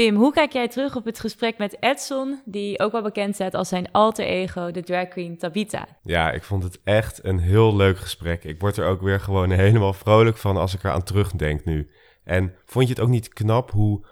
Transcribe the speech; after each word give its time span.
Pim, 0.00 0.16
hoe 0.16 0.32
kijk 0.32 0.52
jij 0.52 0.68
terug 0.68 0.96
op 0.96 1.04
het 1.04 1.20
gesprek 1.20 1.58
met 1.58 1.76
Edson, 1.80 2.40
die 2.44 2.78
ook 2.78 2.92
wel 2.92 3.02
bekend 3.02 3.34
staat 3.34 3.54
als 3.54 3.68
zijn 3.68 3.92
alter 3.92 4.24
ego, 4.24 4.70
de 4.70 4.82
drag 4.82 5.08
queen 5.08 5.38
Tabita? 5.38 5.86
Ja, 6.02 6.30
ik 6.30 6.42
vond 6.42 6.62
het 6.62 6.80
echt 6.84 7.24
een 7.24 7.38
heel 7.38 7.76
leuk 7.76 7.98
gesprek. 7.98 8.44
Ik 8.44 8.60
word 8.60 8.76
er 8.76 8.86
ook 8.86 9.00
weer 9.00 9.20
gewoon 9.20 9.50
helemaal 9.66 9.92
vrolijk 9.92 10.36
van 10.36 10.56
als 10.56 10.74
ik 10.74 10.84
eraan 10.84 11.02
terugdenk 11.02 11.64
nu. 11.64 11.90
En 12.24 12.54
vond 12.64 12.88
je 12.88 12.94
het 12.94 13.02
ook 13.02 13.08
niet 13.08 13.28
knap 13.28 13.70
hoe 13.70 14.06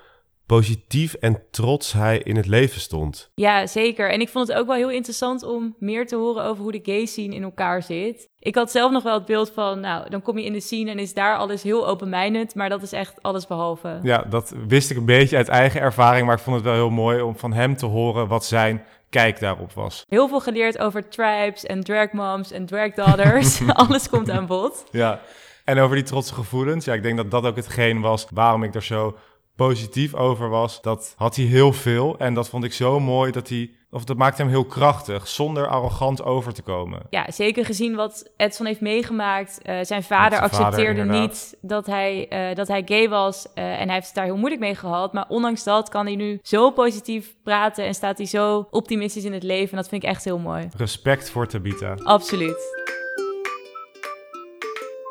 positief 0.48 1.14
en 1.14 1.42
trots 1.50 1.92
hij 1.92 2.18
in 2.18 2.36
het 2.36 2.46
leven 2.46 2.80
stond. 2.80 3.30
Ja, 3.34 3.66
zeker. 3.66 4.10
En 4.10 4.20
ik 4.20 4.28
vond 4.28 4.48
het 4.48 4.56
ook 4.56 4.66
wel 4.66 4.76
heel 4.76 4.90
interessant 4.90 5.42
om 5.42 5.74
meer 5.78 6.06
te 6.06 6.16
horen 6.16 6.44
over 6.44 6.62
hoe 6.62 6.72
de 6.72 6.80
gay 6.82 7.06
scene 7.06 7.34
in 7.34 7.42
elkaar 7.42 7.82
zit. 7.82 8.28
Ik 8.38 8.54
had 8.54 8.70
zelf 8.70 8.92
nog 8.92 9.02
wel 9.02 9.14
het 9.14 9.24
beeld 9.24 9.50
van, 9.50 9.80
nou, 9.80 10.10
dan 10.10 10.22
kom 10.22 10.38
je 10.38 10.44
in 10.44 10.52
de 10.52 10.60
scene 10.60 10.90
en 10.90 10.98
is 10.98 11.14
daar 11.14 11.36
alles 11.36 11.62
heel 11.62 11.88
open-minded, 11.88 12.54
maar 12.54 12.68
dat 12.68 12.82
is 12.82 12.92
echt 12.92 13.22
alles 13.22 13.46
behalve. 13.46 13.98
Ja, 14.02 14.24
dat 14.30 14.54
wist 14.68 14.90
ik 14.90 14.96
een 14.96 15.04
beetje 15.04 15.36
uit 15.36 15.48
eigen 15.48 15.80
ervaring, 15.80 16.26
maar 16.26 16.36
ik 16.36 16.42
vond 16.42 16.56
het 16.56 16.64
wel 16.64 16.74
heel 16.74 16.90
mooi 16.90 17.20
om 17.20 17.36
van 17.36 17.52
hem 17.52 17.76
te 17.76 17.86
horen 17.86 18.28
wat 18.28 18.44
zijn 18.44 18.84
kijk 19.10 19.40
daarop 19.40 19.72
was. 19.72 20.04
Heel 20.08 20.28
veel 20.28 20.40
geleerd 20.40 20.78
over 20.78 21.08
tribes 21.08 21.64
en 21.64 21.84
drag 21.84 22.12
moms 22.12 22.52
en 22.52 22.66
drag 22.66 22.94
daughters. 22.94 23.60
alles 23.72 24.08
komt 24.08 24.30
aan 24.30 24.46
bod. 24.46 24.84
Ja. 24.90 25.20
En 25.64 25.78
over 25.78 25.96
die 25.96 26.04
trotse 26.04 26.34
gevoelens. 26.34 26.84
Ja, 26.84 26.94
ik 26.94 27.02
denk 27.02 27.16
dat 27.16 27.30
dat 27.30 27.44
ook 27.44 27.56
hetgeen 27.56 28.00
was 28.00 28.26
waarom 28.30 28.62
ik 28.62 28.74
er 28.74 28.82
zo 28.82 29.16
positief 29.58 30.14
over 30.14 30.48
was, 30.48 30.82
dat 30.82 31.14
had 31.16 31.36
hij 31.36 31.44
heel 31.44 31.72
veel. 31.72 32.18
En 32.18 32.34
dat 32.34 32.48
vond 32.48 32.64
ik 32.64 32.72
zo 32.72 33.00
mooi 33.00 33.32
dat 33.32 33.48
hij, 33.48 33.70
of 33.90 34.04
dat 34.04 34.16
maakte 34.16 34.42
hem 34.42 34.50
heel 34.50 34.64
krachtig, 34.64 35.28
zonder 35.28 35.68
arrogant 35.68 36.22
over 36.24 36.54
te 36.54 36.62
komen. 36.62 37.00
Ja, 37.10 37.30
zeker 37.30 37.64
gezien 37.64 37.94
wat 37.94 38.30
Edson 38.36 38.66
heeft 38.66 38.80
meegemaakt. 38.80 39.60
Uh, 39.62 39.78
zijn 39.82 40.02
vader 40.02 40.40
accepteerde 40.40 41.04
niet 41.04 41.56
dat 41.60 41.86
hij, 41.86 42.26
uh, 42.50 42.56
dat 42.56 42.68
hij 42.68 42.82
gay 42.84 43.08
was. 43.08 43.46
Uh, 43.54 43.80
en 43.80 43.84
hij 43.84 43.94
heeft 43.94 44.06
het 44.06 44.14
daar 44.14 44.24
heel 44.24 44.36
moeilijk 44.36 44.60
mee 44.60 44.74
gehad. 44.74 45.12
Maar 45.12 45.26
ondanks 45.28 45.64
dat 45.64 45.88
kan 45.88 46.06
hij 46.06 46.16
nu 46.16 46.38
zo 46.42 46.70
positief 46.70 47.34
praten 47.42 47.84
en 47.84 47.94
staat 47.94 48.18
hij 48.18 48.26
zo 48.26 48.66
optimistisch 48.70 49.24
in 49.24 49.32
het 49.32 49.42
leven. 49.42 49.70
En 49.70 49.76
dat 49.76 49.88
vind 49.88 50.02
ik 50.02 50.08
echt 50.08 50.24
heel 50.24 50.38
mooi. 50.38 50.68
Respect 50.76 51.30
voor 51.30 51.46
Tabita. 51.46 51.94
Absoluut. 52.02 52.76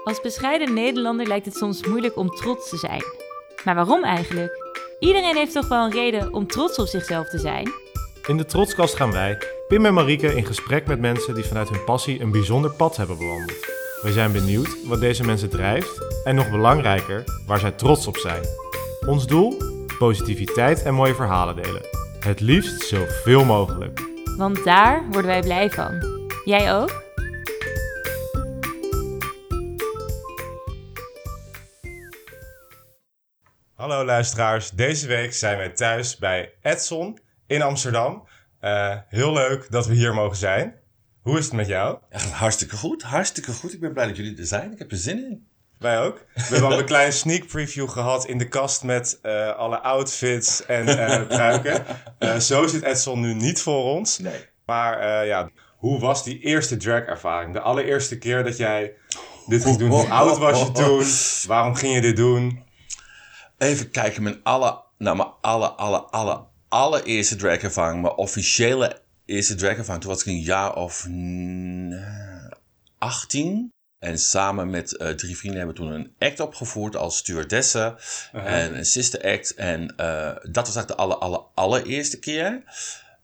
Als 0.04 0.22
bescheiden 0.22 0.74
Nederlander 0.74 1.28
lijkt 1.28 1.46
het 1.46 1.56
soms 1.56 1.88
moeilijk 1.88 2.18
om 2.18 2.30
trots 2.30 2.70
te 2.70 2.78
zijn. 2.78 3.27
Maar 3.68 3.76
waarom 3.76 4.04
eigenlijk? 4.04 4.52
Iedereen 5.00 5.36
heeft 5.36 5.54
toch 5.54 5.68
wel 5.68 5.86
een 5.86 5.92
reden 5.92 6.34
om 6.34 6.48
trots 6.48 6.80
op 6.80 6.88
zichzelf 6.88 7.30
te 7.30 7.38
zijn? 7.38 7.72
In 8.28 8.38
de 8.38 8.46
Trotskast 8.46 8.96
gaan 8.96 9.12
wij, 9.12 9.38
Pim 9.68 9.86
en 9.86 9.94
Marieke, 9.94 10.36
in 10.36 10.46
gesprek 10.46 10.88
met 10.88 11.00
mensen 11.00 11.34
die 11.34 11.44
vanuit 11.44 11.70
hun 11.70 11.84
passie 11.84 12.22
een 12.22 12.32
bijzonder 12.32 12.72
pad 12.72 12.98
hebben 12.98 13.18
bewandeld. 13.18 13.66
We 14.02 14.12
zijn 14.12 14.32
benieuwd 14.32 14.78
wat 14.86 15.00
deze 15.00 15.24
mensen 15.24 15.50
drijft 15.50 16.24
en 16.24 16.36
nog 16.36 16.50
belangrijker, 16.50 17.24
waar 17.48 17.60
zij 17.60 17.72
trots 17.72 18.08
op 18.08 18.18
zijn. 18.18 18.44
Ons 19.08 19.28
doel? 19.28 19.58
Positiviteit 19.98 20.84
en 20.84 20.94
mooie 20.94 21.16
verhalen 21.16 21.56
delen. 21.56 21.82
Het 22.20 22.40
liefst 22.40 22.82
zoveel 22.82 23.46
mogelijk. 23.46 24.00
Want 24.38 24.64
daar 24.64 25.06
worden 25.12 25.32
wij 25.32 25.42
blij 25.42 25.70
van. 25.70 26.04
Jij 26.46 26.74
ook? 26.76 27.07
Hallo 33.88 34.06
luisteraars, 34.06 34.70
deze 34.70 35.08
week 35.08 35.34
zijn 35.34 35.58
wij 35.58 35.70
thuis 35.70 36.18
bij 36.18 36.54
Edson 36.62 37.20
in 37.46 37.62
Amsterdam. 37.62 38.28
Uh, 38.62 38.96
heel 39.08 39.34
leuk 39.34 39.72
dat 39.72 39.88
we 39.88 39.94
hier 39.94 40.14
mogen 40.14 40.38
zijn. 40.38 40.76
Hoe 41.22 41.38
is 41.38 41.46
het 41.46 41.54
met 41.54 41.68
jou? 41.68 41.98
Echt 42.10 42.32
hartstikke 42.32 42.78
goed, 42.78 43.04
hartstikke 43.04 43.52
goed. 43.52 43.74
Ik 43.74 43.80
ben 43.80 43.94
blij 43.94 44.08
dat 44.08 44.18
jullie 44.18 44.38
er 44.38 44.46
zijn. 44.46 44.72
Ik 44.72 44.80
heb 44.80 44.92
er 44.92 44.98
zin 44.98 45.18
in. 45.18 45.48
Wij 45.80 46.00
ook. 46.02 46.26
We 46.34 46.42
hebben 46.52 46.70
al 46.70 46.80
een 46.80 46.86
kleine 46.86 47.12
sneak 47.12 47.48
preview 47.48 47.90
gehad 47.90 48.26
in 48.26 48.38
de 48.38 48.48
kast 48.48 48.84
met 48.84 49.20
uh, 49.24 49.56
alle 49.56 49.80
outfits 49.80 50.66
en 50.66 50.88
uh, 50.88 51.28
pruiken. 51.28 51.86
zo 52.42 52.68
zit 52.68 52.84
Edson 52.84 53.20
nu 53.20 53.34
niet 53.34 53.62
voor 53.62 53.84
ons. 53.84 54.18
Nee. 54.18 54.46
Maar 54.66 55.26
ja, 55.26 55.50
hoe 55.78 56.00
was 56.00 56.24
die 56.24 56.40
eerste 56.40 56.78
drag-ervaring? 56.78 57.54
De 57.54 57.62
allereerste 57.62 58.18
keer 58.18 58.44
dat 58.44 58.58
jij 58.58 58.94
dit 59.46 59.64
ging 59.64 59.78
doen. 59.78 59.90
Hoe 59.90 60.10
oud 60.10 60.38
was 60.38 60.60
je 60.60 60.72
toen? 60.72 61.06
Waarom 61.48 61.76
ging 61.76 61.94
je 61.94 62.02
dit 62.02 62.16
doen? 62.16 62.66
Even 63.58 63.92
kijken, 63.92 64.24
mijn 64.24 64.40
alle, 64.44 64.84
nou 64.98 65.18
mijn 65.18 65.30
alle, 65.42 65.68
alle, 65.68 65.98
alle, 65.98 66.44
allereerste 66.68 67.36
drag-ervaring, 67.36 68.02
mijn 68.02 68.14
officiële 68.14 69.02
eerste 69.26 69.56
drag-ervaring, 69.56 70.04
toen 70.04 70.12
was 70.12 70.22
ik 70.22 70.28
een 70.28 70.42
jaar 70.42 70.76
of 70.76 71.08
18. 72.98 73.72
En 74.00 74.20
samen 74.20 74.70
met 74.70 74.94
uh, 74.94 75.10
drie 75.10 75.38
vrienden 75.38 75.60
hebben 75.60 75.76
we 75.76 75.82
toen 75.82 75.92
een 75.92 76.14
act 76.20 76.40
opgevoerd 76.40 76.96
als 76.96 77.18
stewardesse 77.18 77.96
en 78.32 78.78
een 78.78 78.86
sister 78.86 79.24
act. 79.24 79.54
En 79.54 79.82
uh, 79.82 80.36
dat 80.52 80.68
was 80.68 80.76
eigenlijk 80.76 80.88
de 80.88 80.96
alle, 80.96 81.16
alle, 81.16 81.44
allereerste 81.54 82.20
keer. 82.20 82.64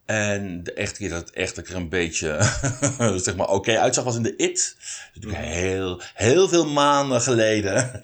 En 0.05 0.63
de 0.63 0.73
echte 0.73 0.99
keer 0.99 1.09
dat 1.09 1.19
het 1.19 1.31
echt 1.31 1.57
er 1.57 1.75
een 1.75 1.89
beetje 1.89 2.37
zeg 3.23 3.35
maar, 3.35 3.47
oké 3.47 3.55
okay 3.55 3.77
uitzag 3.77 4.03
was 4.03 4.15
in 4.15 4.23
de 4.23 4.35
IT. 4.35 4.77
Dus 5.19 5.35
heel, 5.35 6.01
heel 6.13 6.47
veel 6.47 6.67
maanden 6.67 7.21
geleden. 7.21 8.03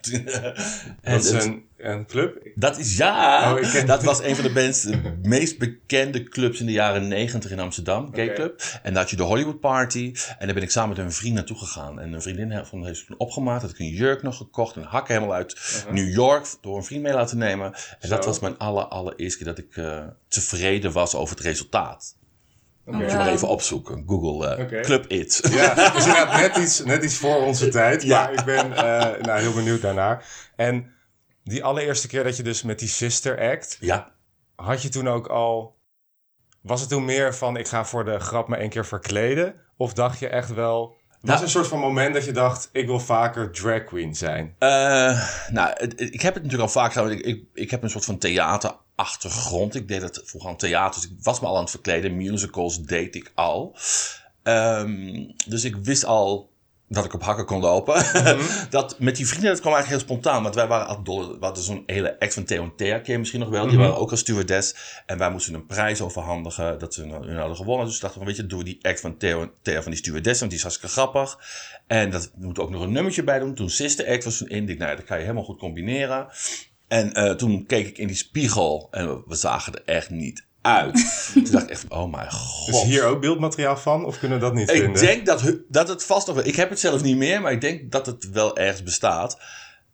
en 1.02 1.12
dat 1.14 1.24
is 1.24 1.32
een, 1.32 1.69
een 1.80 2.06
club? 2.06 2.48
Dat 2.56 2.78
is 2.78 2.98
ja. 2.98 3.54
Oh, 3.54 3.86
dat 3.86 4.04
was 4.04 4.24
een 4.24 4.36
van 4.36 4.44
de, 4.44 5.18
meest 5.22 5.58
bekende 5.58 6.24
clubs 6.24 6.60
in 6.60 6.66
de 6.66 6.72
jaren 6.72 7.08
negentig 7.08 7.52
in 7.52 7.60
Amsterdam. 7.60 8.14
Gay 8.14 8.34
Club. 8.34 8.62
En 8.84 8.94
daar 8.94 9.02
had 9.02 9.12
je 9.12 9.16
de 9.16 9.24
Hollywood 9.24 9.60
Party. 9.60 10.14
En 10.38 10.46
daar 10.46 10.54
ben 10.54 10.64
ik 10.64 10.72
samen 10.72 10.90
met 10.90 11.06
een 11.06 11.12
vriend 11.12 11.36
naartoe 11.36 11.58
gegaan. 11.58 12.00
En 12.00 12.14
een 12.14 12.22
vriendin 12.22 12.66
van 12.66 12.86
heeft 12.86 13.06
toen 13.06 13.18
opgemaakt. 13.18 13.62
Had 13.62 13.72
ik 13.72 13.80
een 13.80 13.90
jurk 13.90 14.22
nog 14.22 14.38
gekocht. 14.38 14.76
Een 14.76 14.84
hak 14.84 15.08
helemaal 15.08 15.34
uit 15.34 15.54
uh-huh. 15.54 15.94
New 15.94 16.14
York. 16.14 16.46
Door 16.62 16.78
een 16.78 16.84
vriend 16.84 17.04
mee 17.04 17.14
laten 17.14 17.38
nemen. 17.38 17.74
En 17.74 18.08
Zo. 18.08 18.16
dat 18.16 18.26
was 18.26 18.40
mijn 18.40 18.58
aller, 18.58 18.86
allereerste 18.86 19.38
keer 19.38 19.48
dat 19.48 19.58
ik 19.58 19.76
uh, 19.76 20.04
tevreden 20.28 20.92
was 20.92 21.16
over 21.16 21.36
het 21.36 21.46
resultaat. 21.46 22.18
Okay. 22.86 23.02
Moet 23.02 23.12
je 23.12 23.18
maar 23.18 23.28
even 23.28 23.48
opzoeken. 23.48 24.04
Google 24.08 24.58
uh, 24.58 24.66
okay. 24.66 24.82
Club 24.82 25.06
It. 25.08 25.42
Ja, 25.52 25.74
dus 25.74 26.06
inderdaad 26.06 26.40
net 26.40 26.58
iets, 26.58 26.84
net 26.84 27.04
iets 27.04 27.16
voor 27.18 27.36
onze 27.36 27.68
tijd. 27.80 28.04
Ja. 28.04 28.24
Maar 28.24 28.34
ik 28.34 28.44
ben 28.44 28.72
uh, 28.72 28.78
nou, 29.22 29.40
heel 29.40 29.54
benieuwd 29.54 29.82
daarnaar. 29.82 30.26
En 30.56 30.94
die 31.50 31.64
allereerste 31.64 32.08
keer 32.08 32.24
dat 32.24 32.38
je 32.38 32.44
dus 32.44 32.64
met 32.64 32.80
die 32.80 32.88
Sister 32.88 33.52
Act... 33.52 33.78
Ja. 33.80 34.12
Had 34.56 34.82
je 34.82 34.90
toen 34.90 35.08
ook 35.08 35.28
al... 35.28 35.78
Was 36.62 36.80
het 36.80 36.90
toen 36.90 37.06
meer 37.06 37.36
van, 37.36 37.58
ik 37.58 37.68
ga 37.68 37.86
voor 37.86 38.06
de 38.06 38.20
grap 38.20 38.48
me 38.48 38.56
één 38.56 38.70
keer 38.70 38.86
verkleden? 38.86 39.56
Of 39.78 39.94
dacht 39.94 40.20
je 40.20 40.28
echt 40.28 40.54
wel... 40.54 40.98
Was 41.22 41.32
nou, 41.32 41.44
een 41.44 41.50
soort 41.50 41.68
van 41.68 41.80
moment 41.80 42.14
dat 42.14 42.26
je 42.26 42.32
dacht, 42.32 42.70
ik 42.72 42.86
wil 42.86 43.00
vaker 43.00 43.52
drag 43.52 43.84
queen 43.84 44.16
zijn? 44.16 44.56
Uh, 44.60 45.30
nou, 45.50 45.74
ik 45.96 46.22
heb 46.22 46.34
het 46.34 46.44
natuurlijk 46.44 46.62
al 46.62 46.82
vaak 46.82 46.94
gedaan. 46.94 47.12
Ik, 47.12 47.20
ik, 47.20 47.44
ik 47.54 47.72
heb 47.72 47.84
een 47.84 47.90
soort 47.90 48.06
van 48.06 48.18
theaterachtergrond. 48.18 49.76
Ik 49.76 49.88
deed 49.88 50.02
het 50.02 50.22
vroeger 50.26 50.50
aan 50.50 50.58
theater. 50.58 51.02
Dus 51.02 51.10
ik 51.10 51.18
was 51.22 51.40
me 51.40 51.48
al 51.48 51.56
aan 51.56 51.62
het 51.62 51.70
verkleden. 51.70 52.18
Musicals 52.18 52.82
deed 52.82 53.16
ik 53.16 53.32
al. 53.36 53.76
Um, 54.44 55.34
dus 55.48 55.64
ik 55.64 55.76
wist 55.76 56.06
al 56.06 56.49
dat 56.90 57.06
ik 57.06 57.14
op 57.14 57.24
hakken 57.24 57.46
kon 57.46 57.60
lopen. 57.60 58.06
Mhm. 58.14 58.40
dat 58.70 59.00
met 59.00 59.16
die 59.16 59.28
vrienden, 59.28 59.50
dat 59.50 59.60
kwam 59.60 59.74
eigenlijk 59.74 60.04
heel 60.04 60.16
spontaan. 60.16 60.44
Want 60.44 60.56
wij 60.56 60.68
waren 60.68 60.88
altijd 60.88 61.06
dol. 61.06 61.28
We 61.28 61.46
hadden 61.46 61.64
zo'n 61.64 61.84
hele 61.86 62.20
act 62.20 62.34
van 62.34 62.44
Theo 62.44 62.64
en 62.64 62.76
Thea, 62.76 63.02
je 63.04 63.18
misschien 63.18 63.40
nog 63.40 63.50
wel. 63.50 63.64
Die 63.64 63.74
mhm. 63.74 63.82
waren 63.82 63.98
ook 63.98 64.12
als 64.12 64.20
stewardess. 64.20 64.76
En 65.06 65.18
wij 65.18 65.32
moesten 65.32 65.54
een 65.54 65.66
prijs 65.66 66.02
overhandigen 66.02 66.80
dat 66.80 66.94
ze 66.94 67.02
hun 67.02 67.38
hadden 67.38 67.56
gewonnen. 67.56 67.86
Dus 67.86 68.00
dachten 68.00 68.20
we, 68.20 68.26
weet 68.26 68.36
je, 68.36 68.46
doen 68.46 68.60
we 68.60 68.66
die 68.66 68.80
act 68.82 69.00
van 69.00 69.18
Theo 69.18 69.42
en 69.42 69.52
Thea 69.62 69.82
van 69.82 69.92
die 69.92 70.00
stewardess. 70.00 70.40
Want 70.40 70.52
die 70.52 70.60
is 70.60 70.66
hartstikke 70.66 70.96
grappig. 70.96 71.40
En 71.88 72.12
dat 72.12 72.32
moet 72.36 72.60
ook 72.60 72.70
nog 72.70 72.82
een 72.82 72.92
nummertje 72.92 73.24
bij 73.24 73.40
doen. 73.40 73.56
Toen 73.56 73.70
Sister 73.70 74.08
Act 74.08 74.24
was 74.24 74.38
toen 74.38 74.48
in. 74.50 74.70
Ik, 74.70 74.78
nou, 74.78 74.96
dat 74.96 75.06
kan 75.06 75.18
je 75.18 75.24
helemaal 75.24 75.44
goed 75.44 75.60
combineren. 75.60 76.28
En 76.88 77.20
uh, 77.20 77.32
toen 77.32 77.66
keek 77.66 77.88
ik 77.88 77.98
in 77.98 78.08
die 78.08 78.16
spiegel 78.16 78.88
en 78.92 79.24
we 79.28 79.36
zagen 79.36 79.74
er 79.74 79.82
echt 79.86 80.10
niet 80.10 80.48
uit. 80.62 80.94
Toen 81.34 81.52
dacht 81.52 81.64
ik 81.64 81.70
echt, 81.70 81.86
oh 81.90 82.12
mijn 82.12 82.32
god. 82.32 82.76
Is 82.76 82.82
hier 82.82 83.06
ook 83.06 83.22
beeldmateriaal 83.22 83.78
van 83.78 84.06
of 84.06 84.20
kunnen 84.20 84.40
we 84.40 84.44
dat 84.44 84.54
niet 84.54 84.70
ik 84.70 84.76
vinden? 84.76 85.02
Ik 85.02 85.08
denk 85.08 85.26
dat, 85.26 85.58
dat 85.68 85.88
het 85.88 86.04
vast 86.06 86.28
nog 86.28 86.36
wel... 86.36 86.46
Ik 86.46 86.56
heb 86.56 86.70
het 86.70 86.80
zelf 86.80 87.04
niet 87.04 87.18
meer, 87.18 87.42
maar 87.42 87.52
ik 87.52 87.62
denk 87.62 87.92
dat 87.92 88.06
het 88.06 88.30
wel 88.32 88.58
ergens 88.58 88.84
bestaat. 88.84 89.38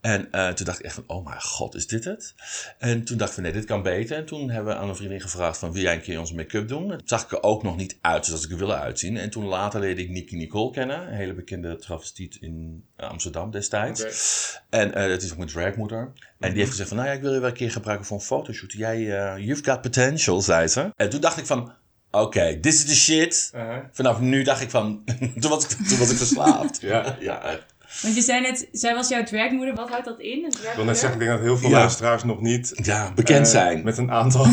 En 0.06 0.28
uh, 0.32 0.50
toen 0.50 0.66
dacht 0.66 0.80
ik 0.80 0.86
echt 0.86 0.96
van, 0.96 1.04
oh 1.08 1.26
mijn 1.26 1.42
god, 1.42 1.76
is 1.76 1.88
dit 1.88 2.04
het? 2.04 2.34
En 2.78 3.04
toen 3.04 3.18
dachten 3.18 3.36
we, 3.36 3.42
nee, 3.42 3.52
dit 3.52 3.66
kan 3.66 3.82
beter. 3.82 4.18
En 4.18 4.26
toen 4.26 4.50
hebben 4.50 4.74
we 4.74 4.80
aan 4.80 4.90
een 4.90 4.96
vriendin 4.96 5.22
gevraagd 5.22 5.58
van, 5.58 5.72
wil 5.72 5.82
jij 5.82 5.94
een 5.94 6.02
keer 6.02 6.20
onze 6.20 6.36
make-up 6.36 6.68
doen? 6.68 6.88
Toen 6.90 7.02
zag 7.06 7.24
ik 7.24 7.32
er 7.32 7.44
ook 7.44 7.64
nog 7.64 7.78
niet 7.78 7.98
uit 8.02 8.26
zoals 8.26 8.46
ik 8.46 8.52
er 8.52 8.58
wilde 8.58 8.76
uitzien. 8.76 9.18
En 9.18 9.30
toen 9.30 9.46
later 9.46 9.80
leerde 9.80 10.02
ik 10.02 10.10
Nicky 10.10 10.36
Nicole 10.36 10.72
kennen. 10.72 11.08
Een 11.08 11.14
hele 11.14 11.34
bekende 11.34 11.76
travestiet 11.76 12.38
in 12.40 12.86
Amsterdam 12.98 13.52
destijds. 13.52 14.02
Okay. 14.02 14.82
En 14.82 14.88
uh, 14.88 15.10
dat 15.10 15.22
is 15.22 15.32
ook 15.32 15.38
mijn 15.38 15.50
dragmoeder. 15.50 16.12
En 16.40 16.50
die 16.50 16.58
heeft 16.58 16.70
gezegd 16.70 16.88
van, 16.88 16.98
nou 16.98 17.10
ja, 17.10 17.16
ik 17.16 17.22
wil 17.22 17.34
je 17.34 17.40
wel 17.40 17.50
een 17.50 17.56
keer 17.56 17.72
gebruiken 17.72 18.06
voor 18.06 18.18
een 18.18 18.24
fotoshoot. 18.24 18.72
Jij, 18.72 19.00
uh, 19.00 19.46
you've 19.46 19.64
got 19.64 19.82
potential, 19.82 20.42
zei 20.42 20.68
ze. 20.68 20.92
En 20.96 21.10
toen 21.10 21.22
dacht 21.22 21.38
ik 21.38 21.46
van, 21.46 21.72
oké, 22.12 22.24
okay, 22.24 22.60
this 22.60 22.74
is 22.74 22.86
the 22.86 22.96
shit. 22.96 23.50
-huh. 23.54 23.78
Vanaf 23.92 24.20
nu 24.20 24.44
dacht 24.44 24.62
ik 24.62 24.70
van, 24.70 25.04
toen, 25.40 25.50
was 25.50 25.64
ik, 25.64 25.88
toen 25.88 25.98
was 25.98 26.12
ik 26.12 26.18
verslaafd. 26.18 26.82
ja. 26.82 27.18
ja, 27.20 27.60
want 28.02 28.16
je 28.16 28.22
zei 28.22 28.42
net, 28.42 28.68
zij 28.72 28.94
was 28.94 29.10
jouw 29.10 29.24
dragmoeder. 29.24 29.76
Wat 29.76 29.90
houdt 29.90 30.06
dat 30.06 30.20
in? 30.20 30.46
Ik 30.46 30.74
wil 30.76 30.86
net 30.86 30.98
zeggen, 30.98 31.20
ik 31.20 31.26
denk 31.26 31.38
dat 31.38 31.48
heel 31.48 31.58
veel 31.58 31.70
ja. 31.70 31.78
luisteraars 31.78 32.24
nog 32.24 32.42
niet... 32.42 32.72
Ja, 32.84 33.12
bekend 33.16 33.46
uh, 33.46 33.52
zijn. 33.52 33.84
Met 33.84 33.98
een 33.98 34.12
aantal 34.12 34.44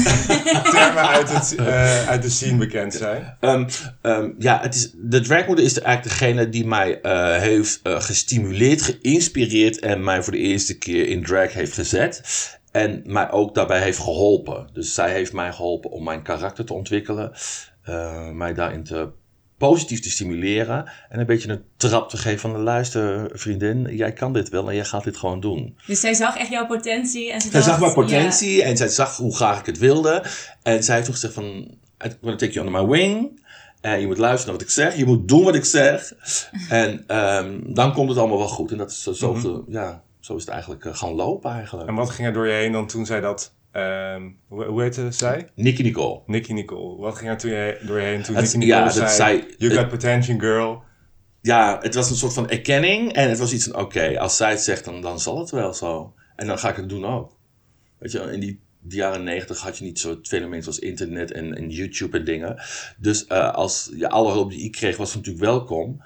termen 0.70 1.08
uit, 1.08 1.32
het, 1.32 1.54
uh, 1.60 2.08
uit 2.08 2.22
de 2.22 2.30
scene 2.30 2.58
bekend 2.58 2.94
zijn. 2.94 3.36
Um, 3.40 3.66
um, 4.02 4.34
ja, 4.38 4.60
het 4.60 4.74
is, 4.74 4.90
de 4.94 5.20
dragmoeder 5.20 5.64
is 5.64 5.80
eigenlijk 5.80 6.18
degene 6.18 6.48
die 6.48 6.66
mij 6.66 6.98
uh, 7.02 7.36
heeft 7.36 7.80
gestimuleerd, 7.82 8.82
geïnspireerd... 8.82 9.78
en 9.78 10.04
mij 10.04 10.22
voor 10.22 10.32
de 10.32 10.38
eerste 10.38 10.78
keer 10.78 11.08
in 11.08 11.24
drag 11.24 11.52
heeft 11.52 11.74
gezet. 11.74 12.22
En 12.70 13.02
mij 13.06 13.30
ook 13.30 13.54
daarbij 13.54 13.80
heeft 13.80 13.98
geholpen. 13.98 14.68
Dus 14.72 14.94
zij 14.94 15.12
heeft 15.12 15.32
mij 15.32 15.52
geholpen 15.52 15.90
om 15.90 16.04
mijn 16.04 16.22
karakter 16.22 16.64
te 16.64 16.74
ontwikkelen. 16.74 17.32
Uh, 17.88 18.30
mij 18.30 18.54
daarin 18.54 18.84
te 18.84 19.08
positief 19.68 20.00
te 20.00 20.10
stimuleren. 20.10 20.90
En 21.08 21.20
een 21.20 21.26
beetje 21.26 21.48
een 21.48 21.64
trap 21.76 22.08
te 22.08 22.16
geven 22.16 22.38
van 22.38 22.52
de 22.52 22.58
luister, 22.58 23.30
vriendin. 23.32 23.96
Jij 23.96 24.12
kan 24.12 24.32
dit 24.32 24.48
wel 24.48 24.68
en 24.68 24.74
jij 24.74 24.84
gaat 24.84 25.04
dit 25.04 25.16
gewoon 25.16 25.40
doen. 25.40 25.76
Dus 25.86 26.00
zij 26.00 26.14
zag 26.14 26.36
echt 26.36 26.48
jouw 26.50 26.66
potentie. 26.66 27.32
En 27.32 27.40
ze 27.40 27.50
zij 27.50 27.62
zag 27.62 27.80
mijn 27.80 27.92
potentie 27.92 28.62
en 28.62 28.76
zij 28.76 28.88
zag 28.88 29.16
hoe 29.16 29.36
graag 29.36 29.58
ik 29.58 29.66
het 29.66 29.78
wilde. 29.78 30.22
En 30.62 30.82
zij 30.82 30.94
heeft 30.94 31.06
toen 31.06 31.14
gezegd 31.14 31.34
van, 31.34 31.44
I'm 32.04 32.16
gonna 32.20 32.36
take 32.36 32.52
you 32.52 32.66
under 32.66 32.82
my 32.82 32.88
wing. 32.88 33.40
En 33.80 34.00
je 34.00 34.06
moet 34.06 34.18
luisteren 34.18 34.46
naar 34.46 34.62
wat 34.62 34.70
ik 34.70 34.74
zeg. 34.74 34.96
Je 34.96 35.04
moet 35.04 35.28
doen 35.28 35.44
wat 35.44 35.54
ik 35.54 35.64
zeg. 35.64 36.12
en 36.68 37.16
um, 37.16 37.74
dan 37.74 37.92
komt 37.92 38.08
het 38.08 38.18
allemaal 38.18 38.38
wel 38.38 38.48
goed. 38.48 38.70
En 38.70 38.78
dat 38.78 38.90
is 38.90 39.02
zo, 39.02 39.34
mm 39.34 39.40
-hmm. 39.40 39.64
ja, 39.68 40.02
zo 40.20 40.36
is 40.36 40.40
het 40.40 40.50
eigenlijk 40.50 40.84
uh, 40.84 40.94
gaan 40.94 41.14
lopen 41.14 41.50
eigenlijk. 41.50 41.88
En 41.88 41.94
wat 41.94 42.10
ging 42.10 42.28
er 42.28 42.34
door 42.34 42.46
je 42.46 42.52
heen 42.52 42.72
dan 42.72 42.86
toen 42.86 43.06
zij 43.06 43.20
dat... 43.20 43.54
Um, 43.72 44.38
hoe, 44.48 44.64
hoe 44.64 44.82
heette 44.82 45.10
zij? 45.10 45.48
Nicky 45.54 45.82
Nicole. 45.82 46.20
Nicky 46.26 46.52
Nicole. 46.52 46.96
Wat 46.96 47.16
ging 47.16 47.30
er 47.30 47.36
toen 47.36 47.50
je, 47.50 47.80
door 47.86 48.00
je 48.00 48.06
heen 48.06 48.22
toen 48.22 48.34
Nicky 48.34 48.56
Nicole 48.56 48.66
ja, 48.66 48.90
zei, 48.90 49.08
zei... 49.08 49.54
You 49.58 49.72
got 49.72 49.88
potential, 49.88 50.38
girl. 50.38 50.82
Ja, 51.40 51.78
het 51.80 51.94
was 51.94 52.10
een 52.10 52.16
soort 52.16 52.32
van 52.32 52.48
erkenning. 52.48 53.12
En 53.12 53.28
het 53.28 53.38
was 53.38 53.52
iets 53.52 53.64
van, 53.64 53.80
oké, 53.80 54.18
als 54.18 54.36
zij 54.36 54.50
het 54.50 54.60
zegt, 54.60 54.84
dan, 54.84 55.00
dan 55.00 55.20
zal 55.20 55.38
het 55.38 55.50
wel 55.50 55.74
zo. 55.74 56.14
En 56.36 56.46
dan 56.46 56.58
ga 56.58 56.70
ik 56.70 56.76
het 56.76 56.88
doen 56.88 57.04
ook. 57.04 57.36
Weet 57.98 58.12
je, 58.12 58.18
in 58.18 58.40
die 58.40 58.60
de 58.84 58.96
jaren 58.96 59.24
negentig 59.24 59.60
had 59.60 59.78
je 59.78 59.84
niet 59.84 59.98
zo'n 59.98 60.18
fenomeen 60.22 60.62
zoals 60.62 60.78
internet 60.78 61.32
en, 61.32 61.54
en 61.54 61.70
YouTube 61.70 62.18
en 62.18 62.24
dingen. 62.24 62.62
Dus 62.98 63.26
uh, 63.28 63.52
als 63.52 63.90
je 63.96 64.08
alle 64.08 64.32
hulp 64.32 64.50
die 64.50 64.64
ik 64.64 64.72
kreeg, 64.72 64.96
was 64.96 65.14
natuurlijk 65.14 65.44
welkom. 65.44 66.02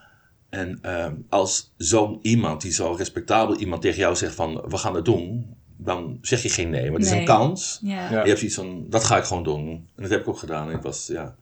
En 0.51 0.79
uh, 0.83 1.07
als 1.29 1.75
zo'n 1.77 2.19
iemand, 2.23 2.61
die 2.61 2.73
zo 2.73 2.93
respectabel 2.93 3.57
iemand 3.57 3.83
tegen 3.83 3.99
jou 3.99 4.17
zegt 4.17 4.35
van 4.35 4.65
we 4.69 4.77
gaan 4.77 4.95
het 4.95 5.05
doen, 5.05 5.57
dan 5.77 6.19
zeg 6.23 6.43
je 6.43 6.49
geen 6.49 6.71
nee, 6.71 6.83
maar 6.83 7.01
het 7.01 7.03
nee. 7.03 7.13
is 7.13 7.19
een 7.19 7.25
kans. 7.25 7.79
Ja. 7.83 8.11
Je 8.11 8.29
hebt 8.29 8.43
iets 8.43 8.55
van 8.55 8.87
dat 8.89 9.05
ga 9.05 9.17
ik 9.17 9.25
gewoon 9.25 9.43
doen. 9.43 9.69
En 9.69 10.03
dat 10.03 10.11
heb 10.11 10.21
ik 10.21 10.29
ook 10.29 10.39
gedaan. 10.39 10.69
En 10.69 10.77
ik 10.77 10.83
was 10.83 11.07
ja, 11.07 11.37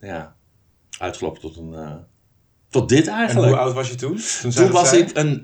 ja 0.00 0.34
uitgelopen 0.98 1.40
tot 1.40 1.56
een. 1.56 1.72
Uh, 1.72 1.94
tot 2.68 2.88
dit 2.88 3.06
eigenlijk. 3.06 3.46
En 3.46 3.52
hoe 3.52 3.62
oud 3.62 3.74
was 3.74 3.88
je 3.88 3.94
toen? 3.94 4.18
Toen, 4.40 4.50
toen 4.50 4.70
was, 4.70 4.92
ik 4.92 5.10
een, 5.16 5.42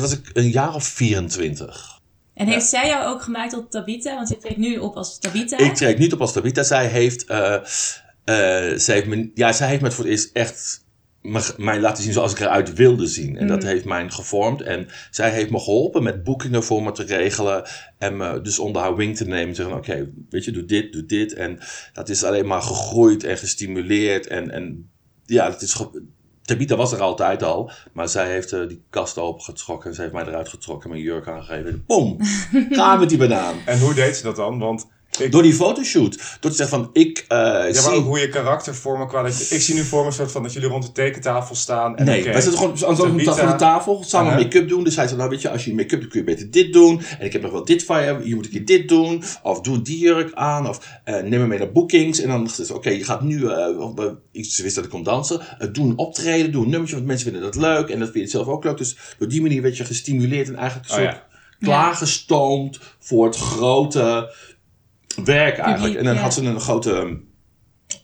was 0.00 0.12
ik 0.12 0.30
een 0.32 0.50
jaar 0.50 0.74
of 0.74 0.84
24. 0.84 2.00
En 2.34 2.46
heeft 2.46 2.66
zij 2.66 2.86
jou 2.86 3.06
ook 3.06 3.22
gemaakt 3.22 3.50
tot 3.50 3.70
Tabita? 3.70 4.14
Want 4.14 4.28
je 4.28 4.36
treedt 4.36 4.56
nu 4.56 4.78
op 4.78 4.96
als 4.96 5.18
Tabita. 5.18 5.58
Ik 5.58 5.74
treed 5.74 5.98
niet 5.98 6.12
op 6.12 6.20
als 6.20 6.32
Tabita. 6.32 6.62
Zij 6.62 6.86
heeft, 6.86 7.30
uh, 7.30 7.36
uh, 7.38 7.58
zij 8.76 8.94
heeft, 8.94 9.06
me, 9.06 9.30
ja, 9.34 9.52
zij 9.52 9.68
heeft 9.68 9.82
me 9.82 9.90
voor 9.90 10.04
het 10.04 10.12
eerst 10.12 10.30
echt 10.32 10.81
mij 11.56 11.80
laten 11.80 12.02
zien 12.02 12.12
zoals 12.12 12.32
ik 12.32 12.40
eruit 12.40 12.72
wilde 12.72 13.06
zien. 13.06 13.36
En 13.36 13.46
dat 13.46 13.62
mm. 13.62 13.68
heeft 13.68 13.84
mij 13.84 14.10
gevormd. 14.10 14.62
En 14.62 14.88
zij 15.10 15.30
heeft 15.30 15.50
me 15.50 15.58
geholpen 15.58 16.02
met 16.02 16.24
boekingen 16.24 16.64
voor 16.64 16.82
me 16.82 16.92
te 16.92 17.04
regelen. 17.04 17.64
En 17.98 18.16
me 18.16 18.40
dus 18.40 18.58
onder 18.58 18.82
haar 18.82 18.96
wing 18.96 19.16
te 19.16 19.26
nemen. 19.26 19.54
Zeggen, 19.54 19.76
oké, 19.76 20.10
weet 20.30 20.44
je, 20.44 20.50
doe 20.50 20.64
dit, 20.64 20.92
doe 20.92 21.06
dit. 21.06 21.34
En 21.34 21.58
dat 21.92 22.08
is 22.08 22.24
alleen 22.24 22.46
maar 22.46 22.62
gegroeid 22.62 23.24
en 23.24 23.38
gestimuleerd. 23.38 24.26
En, 24.26 24.50
en 24.50 24.90
ja, 25.24 25.50
het 25.50 25.62
is 25.62 25.86
Tabita 26.42 26.76
was 26.76 26.92
er 26.92 27.00
altijd 27.00 27.42
al, 27.42 27.70
maar 27.92 28.08
zij 28.08 28.30
heeft 28.30 28.52
uh, 28.52 28.68
die 28.68 28.82
kast 28.90 29.18
opengetrokken 29.18 29.88
en 29.88 29.94
ze 29.94 30.00
heeft 30.00 30.12
mij 30.12 30.26
eruit 30.26 30.48
getrokken, 30.48 30.90
mijn 30.90 31.02
jurk 31.02 31.28
aangegeven. 31.28 31.84
Boom! 31.86 32.16
Ga 32.70 32.96
met 32.96 33.08
die 33.08 33.18
banaan. 33.18 33.56
En 33.66 33.78
hoe 33.80 33.94
deed 33.94 34.16
ze 34.16 34.22
dat 34.22 34.36
dan? 34.36 34.58
Want 34.58 34.86
door 35.30 35.42
die 35.42 35.54
fotoshoot. 35.54 36.18
Door 36.40 36.50
te 36.50 36.56
zeggen 36.56 36.78
van, 36.78 36.90
ik 36.92 37.24
uh, 37.28 37.38
Ja, 37.72 37.82
maar 37.82 37.92
ook 37.92 38.04
hoe 38.04 38.18
je 38.18 38.28
karakter 38.28 38.74
vormen 38.74 39.08
qua 39.08 39.22
dat 39.22 39.48
je, 39.48 39.54
Ik 39.54 39.62
zie 39.62 39.74
nu 39.74 39.82
voor 39.82 40.00
me 40.00 40.06
een 40.06 40.12
soort 40.12 40.32
van 40.32 40.42
dat 40.42 40.52
jullie 40.52 40.68
rond 40.68 40.86
de 40.86 40.92
tekentafel 40.92 41.54
staan. 41.54 41.96
En 41.96 42.04
nee, 42.04 42.20
okay, 42.20 42.32
wij 42.32 42.40
zitten 42.40 42.60
gewoon 42.60 42.86
aan 42.86 42.96
zo'n 42.96 43.16
de 43.16 43.54
tafel, 43.56 44.02
samen 44.04 44.32
uh 44.32 44.36
-huh. 44.36 44.44
make-up 44.44 44.68
doen. 44.68 44.84
Dus 44.84 44.96
hij 44.96 45.06
zei, 45.06 45.18
nou 45.18 45.30
weet 45.30 45.42
je, 45.42 45.50
als 45.50 45.64
je 45.64 45.74
make-up 45.74 46.00
doet 46.00 46.10
kun 46.10 46.20
je 46.20 46.26
beter 46.26 46.50
dit 46.50 46.72
doen. 46.72 47.02
En 47.18 47.26
ik 47.26 47.32
heb 47.32 47.42
nog 47.42 47.52
wel 47.52 47.64
dit 47.64 47.84
van 47.84 48.02
je, 48.02 48.20
je 48.24 48.34
moet 48.34 48.44
een 48.44 48.50
keer 48.50 48.64
dit 48.64 48.88
doen. 48.88 49.22
Of 49.42 49.60
doe 49.60 49.82
die 49.82 49.98
jurk 49.98 50.34
aan. 50.34 50.68
Of 50.68 51.00
uh, 51.04 51.14
neem 51.14 51.40
me 51.40 51.46
mee 51.46 51.58
naar 51.58 51.72
bookings. 51.72 52.20
En 52.20 52.28
dan 52.28 52.50
oké, 52.72 52.90
je 52.90 53.04
gaat 53.04 53.22
nu, 53.22 53.38
uh, 53.38 54.12
ze 54.32 54.62
wist 54.62 54.74
dat 54.74 54.84
ik 54.84 54.90
kon 54.90 55.02
dansen. 55.02 55.40
doe 55.72 55.86
een 55.86 55.98
optreden, 55.98 56.52
doe 56.52 56.64
een 56.64 56.70
nummertje, 56.70 56.96
want 56.96 57.06
mensen 57.06 57.30
vinden 57.30 57.52
dat 57.52 57.62
leuk. 57.62 57.88
En 57.88 57.98
dat 57.98 58.10
vind 58.10 58.24
je 58.24 58.30
zelf 58.30 58.46
ook 58.46 58.64
leuk. 58.64 58.78
Dus 58.78 58.96
door 59.18 59.28
die 59.28 59.42
manier 59.42 59.62
werd 59.62 59.76
je 59.76 59.84
gestimuleerd 59.84 60.48
en 60.48 60.56
eigenlijk 60.56 60.88
een 60.88 60.96
oh, 60.96 61.02
soort... 61.02 61.14
Ja. 61.14 61.30
Klaargestoomd 61.62 62.80
voor 62.98 63.24
het 63.26 63.36
grote 63.36 64.34
werk 65.24 65.58
eigenlijk. 65.58 65.94
En 65.94 66.04
dan 66.04 66.16
had 66.16 66.34
ze 66.34 66.44
een 66.44 66.60
grote 66.60 67.20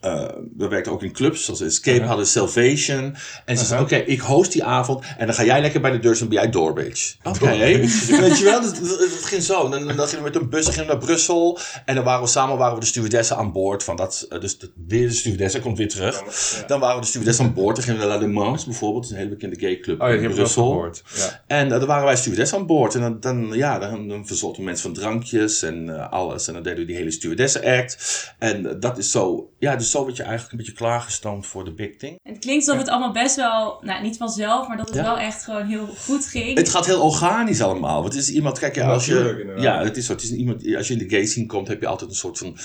uh, 0.09 0.25
we 0.57 0.69
werkten 0.69 0.93
ook 0.93 1.03
in 1.03 1.13
clubs, 1.13 1.45
zoals 1.45 1.61
Escape 1.61 1.91
uh 1.91 1.99
-huh. 1.99 2.09
hadden 2.09 2.27
Salvation. 2.27 2.99
En 2.99 3.15
ze 3.45 3.53
uh 3.53 3.57
-huh. 3.57 3.67
zei, 3.67 3.83
oké, 3.83 3.95
okay, 3.95 4.07
ik 4.07 4.21
host 4.21 4.53
die 4.53 4.65
avond 4.65 5.05
en 5.19 5.27
dan 5.27 5.35
ga 5.35 5.45
jij 5.45 5.61
lekker 5.61 5.81
bij 5.81 5.91
de 5.91 5.99
deur 5.99 6.21
en 6.21 6.29
ben 6.29 6.39
jij 6.39 6.51
Doorbridge. 6.51 7.15
Oké, 7.23 7.43
okay. 7.43 7.59
weet 8.21 8.39
je 8.39 8.45
wel, 8.45 8.63
het, 8.63 8.81
ging 9.23 9.43
zo. 9.43 9.65
En 9.65 9.71
dan, 9.71 9.97
dan 9.97 10.09
gingen 10.09 10.25
we 10.25 10.31
met 10.31 10.41
een 10.41 10.49
bus 10.49 10.69
gingen 10.69 10.87
naar 10.87 10.99
Brussel 10.99 11.59
en 11.85 11.95
dan 11.95 12.05
waren 12.05 12.23
we 12.23 12.29
samen 12.29 12.59
waren 12.59 12.75
we 12.75 12.81
de 12.81 12.87
stewardessen 12.87 13.37
aan 13.37 13.53
boord. 13.53 13.85
Van 13.85 13.97
dat, 13.97 14.27
eh, 14.29 14.41
dus 14.41 14.59
de, 14.59 14.71
weer 14.87 15.09
de 15.09 15.15
stewardessen 15.15 15.61
komt 15.61 15.79
weer 15.79 15.89
terug. 15.89 16.23
Ja. 16.25 16.67
Dan 16.67 16.81
waren 16.81 16.95
we 16.95 17.01
de 17.01 17.07
stewardessen 17.07 17.45
aan 17.45 17.55
boord. 17.55 17.77
Dan 17.77 17.85
gingen 17.85 18.01
we 18.01 18.07
naar 18.07 18.17
La 18.17 18.23
Le 18.23 18.33
Mans 18.33 18.65
bijvoorbeeld, 18.65 19.11
een 19.11 19.17
hele 19.17 19.29
bekende 19.29 19.59
gay 19.59 19.81
club 19.81 20.03
oh, 20.03 20.11
in 20.11 20.31
Brussel. 20.31 20.93
Ja. 21.15 21.43
En 21.47 21.65
uh, 21.65 21.79
dan 21.79 21.87
waren 21.87 22.05
wij 22.05 22.17
stewardessen 22.17 22.59
aan 22.59 22.67
boord. 22.67 22.95
En 22.95 23.01
dan, 23.01 23.21
dan 23.21 23.51
ja, 23.53 23.79
dan, 23.79 24.09
dan 24.09 24.27
verzorgden 24.27 24.65
mensen 24.65 24.95
van 24.95 25.03
drankjes 25.03 25.63
en 25.63 25.87
uh, 25.87 26.13
alles. 26.13 26.49
En 26.49 26.55
dan 26.55 26.63
deden 26.63 26.79
we 26.79 26.85
die 26.85 26.97
hele 26.97 27.11
stewardessen 27.11 27.65
act. 27.65 28.33
En 28.39 28.81
dat 28.81 28.99
is 28.99 29.11
zo, 29.11 29.51
ja, 29.59 29.77
dus 29.77 29.91
zo 29.91 29.98
werd 30.05 30.17
je 30.17 30.23
eigenlijk 30.23 30.53
een 30.53 30.59
beetje 30.59 30.73
klaargestoomd 30.73 31.47
voor 31.47 31.65
de 31.65 31.73
big 31.73 31.97
thing. 31.97 32.19
Het 32.23 32.39
klinkt 32.39 32.69
alsof 32.69 32.83
het 32.83 32.91
allemaal 32.93 33.12
best 33.12 33.37
wel, 33.37 33.79
nou 33.81 34.03
niet 34.03 34.17
vanzelf, 34.17 34.69
maar 34.69 34.77
dat 34.77 34.87
het 34.87 34.97
ja. 34.97 35.03
wel 35.03 35.19
echt 35.19 35.45
gewoon 35.45 35.67
heel 35.67 35.87
goed 35.87 36.27
ging. 36.27 36.59
Het 36.59 36.69
gaat 36.69 36.87
heel 36.87 37.03
organisch 37.03 37.62
allemaal. 37.62 38.00
Want 38.03 38.15
het 38.15 38.23
is 38.23 38.31
iemand, 38.31 38.59
kijk, 38.59 38.75
ja, 38.75 38.89
als 38.89 39.06
je, 39.06 39.53
ja, 39.56 39.83
het 39.83 39.97
is 39.97 40.06
zo, 40.06 40.12
het 40.12 40.23
is 40.23 40.33
iemand, 40.33 40.77
als 40.77 40.89
je 40.89 40.93
in 40.93 41.09
de 41.09 41.09
gay 41.09 41.27
scene 41.27 41.47
komt, 41.47 41.69
heb 41.69 41.81
je 41.81 41.87
altijd 41.87 42.11
een 42.11 42.17
soort 42.17 42.39
van 42.39 42.56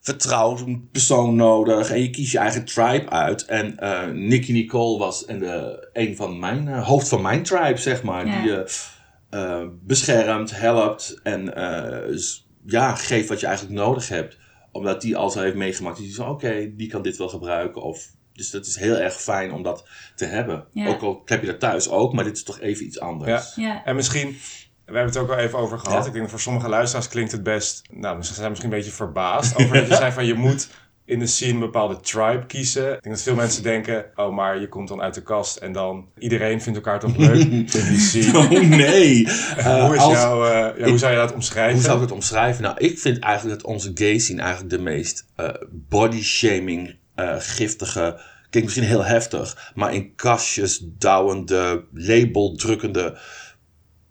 vertrouwd 0.00 0.64
persoon 0.92 1.36
nodig. 1.36 1.90
En 1.90 2.02
je 2.02 2.10
kiest 2.10 2.32
je 2.32 2.38
eigen 2.38 2.64
tribe 2.64 3.10
uit. 3.10 3.44
En 3.44 3.76
uh, 3.80 4.06
Nicky 4.06 4.52
Nicole 4.52 4.98
was 4.98 5.24
en 5.24 5.38
de, 5.38 5.88
een 5.92 6.16
van 6.16 6.38
mijn, 6.38 6.66
uh, 6.66 6.86
hoofd 6.86 7.08
van 7.08 7.22
mijn 7.22 7.42
tribe, 7.42 7.76
zeg 7.76 8.02
maar. 8.02 8.26
Ja. 8.26 8.40
Die 8.42 8.50
je 8.50 8.70
uh, 9.30 9.62
beschermt, 9.82 10.58
helpt 10.58 11.20
en 11.22 11.52
ja, 12.66 12.94
geeft 12.94 13.28
wat 13.28 13.40
je 13.40 13.46
eigenlijk 13.46 13.76
nodig 13.76 14.08
hebt 14.08 14.36
omdat 14.76 15.00
die 15.00 15.16
al 15.16 15.30
zo 15.30 15.40
heeft 15.40 15.54
meegemaakt. 15.54 15.98
Die 15.98 16.12
zo, 16.12 16.24
oké, 16.24 16.72
die 16.76 16.88
kan 16.88 17.02
dit 17.02 17.16
wel 17.16 17.28
gebruiken. 17.28 17.82
Of, 17.82 18.06
dus 18.32 18.50
dat 18.50 18.66
is 18.66 18.76
heel 18.76 18.96
erg 18.96 19.14
fijn 19.14 19.52
om 19.52 19.62
dat 19.62 19.88
te 20.14 20.24
hebben. 20.24 20.66
Ja. 20.72 20.88
Ook 20.88 21.02
al 21.02 21.22
heb 21.24 21.40
je 21.40 21.46
dat 21.46 21.60
thuis 21.60 21.88
ook, 21.88 22.12
maar 22.12 22.24
dit 22.24 22.36
is 22.36 22.42
toch 22.42 22.60
even 22.60 22.86
iets 22.86 23.00
anders. 23.00 23.54
Ja. 23.54 23.66
ja. 23.66 23.84
En 23.84 23.94
misschien, 23.94 24.28
we 24.84 24.92
hebben 24.92 25.12
het 25.12 25.16
ook 25.16 25.30
al 25.30 25.38
even 25.38 25.58
over 25.58 25.78
gehad. 25.78 26.06
Ik 26.06 26.12
denk 26.12 26.22
dat 26.22 26.30
voor 26.30 26.40
sommige 26.40 26.68
luisteraars 26.68 27.08
klinkt 27.08 27.32
het 27.32 27.42
best, 27.42 27.82
nou, 27.90 28.22
ze 28.22 28.34
zijn 28.34 28.48
misschien 28.48 28.70
een 28.70 28.76
beetje 28.76 28.92
verbaasd 28.92 29.56
over 29.56 29.76
dat 29.76 29.88
je 29.88 29.94
zei 30.04 30.12
van 30.12 30.26
je 30.26 30.34
moet 30.34 30.68
in 31.06 31.18
de 31.18 31.26
scene 31.26 31.52
een 31.52 31.58
bepaalde 31.58 32.00
tribe 32.00 32.46
kiezen. 32.46 32.92
Ik 32.92 33.02
denk 33.02 33.14
dat 33.14 33.22
veel 33.22 33.34
mensen 33.34 33.62
denken, 33.62 34.04
oh, 34.16 34.34
maar 34.34 34.60
je 34.60 34.68
komt 34.68 34.88
dan 34.88 35.02
uit 35.02 35.14
de 35.14 35.22
kast 35.22 35.56
en 35.56 35.72
dan 35.72 36.08
iedereen 36.18 36.62
vindt 36.62 36.78
elkaar 36.78 37.00
toch 37.00 37.16
leuk 37.16 37.44
in 37.52 37.66
die 37.66 37.98
scene. 37.98 38.38
Oh 38.38 38.50
nee. 38.50 39.20
Uh, 39.20 39.84
hoe, 39.86 39.94
is 39.94 40.00
als, 40.00 40.12
jou, 40.12 40.46
uh, 40.46 40.78
ja, 40.78 40.88
hoe 40.88 40.98
zou 40.98 41.12
je 41.12 41.18
dat 41.18 41.32
omschrijven? 41.32 41.74
Hoe 41.74 41.82
zou 41.82 41.96
ik 41.96 42.02
het 42.02 42.12
omschrijven? 42.12 42.62
Nou, 42.62 42.76
ik 42.78 42.98
vind 42.98 43.18
eigenlijk 43.18 43.60
dat 43.60 43.70
onze 43.70 43.90
gay 43.94 44.18
scene 44.18 44.40
eigenlijk 44.40 44.70
de 44.70 44.82
meest 44.82 45.26
uh, 45.36 45.48
body 45.70 46.22
shaming, 46.22 46.96
giftige, 47.38 48.20
klinkt 48.50 48.68
misschien 48.68 48.96
heel 48.96 49.04
heftig, 49.04 49.72
maar 49.74 49.94
in 49.94 50.14
kastjes 50.14 50.80
douwende, 50.98 51.84
label 51.92 52.54
drukkende 52.56 53.18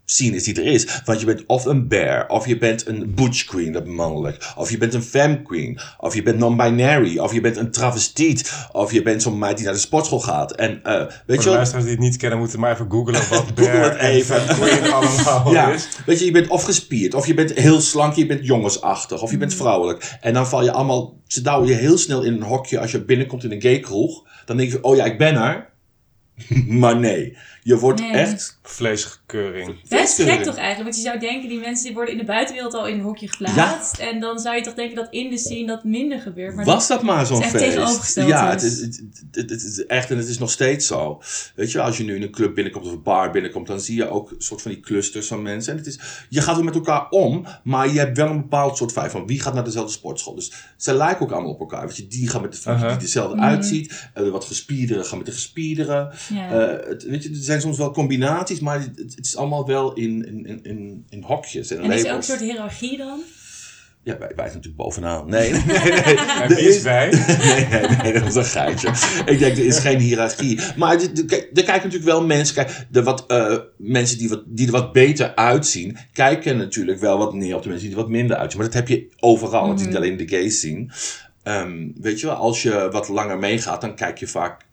scene 0.06 0.36
is 0.36 0.44
die 0.44 0.54
er 0.54 0.66
is. 0.66 1.00
Want 1.04 1.20
je 1.20 1.26
bent 1.26 1.46
of 1.46 1.64
een 1.64 1.88
bear, 1.88 2.28
of 2.28 2.46
je 2.46 2.58
bent 2.58 2.86
een 2.86 3.14
butch 3.14 3.44
queen, 3.44 3.72
dat 3.72 3.86
mannelijk. 3.86 4.52
Of 4.56 4.70
je 4.70 4.78
bent 4.78 4.94
een 4.94 5.02
femme 5.02 5.42
queen, 5.42 5.78
of 5.98 6.14
je 6.14 6.22
bent 6.22 6.38
non-binary, 6.38 7.18
of 7.18 7.32
je 7.32 7.40
bent 7.40 7.56
een 7.56 7.70
travestiet, 7.70 8.68
of 8.72 8.92
je 8.92 9.02
bent 9.02 9.22
zo'n 9.22 9.38
meid 9.38 9.56
die 9.56 9.64
naar 9.64 9.74
de 9.74 9.80
sportschool 9.80 10.20
gaat. 10.20 10.52
En, 10.52 10.80
uh, 10.84 10.92
weet 10.92 11.10
Voor 11.26 11.36
je 11.36 11.42
de 11.42 11.50
luisteraars 11.50 11.84
die 11.84 11.94
het 11.94 12.02
niet 12.02 12.16
kennen, 12.16 12.38
moeten 12.38 12.60
maar 12.60 12.72
even 12.72 12.90
googlen 12.90 13.28
wat 13.30 13.54
bear 13.54 13.82
het 13.82 14.00
even. 14.00 14.48
en 14.48 14.54
queen 14.54 14.92
allemaal 14.92 15.52
ja, 15.52 15.70
is. 15.70 15.88
Weet 16.06 16.18
je, 16.18 16.24
je 16.24 16.30
bent 16.30 16.48
of 16.48 16.62
gespierd, 16.62 17.14
of 17.14 17.26
je 17.26 17.34
bent 17.34 17.52
heel 17.52 17.80
slank, 17.80 18.14
je 18.14 18.26
bent 18.26 18.46
jongensachtig, 18.46 19.22
of 19.22 19.30
je 19.30 19.38
bent 19.38 19.54
vrouwelijk. 19.54 20.16
En 20.20 20.34
dan 20.34 20.46
val 20.46 20.62
je 20.62 20.72
allemaal, 20.72 21.20
ze 21.26 21.42
douwen 21.42 21.68
je 21.68 21.74
heel 21.74 21.98
snel 21.98 22.22
in 22.22 22.32
een 22.32 22.42
hokje 22.42 22.80
als 22.80 22.90
je 22.90 23.04
binnenkomt 23.04 23.44
in 23.44 23.52
een 23.52 23.60
gay 23.60 23.80
kroeg. 23.80 24.24
Dan 24.44 24.56
denk 24.56 24.70
je, 24.70 24.82
oh 24.82 24.96
ja, 24.96 25.04
ik 25.04 25.18
ben 25.18 25.34
er. 25.34 25.74
maar 26.80 26.96
nee. 26.96 27.36
Je 27.66 27.78
wordt 27.78 28.00
nee. 28.00 28.10
echt... 28.10 28.58
Vleeskeuring. 28.62 29.88
Dat 29.88 30.00
is 30.00 30.14
gek 30.14 30.42
toch 30.42 30.56
eigenlijk? 30.56 30.82
Want 30.82 30.96
je 30.96 31.02
zou 31.02 31.18
denken, 31.18 31.48
die 31.48 31.58
mensen 31.58 31.94
worden 31.94 32.12
in 32.12 32.18
de 32.18 32.24
buitenwereld 32.24 32.74
al 32.74 32.86
in 32.86 32.94
een 32.94 33.04
hokje 33.04 33.28
geplaatst. 33.28 33.96
Ja. 33.98 34.10
En 34.10 34.20
dan 34.20 34.38
zou 34.38 34.56
je 34.56 34.62
toch 34.62 34.74
denken 34.74 34.96
dat 34.96 35.06
in 35.10 35.30
de 35.30 35.38
scene 35.38 35.66
dat 35.66 35.84
minder 35.84 36.20
gebeurt. 36.20 36.54
Maar 36.54 36.64
Was 36.64 36.88
dat 36.88 37.02
maar 37.02 37.26
zo'n 37.26 37.42
feest? 37.42 37.58
tegenovergesteld 37.58 38.28
Ja, 38.28 38.50
het 38.50 38.62
is, 38.62 38.80
het, 38.80 39.02
het, 39.30 39.50
het, 39.50 39.62
is 39.62 39.86
echt 39.86 40.10
en 40.10 40.16
het 40.16 40.28
is 40.28 40.38
nog 40.38 40.50
steeds 40.50 40.86
zo. 40.86 41.22
Weet 41.54 41.72
je, 41.72 41.80
als 41.80 41.96
je 41.96 42.04
nu 42.04 42.14
in 42.14 42.22
een 42.22 42.30
club 42.30 42.54
binnenkomt 42.54 42.86
of 42.86 42.92
een 42.92 43.02
bar 43.02 43.30
binnenkomt, 43.30 43.66
dan 43.66 43.80
zie 43.80 43.96
je 43.96 44.08
ook 44.08 44.30
een 44.30 44.36
soort 44.38 44.62
van 44.62 44.70
die 44.70 44.80
clusters 44.80 45.26
van 45.26 45.42
mensen. 45.42 45.72
En 45.72 45.78
het 45.78 45.86
is, 45.86 46.00
je 46.28 46.40
gaat 46.40 46.58
er 46.58 46.64
met 46.64 46.74
elkaar 46.74 47.08
om, 47.08 47.46
maar 47.64 47.88
je 47.88 47.98
hebt 47.98 48.16
wel 48.16 48.28
een 48.28 48.40
bepaald 48.40 48.76
soort 48.76 48.92
vijf 48.92 49.12
van 49.12 49.26
wie 49.26 49.40
gaat 49.40 49.54
naar 49.54 49.64
dezelfde 49.64 49.92
sportschool. 49.92 50.34
Dus 50.34 50.52
ze 50.76 50.94
lijken 50.94 51.26
ook 51.26 51.32
allemaal 51.32 51.52
op 51.52 51.60
elkaar. 51.60 51.86
Weet 51.86 51.96
je, 51.96 52.06
die 52.06 52.28
gaan 52.28 52.42
met 52.42 52.52
de 52.52 52.70
uh 52.70 52.80
-huh. 52.80 52.88
die 52.88 52.98
dezelfde 52.98 53.34
mm 53.34 53.40
-hmm. 53.40 53.50
uitziet. 53.50 54.10
Uh, 54.18 54.30
wat 54.30 54.44
gespierderen 54.44 55.04
gaan 55.04 55.18
met 55.18 55.26
de 55.26 55.32
gespierderen. 55.32 56.10
het, 56.88 57.02
weet 57.02 57.22
je, 57.22 57.28
er 57.28 57.36
zijn 57.36 57.55
soms 57.60 57.78
wel 57.78 57.90
combinaties, 57.90 58.60
maar 58.60 58.80
het, 58.80 58.98
het 59.14 59.26
is 59.26 59.36
allemaal 59.36 59.66
wel 59.66 59.92
in, 59.92 60.26
in, 60.26 60.64
in, 60.64 61.06
in 61.08 61.22
hokjes 61.22 61.70
en, 61.70 61.82
en 61.82 61.90
is 61.90 62.04
er 62.04 62.10
ook 62.10 62.16
een 62.16 62.22
soort 62.22 62.40
hiërarchie 62.40 62.96
dan? 62.96 63.20
Ja, 64.06 64.18
wij, 64.18 64.32
wij 64.36 64.48
zijn 64.48 64.54
natuurlijk 64.54 64.76
bovenaan. 64.76 65.30
Nee, 65.30 65.50
nee, 65.52 65.62
nee. 65.66 66.16
Er 66.16 66.58
is 66.58 66.82
wij? 66.82 67.08
Nee, 67.38 67.66
nee, 67.66 67.96
nee, 68.02 68.12
dat 68.12 68.26
is 68.26 68.34
een 68.34 68.44
geitje. 68.44 68.88
Ik 69.24 69.38
denk, 69.38 69.56
er 69.56 69.64
is 69.64 69.78
geen 69.78 69.98
hiërarchie. 69.98 70.60
Maar 70.76 70.94
er, 70.94 71.10
er 71.28 71.44
kijken 71.52 71.74
natuurlijk 71.74 72.04
wel 72.04 72.24
mensen, 72.24 72.54
kijk, 72.54 72.86
de 72.90 73.02
wat, 73.02 73.24
uh, 73.28 73.56
mensen 73.76 74.18
die, 74.18 74.28
wat, 74.28 74.42
die 74.46 74.66
er 74.66 74.72
wat 74.72 74.92
beter 74.92 75.34
uitzien, 75.34 75.96
kijken 76.12 76.56
natuurlijk 76.56 77.00
wel 77.00 77.18
wat 77.18 77.34
neer 77.34 77.56
op 77.56 77.62
de 77.62 77.68
mensen 77.68 77.88
die 77.88 77.96
er 77.96 78.02
wat 78.02 78.10
minder 78.12 78.36
uitzien. 78.36 78.60
Maar 78.60 78.70
dat 78.70 78.76
heb 78.76 78.88
je 78.88 79.08
overal. 79.20 79.60
Mm 79.60 79.66
-hmm. 79.66 79.70
Het 79.70 79.80
is 79.80 79.86
niet 79.86 79.96
alleen 79.96 80.16
de 80.16 80.28
gays 80.28 80.60
zien. 80.60 80.90
Um, 81.44 81.92
weet 82.00 82.20
je 82.20 82.26
wel, 82.26 82.36
als 82.36 82.62
je 82.62 82.88
wat 82.90 83.08
langer 83.08 83.38
meegaat, 83.38 83.80
dan 83.80 83.94
kijk 83.94 84.18
je 84.18 84.26
vaak 84.26 84.65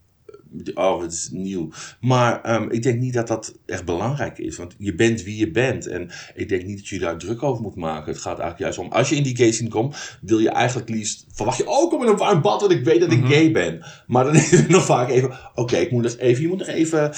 oh, 0.73 1.01
het 1.01 1.13
is 1.13 1.29
nieuw. 1.31 1.69
Maar 2.01 2.55
um, 2.55 2.71
ik 2.71 2.83
denk 2.83 2.99
niet 2.99 3.13
dat 3.13 3.27
dat 3.27 3.57
echt 3.65 3.85
belangrijk 3.85 4.37
is. 4.37 4.57
Want 4.57 4.75
je 4.77 4.95
bent 4.95 5.23
wie 5.23 5.37
je 5.37 5.51
bent. 5.51 5.87
En 5.87 6.09
ik 6.35 6.49
denk 6.49 6.63
niet 6.63 6.77
dat 6.77 6.87
je 6.87 6.99
daar 6.99 7.17
druk 7.17 7.43
over 7.43 7.61
moet 7.61 7.75
maken. 7.75 8.11
Het 8.11 8.21
gaat 8.21 8.39
eigenlijk 8.39 8.59
juist 8.59 8.77
om, 8.77 8.91
als 8.91 9.09
je 9.09 9.15
in 9.15 9.23
die 9.23 9.35
gay 9.35 9.51
scene 9.51 9.69
komt, 9.69 10.17
wil 10.21 10.39
je 10.39 10.49
eigenlijk 10.49 10.89
liefst, 10.89 11.25
verwacht 11.31 11.57
je, 11.57 11.69
oh, 11.69 11.89
kom 11.89 12.01
in 12.03 12.09
een 12.09 12.17
warm 12.17 12.41
bad, 12.41 12.61
want 12.61 12.73
ik 12.73 12.83
weet 12.83 12.99
dat 12.99 13.11
ik 13.11 13.17
mm 13.17 13.23
-hmm. 13.23 13.33
gay 13.33 13.51
ben. 13.51 13.85
Maar 14.07 14.23
dan 14.23 14.35
is 14.43 14.51
het 14.51 14.69
nog 14.69 14.85
vaak 14.85 15.09
even, 15.09 15.29
oké, 15.29 15.61
okay, 15.61 15.81
ik 15.81 15.91
moet 15.91 16.03
nog 16.03 16.15
even, 16.17 16.41
je 16.41 16.47
moet 16.47 16.57
nog 16.57 16.67
even 16.67 17.11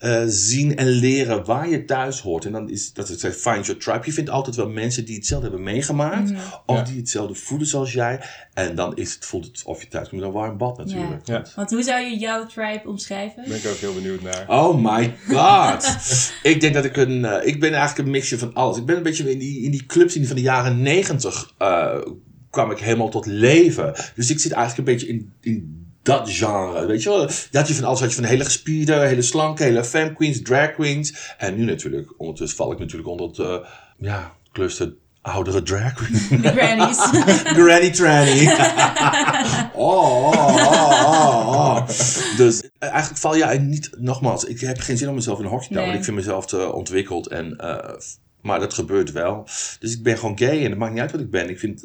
uh, 0.00 0.22
zien 0.26 0.76
en 0.76 0.86
leren 0.86 1.44
waar 1.44 1.68
je 1.68 1.84
thuis 1.84 2.20
hoort. 2.20 2.44
En 2.44 2.52
dan 2.52 2.70
is, 2.70 2.92
dat 2.92 3.08
het 3.08 3.20
find 3.20 3.66
your 3.66 3.76
tribe. 3.76 4.00
Je 4.04 4.12
vindt 4.12 4.30
altijd 4.30 4.56
wel 4.56 4.68
mensen 4.68 5.04
die 5.04 5.14
hetzelfde 5.14 5.48
hebben 5.48 5.64
meegemaakt. 5.64 6.30
Mm 6.30 6.36
-hmm. 6.36 6.62
Of 6.66 6.76
ja. 6.76 6.82
die 6.84 6.96
hetzelfde 6.96 7.34
voelen 7.34 7.66
zoals 7.66 7.92
jij. 7.92 8.20
En 8.54 8.74
dan 8.74 8.96
is 8.96 9.14
het, 9.14 9.24
voelt 9.24 9.46
het 9.46 9.62
of 9.64 9.82
je 9.82 9.88
thuis 9.88 10.08
komt 10.08 10.20
in 10.20 10.26
een 10.26 10.32
warm 10.32 10.56
bad 10.56 10.78
natuurlijk. 10.78 11.26
Ja. 11.26 11.44
Want 11.56 11.70
hoe 11.70 11.82
zou 11.82 12.00
je 12.00 12.18
jouw 12.18 12.46
tribe 12.46 12.88
omschrijven? 12.88 13.44
Ben 13.48 13.56
ik 13.56 13.66
ook 13.66 13.76
heel 13.76 13.94
benieuwd 13.94 14.22
naar. 14.22 14.44
Oh 14.48 14.94
my 14.94 15.14
god. 15.28 15.98
ik 16.52 16.60
denk 16.60 16.74
dat 16.74 16.84
ik 16.84 16.96
een... 16.96 17.18
Uh, 17.18 17.46
ik 17.46 17.60
ben 17.60 17.72
eigenlijk 17.72 18.06
een 18.06 18.12
mixje 18.12 18.38
van 18.38 18.54
alles. 18.54 18.76
Ik 18.76 18.84
ben 18.84 18.96
een 18.96 19.02
beetje 19.02 19.30
in 19.30 19.38
die, 19.38 19.62
in 19.62 19.70
die 19.70 19.86
clubs 19.86 20.16
van 20.22 20.36
de 20.36 20.42
jaren 20.42 20.82
negentig... 20.82 21.54
Uh, 21.58 21.94
kwam 22.50 22.70
ik 22.70 22.78
helemaal 22.78 23.08
tot 23.08 23.26
leven. 23.26 23.94
Dus 24.14 24.30
ik 24.30 24.38
zit 24.38 24.52
eigenlijk 24.52 24.88
een 24.88 24.94
beetje 24.94 25.08
in, 25.12 25.32
in 25.40 25.86
dat 26.02 26.30
genre. 26.30 26.86
Weet 26.86 27.02
je 27.02 27.08
wel? 27.08 27.28
Dat 27.50 27.68
je 27.68 27.74
van 27.74 27.84
alles. 27.84 28.00
Had 28.00 28.10
je 28.10 28.16
van 28.16 28.24
hele 28.24 28.44
gespierde, 28.44 28.94
hele 28.94 29.22
slanke, 29.22 29.62
hele 29.62 29.84
femme 29.84 30.12
queens, 30.12 30.42
drag 30.42 30.72
queens. 30.72 31.34
En 31.38 31.56
nu 31.56 31.64
natuurlijk, 31.64 32.14
ondertussen 32.16 32.56
val 32.56 32.72
ik 32.72 32.78
natuurlijk 32.78 33.08
onder 33.08 33.26
het... 33.26 33.38
Uh, 33.38 33.56
ja, 33.98 34.32
cluster 34.52 34.94
oudere 35.22 35.62
drag 35.62 35.92
queen. 35.92 36.12
De 36.42 36.48
grannies. 36.48 36.98
Granny 37.62 37.90
tranny. 37.90 38.46
oh, 39.74 40.26
oh, 40.26 40.56
oh, 40.56 41.48
oh, 41.48 41.86
Dus 42.36 42.62
eigenlijk 42.78 43.20
val 43.20 43.36
jij 43.36 43.58
niet, 43.58 43.90
nogmaals, 43.98 44.44
ik 44.44 44.60
heb 44.60 44.80
geen 44.80 44.96
zin 44.96 45.08
om 45.08 45.14
mezelf 45.14 45.38
in 45.38 45.44
een 45.44 45.50
hokje 45.50 45.68
te 45.68 45.74
houden. 45.74 45.92
Nee. 45.92 45.98
Ik 45.98 46.04
vind 46.04 46.16
mezelf 46.16 46.46
te 46.46 46.72
ontwikkeld 46.72 47.26
en, 47.26 47.58
uh, 47.60 47.78
maar 48.40 48.60
dat 48.60 48.74
gebeurt 48.74 49.12
wel. 49.12 49.48
Dus 49.78 49.92
ik 49.92 50.02
ben 50.02 50.18
gewoon 50.18 50.38
gay 50.38 50.64
en 50.64 50.70
het 50.70 50.78
maakt 50.78 50.92
niet 50.92 51.00
uit 51.00 51.12
wat 51.12 51.20
ik 51.20 51.30
ben. 51.30 51.48
Ik 51.48 51.58
vind, 51.58 51.84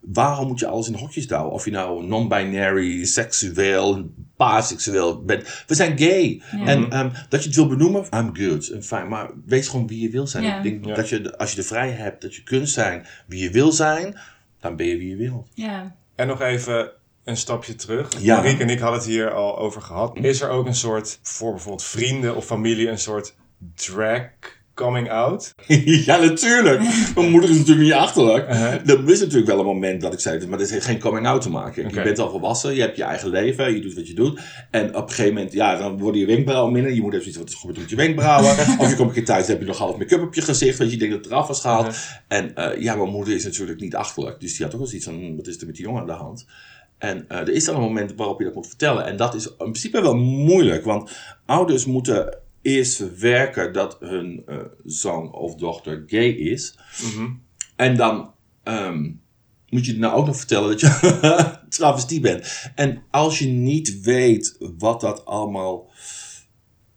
waarom 0.00 0.46
moet 0.46 0.58
je 0.58 0.66
alles 0.66 0.88
in 0.88 0.94
hokjes 0.94 1.26
douwen? 1.26 1.52
Of 1.52 1.64
je 1.64 1.70
nou 1.70 2.06
non-binary, 2.06 3.04
seksueel, 3.04 4.10
paseksueel 4.36 5.24
bent. 5.24 5.64
We 5.66 5.74
zijn 5.74 5.98
gay. 5.98 6.42
Ja. 6.56 6.64
En 6.66 6.98
um, 6.98 7.12
dat 7.28 7.40
je 7.42 7.46
het 7.46 7.56
wil 7.56 7.66
benoemen, 7.68 8.06
I'm 8.14 8.36
good 8.36 8.68
en 8.68 8.84
fijn. 8.84 9.08
Maar 9.08 9.30
wees 9.46 9.68
gewoon 9.68 9.86
wie 9.86 10.00
je 10.00 10.10
wil 10.10 10.26
zijn. 10.26 10.44
Ja. 10.44 10.56
Ik 10.56 10.62
denk 10.62 10.84
Ja. 10.84 10.94
dat 10.94 11.08
je, 11.08 11.38
als 11.38 11.50
je 11.50 11.56
de 11.56 11.62
vrijheid 11.62 11.98
hebt, 11.98 12.22
dat 12.22 12.34
je 12.34 12.42
kunt 12.42 12.68
zijn 12.68 13.06
wie 13.26 13.42
je 13.42 13.50
wil 13.50 13.72
zijn, 13.72 14.18
dan 14.60 14.76
ben 14.76 14.86
je 14.86 14.96
wie 14.96 15.08
je 15.08 15.16
wil. 15.16 15.46
Ja. 15.54 15.96
En 16.14 16.26
nog 16.26 16.40
even 16.40 16.90
een 17.24 17.36
stapje 17.36 17.74
terug. 17.74 18.08
Ja. 18.20 18.36
Marieke 18.36 18.62
en 18.62 18.70
ik 18.70 18.78
hadden 18.78 18.98
het 18.98 19.08
hier 19.08 19.32
al 19.32 19.58
over 19.58 19.82
gehad. 19.82 20.16
Is 20.16 20.40
er 20.40 20.48
ook 20.48 20.66
een 20.66 20.74
soort, 20.74 21.18
voor 21.22 21.50
bijvoorbeeld 21.50 21.84
vrienden 21.84 22.36
of 22.36 22.44
familie, 22.44 22.88
een 22.88 22.98
soort 22.98 23.34
drag 23.74 24.22
coming 24.78 25.10
out? 25.10 25.54
ja, 26.06 26.16
natuurlijk. 26.20 26.80
Mijn 27.14 27.30
moeder 27.30 27.50
is 27.50 27.56
natuurlijk 27.56 27.86
niet 27.86 27.92
achterlijk. 27.92 28.48
Er 28.48 29.10
is 29.10 29.20
natuurlijk 29.20 29.46
wel 29.46 29.58
een 29.58 29.64
moment 29.64 30.00
dat 30.00 30.12
ik 30.12 30.20
zei, 30.20 30.46
maar 30.46 30.58
dit 30.58 30.70
heeft 30.70 30.84
geen 30.84 30.98
coming 30.98 31.26
out 31.26 31.42
te 31.42 31.50
maken. 31.50 31.88
Je 31.88 32.02
bent 32.02 32.18
al 32.18 32.30
volwassen, 32.30 32.74
je 32.74 32.80
hebt 32.80 32.96
je 32.96 33.02
eigen 33.02 33.28
leven, 33.28 33.74
je 33.74 33.80
doet 33.80 33.94
wat 33.94 34.08
je 34.08 34.14
doet. 34.14 34.40
En 34.70 34.96
op 34.96 35.02
een 35.02 35.08
gegeven 35.08 35.34
moment, 35.34 35.52
ja, 35.52 35.76
dan 35.76 35.98
worden 35.98 36.20
je 36.20 36.26
wenkbrauwen 36.26 36.72
minder. 36.72 36.92
Je 36.92 37.00
moet 37.00 37.14
even 37.14 37.28
iets 37.28 37.36
wat 37.36 37.48
is 37.48 37.54
gebeurd 37.54 37.78
met 37.78 37.90
je 37.90 37.96
wenkbrauwen. 37.96 38.50
of 38.80 38.88
je 38.90 38.96
komt 38.96 39.08
een 39.08 39.14
keer 39.14 39.24
thuis, 39.24 39.46
heb 39.46 39.60
je 39.60 39.66
nog 39.66 39.78
half 39.78 39.96
make-up 39.96 40.22
op 40.22 40.34
je 40.34 40.42
gezicht, 40.42 40.78
want 40.78 40.90
je 40.90 40.96
denkt 40.96 41.14
dat 41.14 41.24
het 41.24 41.32
eraf 41.32 41.46
was 41.46 41.60
gehaald. 41.60 41.86
Uh-huh. 41.86 42.00
En 42.28 42.52
uh, 42.58 42.82
ja, 42.82 42.94
mijn 42.94 43.10
moeder 43.10 43.34
is 43.34 43.44
natuurlijk 43.44 43.80
niet 43.80 43.94
achterlijk. 43.94 44.40
Dus 44.40 44.56
die 44.56 44.64
had 44.64 44.74
ook 44.74 44.80
wel 44.80 44.88
zoiets 44.88 45.06
van, 45.06 45.18
hm, 45.18 45.36
wat 45.36 45.46
is 45.46 45.60
er 45.60 45.66
met 45.66 45.76
die 45.76 45.84
jongen 45.84 46.00
aan 46.00 46.06
de 46.06 46.12
hand? 46.12 46.46
En 46.98 47.24
uh, 47.28 47.38
er 47.38 47.52
is 47.52 47.64
dan 47.64 47.74
een 47.74 47.80
moment 47.80 48.14
waarop 48.16 48.38
je 48.38 48.44
dat 48.44 48.54
moet 48.54 48.66
vertellen. 48.66 49.06
En 49.06 49.16
dat 49.16 49.34
is 49.34 49.46
in 49.46 49.56
principe 49.56 50.00
wel 50.00 50.16
moeilijk, 50.16 50.84
want 50.84 51.10
ouders 51.46 51.86
moeten 51.86 52.38
eerst 52.68 52.96
verwerken 52.96 53.72
dat 53.72 53.96
hun 54.00 54.42
uh, 54.48 54.56
zoon 54.84 55.32
of 55.32 55.54
dochter 55.54 56.02
gay 56.06 56.28
is. 56.28 56.78
Mm-hmm. 57.02 57.42
En 57.76 57.96
dan 57.96 58.32
um, 58.64 59.20
moet 59.68 59.86
je 59.86 59.98
nou 59.98 60.14
ook 60.14 60.26
nog 60.26 60.36
vertellen 60.36 60.68
dat 60.68 60.80
je 60.80 61.58
travestie 61.68 62.20
bent. 62.20 62.70
En 62.74 63.02
als 63.10 63.38
je 63.38 63.46
niet 63.46 64.00
weet 64.00 64.56
wat 64.78 65.00
dat 65.00 65.24
allemaal 65.24 65.90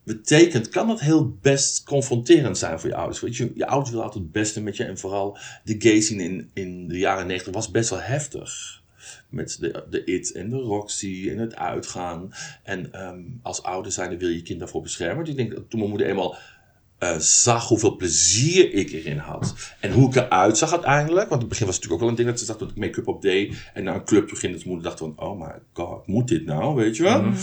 betekent, 0.03 0.69
kan 0.69 0.87
dat 0.87 0.99
heel 0.99 1.37
best 1.41 1.83
confronterend 1.83 2.57
zijn 2.57 2.79
voor 2.79 2.89
je 2.89 2.95
ouders. 2.95 3.19
Weet 3.19 3.37
je, 3.37 3.51
je 3.55 3.67
ouders 3.67 3.89
willen 3.89 4.05
altijd 4.05 4.23
het 4.23 4.33
beste 4.33 4.61
met 4.61 4.77
je. 4.77 4.83
En 4.83 4.97
vooral 4.97 5.37
de 5.63 5.75
gay 5.79 6.01
scene 6.01 6.23
in, 6.23 6.49
in 6.53 6.87
de 6.87 6.97
jaren 6.97 7.27
negentig 7.27 7.53
was 7.53 7.71
best 7.71 7.89
wel 7.89 8.01
heftig 8.01 8.80
met 9.29 9.57
de, 9.59 9.85
de 9.89 10.03
IT 10.03 10.31
en 10.31 10.49
de 10.49 10.57
Roxy 10.57 11.27
en 11.29 11.37
het 11.37 11.55
uitgaan. 11.55 12.33
En 12.63 13.07
um, 13.07 13.39
als 13.41 13.63
ouder 13.63 13.91
zijn, 13.91 14.17
wil 14.17 14.29
je 14.29 14.35
je 14.35 14.41
kind 14.41 14.59
daarvoor 14.59 14.81
beschermen. 14.81 15.23
Dus 15.23 15.33
ik 15.33 15.37
denk 15.37 15.51
dat 15.51 15.69
toen 15.69 15.79
mijn 15.79 15.91
moeder 15.91 16.07
eenmaal 16.07 16.37
uh, 17.03 17.17
zag 17.17 17.67
hoeveel 17.67 17.95
plezier 17.95 18.73
ik 18.73 18.91
erin 18.91 19.17
had. 19.17 19.55
En 19.79 19.91
hoe 19.91 20.09
ik 20.09 20.15
eruit 20.15 20.57
zag 20.57 20.71
uiteindelijk. 20.71 21.29
Want 21.29 21.41
in 21.41 21.47
het 21.47 21.49
begin 21.49 21.65
was 21.65 21.75
het 21.75 21.83
natuurlijk 21.83 21.93
ook 21.93 21.99
wel 21.99 22.09
een 22.09 22.15
ding 22.15 22.27
dat 22.27 22.39
ze 22.39 22.45
zag 22.45 22.57
dat 22.57 22.69
ik 22.69 22.75
make-up 22.75 23.07
op 23.07 23.21
deed. 23.21 23.55
En 23.73 23.83
naar 23.83 23.95
een 23.95 24.05
club 24.05 24.31
ging. 24.31 24.53
Dat 24.53 24.65
moeder 24.65 24.83
dacht 24.83 24.99
van, 24.99 25.13
oh 25.15 25.39
my 25.39 25.53
god, 25.73 26.07
moet 26.07 26.27
dit 26.27 26.45
nou? 26.45 26.75
Weet 26.75 26.95
je 26.95 27.03
wel? 27.03 27.21
Mm. 27.21 27.35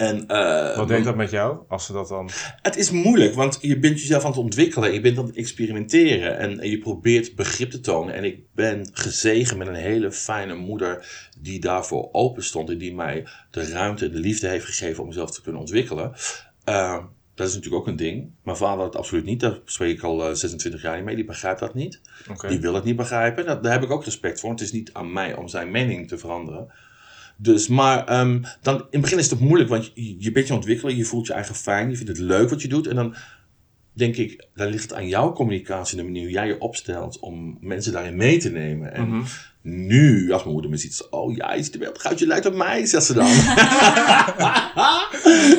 En, 0.00 0.24
uh, 0.28 0.76
Wat 0.76 0.88
deed 0.88 1.04
dat 1.04 1.16
met 1.16 1.30
jou, 1.30 1.58
als 1.68 1.86
ze 1.86 1.92
dat 1.92 2.08
dan... 2.08 2.30
Het 2.62 2.76
is 2.76 2.90
moeilijk, 2.90 3.34
want 3.34 3.58
je 3.60 3.78
bent 3.78 4.00
jezelf 4.00 4.24
aan 4.24 4.30
het 4.30 4.40
ontwikkelen. 4.40 4.92
Je 4.92 5.00
bent 5.00 5.18
aan 5.18 5.26
het 5.26 5.36
experimenteren. 5.36 6.38
En, 6.38 6.60
en 6.60 6.70
je 6.70 6.78
probeert 6.78 7.34
begrip 7.34 7.70
te 7.70 7.80
tonen. 7.80 8.14
En 8.14 8.24
ik 8.24 8.40
ben 8.54 8.90
gezegen 8.92 9.58
met 9.58 9.68
een 9.68 9.74
hele 9.74 10.12
fijne 10.12 10.54
moeder 10.54 11.06
die 11.40 11.60
daarvoor 11.60 12.08
open 12.12 12.44
stond. 12.44 12.70
En 12.70 12.78
die 12.78 12.94
mij 12.94 13.26
de 13.50 13.70
ruimte 13.70 14.04
en 14.04 14.12
de 14.12 14.18
liefde 14.18 14.48
heeft 14.48 14.64
gegeven 14.64 15.02
om 15.02 15.08
mezelf 15.08 15.30
te 15.30 15.42
kunnen 15.42 15.60
ontwikkelen. 15.60 16.12
Uh, 16.68 17.04
dat 17.34 17.48
is 17.48 17.54
natuurlijk 17.54 17.82
ook 17.82 17.88
een 17.88 17.96
ding. 17.96 18.30
Mijn 18.42 18.56
vader 18.56 18.76
had 18.76 18.86
het 18.86 18.96
absoluut 18.96 19.24
niet. 19.24 19.40
Daar 19.40 19.58
spreek 19.64 19.96
ik 19.96 20.02
al 20.02 20.28
uh, 20.28 20.34
26 20.34 20.82
jaar 20.82 21.02
mee. 21.02 21.16
Die 21.16 21.24
begrijpt 21.24 21.60
dat 21.60 21.74
niet. 21.74 22.00
Okay. 22.30 22.50
Die 22.50 22.60
wil 22.60 22.74
het 22.74 22.84
niet 22.84 22.96
begrijpen. 22.96 23.46
Dat, 23.46 23.62
daar 23.62 23.72
heb 23.72 23.82
ik 23.82 23.90
ook 23.90 24.04
respect 24.04 24.40
voor. 24.40 24.50
Het 24.50 24.60
is 24.60 24.72
niet 24.72 24.92
aan 24.92 25.12
mij 25.12 25.36
om 25.36 25.48
zijn 25.48 25.70
mening 25.70 26.08
te 26.08 26.18
veranderen. 26.18 26.72
Dus, 27.42 27.68
maar 27.68 28.20
um, 28.20 28.44
dan, 28.62 28.76
in 28.76 28.86
het 28.90 29.00
begin 29.00 29.18
is 29.18 29.30
het 29.30 29.40
moeilijk, 29.40 29.70
want 29.70 29.90
je, 29.94 30.16
je 30.18 30.32
bent 30.32 30.46
je 30.46 30.54
ontwikkelen, 30.54 30.96
je 30.96 31.04
voelt 31.04 31.26
je 31.26 31.32
eigen 31.32 31.54
fijn, 31.54 31.90
je 31.90 31.96
vindt 31.96 32.10
het 32.10 32.20
leuk 32.20 32.50
wat 32.50 32.62
je 32.62 32.68
doet. 32.68 32.86
En 32.86 32.96
dan 32.96 33.14
denk 33.92 34.16
ik, 34.16 34.46
dan 34.54 34.68
ligt 34.68 34.82
het 34.82 34.94
aan 34.94 35.08
jouw 35.08 35.32
communicatie, 35.32 35.96
de 35.96 36.02
manier 36.02 36.22
hoe 36.22 36.30
jij 36.30 36.46
je 36.46 36.60
opstelt 36.60 37.18
om 37.18 37.58
mensen 37.60 37.92
daarin 37.92 38.16
mee 38.16 38.38
te 38.38 38.50
nemen. 38.50 38.94
En 38.94 39.04
mm-hmm. 39.04 39.24
nu, 39.62 40.32
als 40.32 40.40
mijn 40.40 40.52
moeder 40.52 40.70
me 40.70 40.76
ziet, 40.76 41.06
oh 41.10 41.36
ja, 41.36 41.54
je 41.54 41.62
ziet 41.62 41.74
er 41.74 41.80
wel 41.80 41.92
het 41.92 42.00
goudje 42.00 42.26
lijkt 42.26 42.46
op 42.46 42.54
mij, 42.54 42.86
zegt 42.86 43.04
ze 43.04 43.14
dan. 43.14 43.26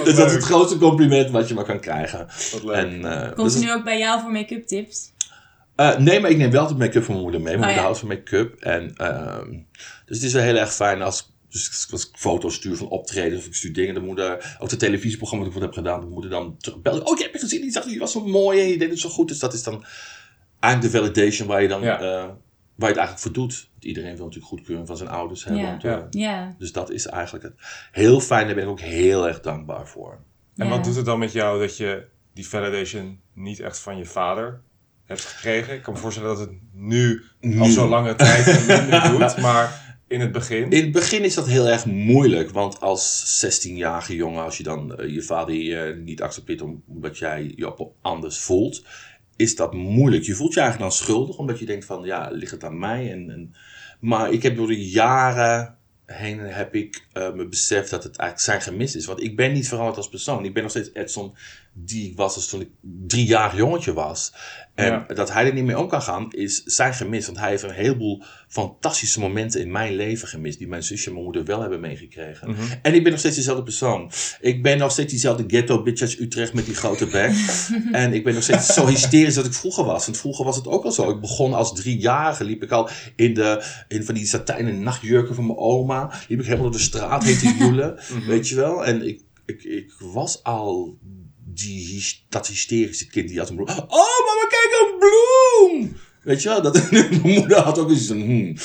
dus 0.06 0.16
dat 0.16 0.28
is 0.28 0.34
het 0.34 0.44
grootste 0.44 0.78
compliment 0.78 1.30
wat 1.30 1.48
je 1.48 1.54
maar 1.54 1.66
kan 1.66 1.80
krijgen. 1.80 2.28
En, 2.74 3.02
uh, 3.02 3.22
Komt 3.22 3.36
dus 3.36 3.54
ze 3.54 3.60
nu 3.60 3.72
ook 3.74 3.84
bij 3.84 4.00
jou 4.00 4.22
voor 4.22 4.32
make-up 4.32 4.68
tips? 4.68 5.12
Uh, 5.78 5.98
nee, 5.98 6.20
maar 6.20 6.30
ik 6.30 6.38
neem 6.38 6.52
wel 6.52 6.68
de 6.68 6.76
make-up 6.76 7.04
van 7.04 7.14
mijn 7.14 7.24
moeder 7.24 7.42
mee. 7.42 7.58
Mijn 7.58 7.70
Oh, 7.70 7.76
moeder 7.76 7.76
ja. 7.76 7.84
houdt 7.84 8.00
van 8.00 8.08
make-up. 8.08 8.56
En, 8.60 8.94
uh, 8.98 9.38
dus 10.06 10.18
het 10.18 10.26
is 10.26 10.34
wel 10.34 10.44
heel 10.44 10.58
erg 10.58 10.74
fijn 10.74 11.02
als 11.02 11.32
dus 11.52 11.88
als 11.92 12.10
ik 12.10 12.18
foto's 12.18 12.56
stuur 12.56 12.76
van 12.76 12.88
optredens 12.88 13.40
of 13.42 13.48
ik 13.48 13.56
stuur 13.56 13.74
dingen. 13.74 13.94
De 13.94 14.00
moeder, 14.00 14.56
ook 14.60 14.70
de 14.70 14.76
televisieprogramma 14.76 15.46
dat 15.46 15.56
ik 15.56 15.62
heb 15.62 15.74
gedaan, 15.74 16.00
de 16.02 16.06
moeder 16.08 16.30
dan 16.30 16.58
terugbellen. 16.58 17.06
Oh, 17.08 17.18
je 17.18 17.24
hebt 17.24 17.36
je 17.36 17.40
gezien, 17.42 17.62
die 17.62 17.72
zag 17.72 17.90
je 17.90 18.00
was 18.00 18.12
zo 18.12 18.26
mooi 18.28 18.60
en 18.62 18.68
je 18.68 18.78
deed 18.78 18.90
het 18.90 19.00
zo 19.00 19.10
goed. 19.10 19.28
Dus 19.28 19.40
dat 19.40 19.54
is 19.54 19.64
dan 19.64 19.86
eigenlijk 20.60 20.94
de 20.94 21.00
validation 21.00 21.48
waar 21.48 21.62
je 21.62 21.68
dan, 21.68 21.82
Ja. 21.82 22.02
uh, 22.02 22.08
waar 22.76 22.90
je 22.90 22.96
het 22.96 22.98
eigenlijk 22.98 23.20
voor 23.20 23.32
doet. 23.34 23.70
Want 23.72 23.84
iedereen 23.86 24.16
wil 24.16 24.26
natuurlijk 24.26 24.52
goedkeuring 24.54 24.88
van 24.88 24.98
zijn 24.98 25.10
ouders 25.10 25.44
hebben. 25.44 25.64
Ja. 25.64 25.78
te- 25.78 25.88
Ja. 25.88 26.08
Ja. 26.10 26.56
Dus 26.58 26.72
dat 26.72 26.90
is 26.92 27.06
eigenlijk 27.08 27.44
het 27.44 27.54
heel 27.92 28.20
fijn. 28.20 28.46
Daar 28.46 28.56
ben 28.56 28.64
ik 28.64 28.70
ook 28.70 28.80
heel 28.80 29.28
erg 29.28 29.42
dankbaar 29.42 29.88
voor. 29.88 30.20
En 30.56 30.66
Ja. 30.66 30.72
wat 30.72 30.84
doet 30.84 30.96
het 30.96 31.06
dan 31.06 31.20
met 31.20 31.32
jou 31.32 31.60
dat 31.60 31.78
je 31.78 32.06
die 32.34 32.48
validation 32.48 33.20
niet 33.34 33.60
echt 33.60 33.80
van 33.80 33.98
je 33.98 34.06
vader 34.06 34.62
hebt 35.06 35.22
gekregen? 35.26 35.74
Ik 35.74 35.82
kan 35.82 35.94
me 35.94 36.00
voorstellen 36.00 36.30
dat 36.30 36.40
het 36.40 36.52
nu 36.74 37.24
al 37.60 37.66
zo'n 37.66 37.90
lange 37.90 38.16
tijd 38.16 38.68
minder 38.68 39.02
doet, 39.12 39.38
maar 39.38 39.91
in 40.12 40.22
het 40.22 40.32
begin... 40.32 40.72
In 40.72 40.84
het 40.84 40.92
begin 40.92 41.24
is 41.24 41.34
dat 41.34 41.48
heel 41.48 41.68
erg 41.68 41.86
moeilijk, 41.86 42.50
want 42.50 42.80
als 42.80 43.46
16-jarige 43.46 44.16
jongen, 44.16 44.44
als 44.44 44.58
je 44.58 44.64
dan 44.64 44.96
uh, 45.00 45.14
je 45.14 45.22
vader 45.22 45.56
je 45.56 46.02
niet 46.04 46.22
accepteert 46.22 46.62
omdat 46.88 47.18
jij 47.18 47.54
je 47.56 47.78
op 47.78 47.94
anders 48.02 48.40
voelt, 48.40 48.86
is 49.36 49.56
dat 49.56 49.74
moeilijk. 49.74 50.24
Je 50.24 50.36
voelt 50.36 50.54
je 50.54 50.60
eigenlijk 50.60 50.90
dan 50.90 51.00
schuldig, 51.00 51.38
omdat 51.38 51.60
je 51.60 51.66
denkt 51.66 51.86
van, 51.86 52.04
ja, 52.04 52.30
ligt 52.32 52.52
het 52.52 52.64
aan 52.64 52.80
mij? 52.80 53.12
En, 53.12 53.30
en, 53.30 53.56
maar 54.00 54.32
ik 54.32 54.44
heb 54.44 54.56
door 54.56 54.68
de 54.68 54.90
jaren 54.90 55.78
heen 56.06 56.40
heb 56.40 56.76
ik 56.76 57.08
uh, 57.14 57.34
me 57.34 57.48
beseft 57.48 57.90
dat 57.90 58.04
het 58.04 58.18
eigenlijk 58.18 58.50
zijn 58.50 58.74
gemis 58.74 58.96
is. 58.96 59.06
Want 59.06 59.24
ik 59.24 59.36
ben 59.36 59.54
niet 59.54 59.68
veranderd 59.68 59.98
als 59.98 60.10
persoon. 60.10 60.46
Ik 60.46 60.54
ben 60.54 60.64
nog 60.64 60.72
steeds 60.72 60.94
Edson 60.94 61.36
die 61.74 62.10
ik 62.10 62.16
was 62.16 62.36
als 62.36 62.48
toen 62.48 62.62
ik 62.62 62.70
drie 63.08 63.26
jaar 63.26 63.56
jongetje 63.56 63.94
was. 63.94 64.34
En 64.76 65.06
dat 65.08 65.32
hij 65.32 65.46
er 65.46 65.54
niet 65.54 65.64
mee 65.64 65.80
om 65.80 65.88
kan 65.88 66.02
gaan, 66.02 66.32
is 66.32 66.64
zijn 66.64 66.94
gemis. 66.94 67.26
Want 67.26 67.38
hij 67.38 67.50
heeft 67.50 67.64
een 67.64 67.72
heleboel 67.72 68.24
fantastische 68.48 69.20
momenten 69.20 69.62
in 69.62 69.72
mijn 69.72 69.96
leven 69.96 70.28
gemist. 70.28 70.58
Die 70.58 70.68
mijn 70.68 70.84
zusje 70.84 71.08
en 71.08 71.12
mijn 71.12 71.24
moeder 71.24 71.46
wel 71.46 71.62
hebben 71.62 71.80
meegekregen. 71.80 72.50
Mhm. 72.50 72.62
En 72.82 72.94
ik 72.94 73.04
ben 73.04 73.12
nog 73.12 73.20
steeds 73.20 73.36
dezelfde 73.36 73.64
persoon. 73.64 74.12
Ik 74.42 74.64
ben 74.64 74.78
nog 74.78 74.92
steeds 74.92 75.12
diezelfde 75.12 75.44
ghetto 75.48 75.84
bitch 75.84 76.02
uit 76.02 76.20
Utrecht 76.20 76.54
met 76.54 76.66
die 76.66 76.76
grote 76.76 77.06
bek. 77.06 77.32
en 77.92 78.14
ik 78.14 78.24
ben 78.24 78.34
nog 78.34 78.44
steeds 78.44 78.74
zo 78.74 78.88
hysterisch 78.88 79.36
dat 79.36 79.46
ik 79.46 79.54
vroeger 79.54 79.86
was. 79.86 80.06
Want 80.06 80.18
vroeger 80.18 80.46
was 80.46 80.56
het 80.56 80.68
ook 80.68 80.84
al 80.84 80.92
zo. 80.92 81.10
Ik 81.10 81.22
begon 81.22 81.54
als 81.54 81.74
driejarige. 81.74 82.44
Liep 82.44 82.64
ik 82.64 82.72
al 82.72 82.90
in, 83.16 83.34
de, 83.34 83.64
in 83.88 84.04
van 84.04 84.16
die 84.16 84.26
satijnen 84.26 84.84
nachtjurken 84.84 85.36
van 85.36 85.46
mijn 85.46 85.60
oma. 85.60 86.14
Liep 86.28 86.40
ik 86.40 86.46
helemaal 86.46 86.70
door 86.70 86.80
de 86.80 86.86
straat 86.86 87.24
heen 87.24 87.38
te 87.38 87.56
joelen. 87.60 87.80
Mhm. 88.12 88.28
Weet 88.28 88.48
je 88.48 88.56
wel? 88.56 88.86
En 88.86 89.08
ik, 89.08 89.22
ik, 89.46 89.64
ik 89.64 89.94
was 90.00 90.44
al 90.44 90.98
die, 91.62 92.24
dat 92.30 92.48
hysterische 92.48 93.08
kind 93.08 93.30
die 93.30 93.40
had 93.40 93.50
een 93.50 93.56
bloem. 93.56 93.70
Oh, 93.70 94.26
mama, 94.26 94.48
kijk 94.50 94.78
een 94.80 94.98
bloem! 95.00 96.00
Weet 96.22 96.42
je 96.42 96.50
wel, 96.50 96.62
dat, 96.62 96.92
mijn 96.92 97.22
moeder 97.24 97.58
had 97.58 97.80
ook 97.80 97.90
eens 97.90 98.10
een 98.10 98.22
hmm. 98.22 98.56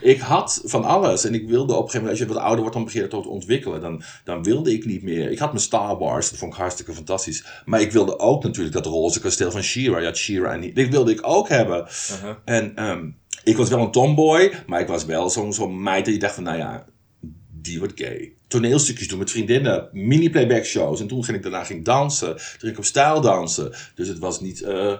ik 0.12 0.20
had 0.20 0.62
van 0.64 0.84
alles. 0.84 1.24
En 1.24 1.34
ik 1.34 1.48
wilde 1.48 1.72
op 1.72 1.84
een 1.84 1.90
gegeven 1.90 2.00
moment, 2.00 2.10
als 2.10 2.28
je 2.28 2.34
wat 2.34 2.42
ouder 2.42 2.60
wordt, 2.60 2.74
dan 2.74 2.84
begin 2.84 3.00
je 3.00 3.06
het 3.06 3.22
te 3.22 3.28
ontwikkelen. 3.28 3.80
Dan, 3.80 4.02
dan 4.24 4.42
wilde 4.42 4.72
ik 4.72 4.84
niet 4.84 5.02
meer. 5.02 5.30
Ik 5.30 5.38
had 5.38 5.52
mijn 5.52 5.64
Star 5.64 5.98
Wars, 5.98 6.30
dat 6.30 6.38
vond 6.38 6.52
ik 6.52 6.58
hartstikke 6.58 6.92
fantastisch. 6.92 7.44
Maar 7.64 7.80
ik 7.80 7.92
wilde 7.92 8.18
ook 8.18 8.42
natuurlijk 8.42 8.74
dat 8.74 8.86
roze 8.86 9.20
kasteel 9.20 9.50
van 9.50 9.62
Shira. 9.62 9.98
Ja, 9.98 10.14
Shira 10.14 10.52
en 10.52 10.74
dit 10.74 10.88
wilde 10.88 11.12
ik 11.12 11.20
ook 11.22 11.48
hebben. 11.48 11.78
Uh-huh. 11.78 12.34
En 12.44 12.84
um, 12.84 13.16
ik 13.44 13.56
was 13.56 13.68
wel 13.68 13.80
een 13.80 13.90
tomboy, 13.90 14.52
maar 14.66 14.80
ik 14.80 14.86
was 14.86 15.04
wel 15.04 15.30
zo'n 15.30 15.52
zo 15.52 15.68
meid 15.68 16.04
dat 16.04 16.14
je 16.14 16.20
dacht 16.20 16.34
van, 16.34 16.44
nou 16.44 16.58
ja, 16.58 16.84
die 17.62 17.78
wordt 17.78 18.00
gay. 18.00 18.32
Toneelstukjes 18.48 19.08
doen 19.08 19.18
met 19.18 19.30
vriendinnen, 19.30 19.88
mini-playback 19.92 20.64
shows. 20.64 21.00
En 21.00 21.06
toen 21.06 21.24
ging 21.24 21.36
ik 21.36 21.42
daarna 21.42 21.64
ging 21.64 21.84
dansen. 21.84 22.36
Toen 22.36 22.58
ging 22.58 22.72
ik 22.72 22.78
op 22.78 22.84
stijl 22.84 23.20
dansen. 23.20 23.74
Dus 23.94 24.08
het 24.08 24.18
was 24.18 24.40
niet 24.40 24.60
uh, 24.60 24.98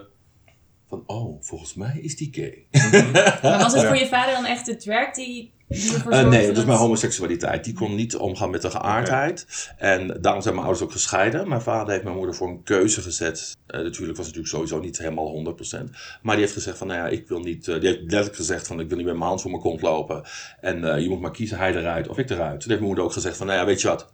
van, 0.87 1.03
oh, 1.05 1.41
volgens 1.43 1.73
mij 1.73 1.99
is 2.01 2.15
die 2.15 2.29
gay. 2.31 2.65
maar 3.41 3.59
was 3.59 3.73
het 3.73 3.85
voor 3.85 3.97
je 3.97 4.07
vader 4.07 4.33
dan 4.33 4.45
echt 4.45 4.67
het 4.67 4.83
werk 4.83 5.15
die 5.15 5.51
uh, 5.71 6.27
nee, 6.27 6.47
dat 6.47 6.57
is 6.57 6.65
mijn 6.65 6.77
homoseksualiteit. 6.77 7.63
Die 7.63 7.73
kon 7.73 7.95
niet 7.95 8.15
omgaan 8.15 8.49
met 8.49 8.61
de 8.61 8.69
geaardheid. 8.69 9.45
En 9.77 10.17
daarom 10.21 10.41
zijn 10.41 10.53
mijn 10.53 10.65
ouders 10.65 10.85
ook 10.85 10.91
gescheiden. 10.91 11.47
Mijn 11.47 11.61
vader 11.61 11.91
heeft 11.91 12.03
mijn 12.03 12.15
moeder 12.15 12.35
voor 12.35 12.47
een 12.47 12.63
keuze 12.63 13.01
gezet. 13.01 13.57
Uh, 13.67 13.81
natuurlijk 13.81 14.17
was 14.17 14.27
het 14.27 14.35
natuurlijk 14.35 14.47
sowieso 14.47 14.79
niet 14.79 14.97
helemaal 14.97 15.55
100%. 15.57 15.89
Maar 16.21 16.35
die 16.35 16.43
heeft 16.43 16.53
gezegd 16.53 16.77
van, 16.77 16.87
nou 16.87 16.99
ja, 16.99 17.07
ik 17.07 17.27
wil 17.27 17.39
niet... 17.39 17.67
Uh, 17.67 17.79
die 17.79 17.87
heeft 17.87 18.01
letterlijk 18.01 18.35
gezegd 18.35 18.67
van, 18.67 18.79
ik 18.79 18.87
wil 18.87 18.97
niet 18.97 19.05
met 19.05 19.15
mijn 19.15 19.27
hand 19.27 19.41
voor 19.41 19.51
mijn 19.51 19.63
kont 19.63 19.81
lopen. 19.81 20.23
En 20.61 21.01
je 21.01 21.09
moet 21.09 21.21
maar 21.21 21.31
kiezen, 21.31 21.57
hij 21.57 21.75
eruit 21.75 22.07
of 22.07 22.17
ik 22.17 22.29
eruit. 22.29 22.59
Toen 22.59 22.69
heeft 22.69 22.69
mijn 22.69 22.83
moeder 22.83 23.03
ook 23.03 23.13
gezegd 23.13 23.37
van, 23.37 23.47
nou 23.47 23.59
ja, 23.59 23.65
weet 23.65 23.81
je 23.81 23.87
wat... 23.87 24.13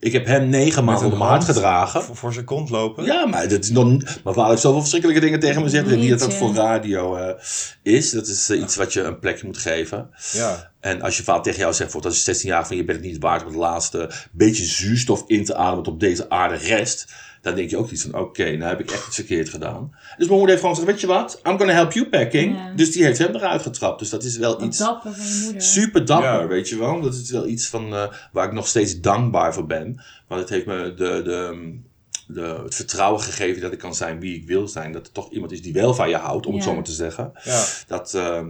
Ik 0.00 0.12
heb 0.12 0.26
hem 0.26 0.48
negen 0.48 0.84
maanden 0.84 1.04
onder 1.04 1.18
mijn 1.18 1.30
hart 1.30 1.44
gedragen. 1.44 2.02
Voor, 2.02 2.16
voor 2.16 2.32
zijn 2.32 2.44
kont 2.44 2.70
lopen? 2.70 3.04
Ja, 3.04 3.26
maar 3.26 3.48
dat 3.48 3.64
is 3.64 3.70
nog, 3.70 3.86
mijn 3.86 4.04
vader 4.24 4.48
heeft 4.48 4.60
zoveel 4.60 4.80
verschrikkelijke 4.80 5.22
dingen 5.22 5.40
tegen 5.40 5.56
me 5.56 5.62
gezegd. 5.62 5.90
Ik 5.90 5.98
niet 5.98 6.10
dat 6.10 6.18
dat 6.18 6.34
voor 6.34 6.54
radio 6.54 7.16
uh, 7.16 7.30
is. 7.82 8.10
Dat 8.10 8.26
is 8.26 8.50
uh, 8.50 8.60
iets 8.60 8.76
wat 8.76 8.92
je 8.92 9.02
een 9.02 9.18
plekje 9.18 9.46
moet 9.46 9.58
geven. 9.58 10.10
Ja. 10.32 10.72
En 10.80 11.02
als 11.02 11.16
je 11.16 11.22
vader 11.22 11.42
tegen 11.42 11.60
jou 11.60 11.72
zegt, 11.72 12.04
als 12.04 12.14
je 12.14 12.20
16 12.20 12.48
jaar 12.48 12.66
van 12.66 12.76
je 12.76 12.84
bent 12.84 12.98
het 12.98 13.06
niet 13.06 13.22
waard 13.22 13.40
om 13.42 13.48
het 13.48 13.56
laatste 13.56 14.10
beetje 14.32 14.64
zuurstof 14.64 15.24
in 15.26 15.44
te 15.44 15.54
ademen 15.54 15.86
op 15.86 16.00
deze 16.00 16.30
aarde 16.30 16.56
rest 16.56 17.06
dan 17.42 17.54
denk 17.54 17.70
je 17.70 17.76
ook 17.76 17.90
iets 17.90 18.02
van, 18.02 18.14
oké, 18.14 18.22
okay, 18.22 18.56
nou 18.56 18.70
heb 18.70 18.80
ik 18.80 18.90
echt 18.90 19.06
iets 19.06 19.14
verkeerd 19.14 19.48
gedaan. 19.48 19.90
Dus 20.16 20.26
mijn 20.26 20.38
moeder 20.38 20.48
heeft 20.48 20.60
gewoon 20.60 20.76
gezegd, 20.76 20.92
weet 20.92 21.00
je 21.00 21.06
wat, 21.06 21.40
I'm 21.44 21.58
gonna 21.58 21.72
help 21.72 21.92
you 21.92 22.08
packing. 22.08 22.74
Dus 22.74 22.92
die 22.92 23.04
heeft 23.04 23.18
hem 23.18 23.34
eruit 23.34 23.62
getrapt. 23.62 23.98
Dus 23.98 24.10
dat 24.10 24.24
is 24.24 24.36
wel 24.36 24.62
iets... 24.62 24.78
Dapper 24.78 25.12
van 25.12 25.26
je 25.26 25.40
moeder. 25.44 25.62
Super 25.62 26.04
dapper, 26.04 26.48
weet 26.48 26.68
je 26.68 26.78
wel. 26.78 27.00
Dat 27.00 27.14
is 27.14 27.30
wel 27.30 27.46
iets 27.46 27.68
van, 27.68 27.92
uh, 27.92 28.06
waar 28.32 28.46
ik 28.46 28.52
nog 28.52 28.66
steeds 28.66 29.00
dankbaar 29.00 29.54
voor 29.54 29.66
ben. 29.66 30.02
Want 30.26 30.40
het 30.40 30.50
heeft 30.50 30.66
me 30.66 30.94
de, 30.94 31.22
de, 31.22 31.78
de, 32.26 32.60
het 32.64 32.74
vertrouwen 32.74 33.22
gegeven 33.22 33.62
dat 33.62 33.72
ik 33.72 33.78
kan 33.78 33.94
zijn 33.94 34.20
wie 34.20 34.36
ik 34.36 34.46
wil 34.46 34.68
zijn. 34.68 34.92
Dat 34.92 35.06
er 35.06 35.12
toch 35.12 35.30
iemand 35.30 35.52
is 35.52 35.62
die 35.62 35.72
wel 35.72 35.94
van 35.94 36.08
je 36.08 36.16
houdt, 36.16 36.46
om 36.46 36.54
het 36.54 36.64
zo 36.64 36.74
maar 36.74 36.82
te 36.82 36.92
zeggen. 36.92 37.32
Ja. 37.44 37.64
Dat 37.86 38.14
uh, 38.14 38.40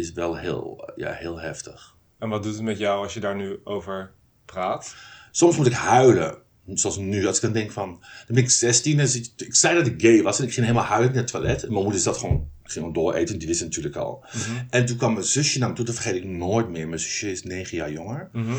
is 0.00 0.12
wel 0.12 0.36
heel, 0.36 0.92
ja, 0.96 1.12
heel 1.12 1.40
heftig. 1.40 1.94
En 2.18 2.28
wat 2.28 2.42
doet 2.42 2.54
het 2.54 2.62
met 2.62 2.78
jou 2.78 3.02
als 3.02 3.14
je 3.14 3.20
daar 3.20 3.36
nu 3.36 3.60
over 3.64 4.12
praat? 4.44 4.94
Soms 5.30 5.56
moet 5.56 5.66
ik 5.66 5.72
huilen 5.72 6.38
zoals 6.74 6.96
nu, 6.96 7.26
als 7.26 7.36
ik 7.36 7.42
dan 7.42 7.52
denk 7.52 7.70
van, 7.70 7.88
dan 8.26 8.34
ben 8.34 8.42
ik 8.42 8.50
16 8.50 8.98
en 8.98 9.08
ik 9.36 9.54
zei 9.54 9.74
dat 9.74 9.86
ik 9.86 10.00
gay 10.00 10.22
was 10.22 10.38
en 10.38 10.44
ik 10.44 10.52
ging 10.52 10.66
helemaal 10.66 10.88
huilen 10.88 11.12
in 11.12 11.16
het 11.16 11.26
toilet. 11.26 11.62
En 11.62 11.72
mijn 11.72 11.82
moeder 11.82 12.00
zat 12.00 12.16
gewoon, 12.16 12.48
ging 12.62 12.72
gewoon 12.72 12.92
dooreten, 12.92 13.38
die 13.38 13.48
wist 13.48 13.60
natuurlijk 13.60 13.96
al. 13.96 14.24
Mhm. 14.32 14.64
En 14.70 14.86
toen 14.86 14.96
kwam 14.96 15.12
mijn 15.12 15.24
zusje 15.24 15.58
naar 15.58 15.68
me 15.68 15.74
toe, 15.74 15.84
dat 15.84 15.94
vergeet 15.94 16.14
ik 16.14 16.24
nooit 16.24 16.68
meer. 16.68 16.88
Mijn 16.88 17.00
zusje 17.00 17.30
is 17.30 17.42
9 17.42 17.76
jaar 17.76 17.92
jonger. 17.92 18.28
Mhm. 18.32 18.54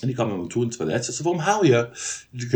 En 0.00 0.06
die 0.06 0.14
kwam 0.14 0.28
naar 0.28 0.38
me 0.38 0.46
toe 0.46 0.62
in 0.62 0.68
het 0.68 0.76
toilet. 0.76 1.04
Ze 1.04 1.12
zei, 1.12 1.28
waarom 1.28 1.44
hou 1.44 1.66
je? 1.66 1.88
Dus 2.30 2.42
ik 2.44 2.50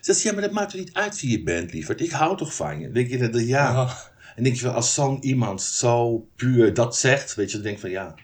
Ze 0.00 0.12
zei, 0.14 0.28
ja, 0.28 0.32
maar 0.32 0.42
dat 0.42 0.52
maakt 0.52 0.72
er 0.72 0.78
niet 0.78 0.92
uit 0.92 1.20
wie 1.20 1.30
je 1.30 1.42
bent, 1.42 1.72
lieverd. 1.72 2.00
Ik 2.00 2.10
hou 2.10 2.36
toch 2.36 2.54
van 2.54 2.80
je? 2.80 2.90
denk 2.90 3.08
je 3.08 3.28
dat, 3.28 3.46
ja. 3.46 3.96
En 4.36 4.42
denk 4.42 4.56
je 4.56 4.62
van, 4.62 4.74
als 4.74 4.94
zo'n 4.94 5.24
iemand 5.24 5.62
zo 5.62 6.28
puur 6.36 6.74
dat 6.74 6.96
zegt, 6.96 7.34
weet 7.34 7.46
je, 7.50 7.54
dan 7.54 7.62
denk 7.62 7.74
ik 7.74 7.80
van, 7.80 7.90
ja, 7.90 8.14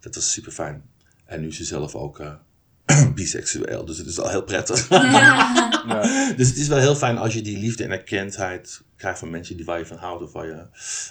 dat 0.00 0.14
was 0.14 0.32
super 0.32 0.52
fijn. 0.52 0.82
En 1.24 1.40
nu 1.40 1.48
is 1.48 1.56
ze 1.56 1.64
zelf 1.64 1.94
ook... 1.94 2.18
Uh, 2.18 2.32
biseksueel. 3.14 3.84
Dus 3.84 3.98
het 3.98 4.06
is 4.06 4.20
al 4.20 4.28
heel 4.28 4.42
prettig. 4.42 4.88
Ja. 5.88 6.34
Dus 6.36 6.48
het 6.48 6.56
is 6.56 6.68
wel 6.68 6.78
heel 6.78 6.96
fijn 6.96 7.18
als 7.18 7.34
je 7.34 7.42
die 7.42 7.58
liefde 7.58 7.84
en 7.84 7.90
erkendheid 7.90 8.82
krijgt 8.96 9.18
van 9.18 9.30
mensen 9.30 9.56
die 9.56 9.64
waar 9.64 9.78
je 9.78 9.86
van 9.86 9.96
houdt 9.96 10.22
of 10.22 10.32
waar 10.32 10.46
je, 10.46 10.66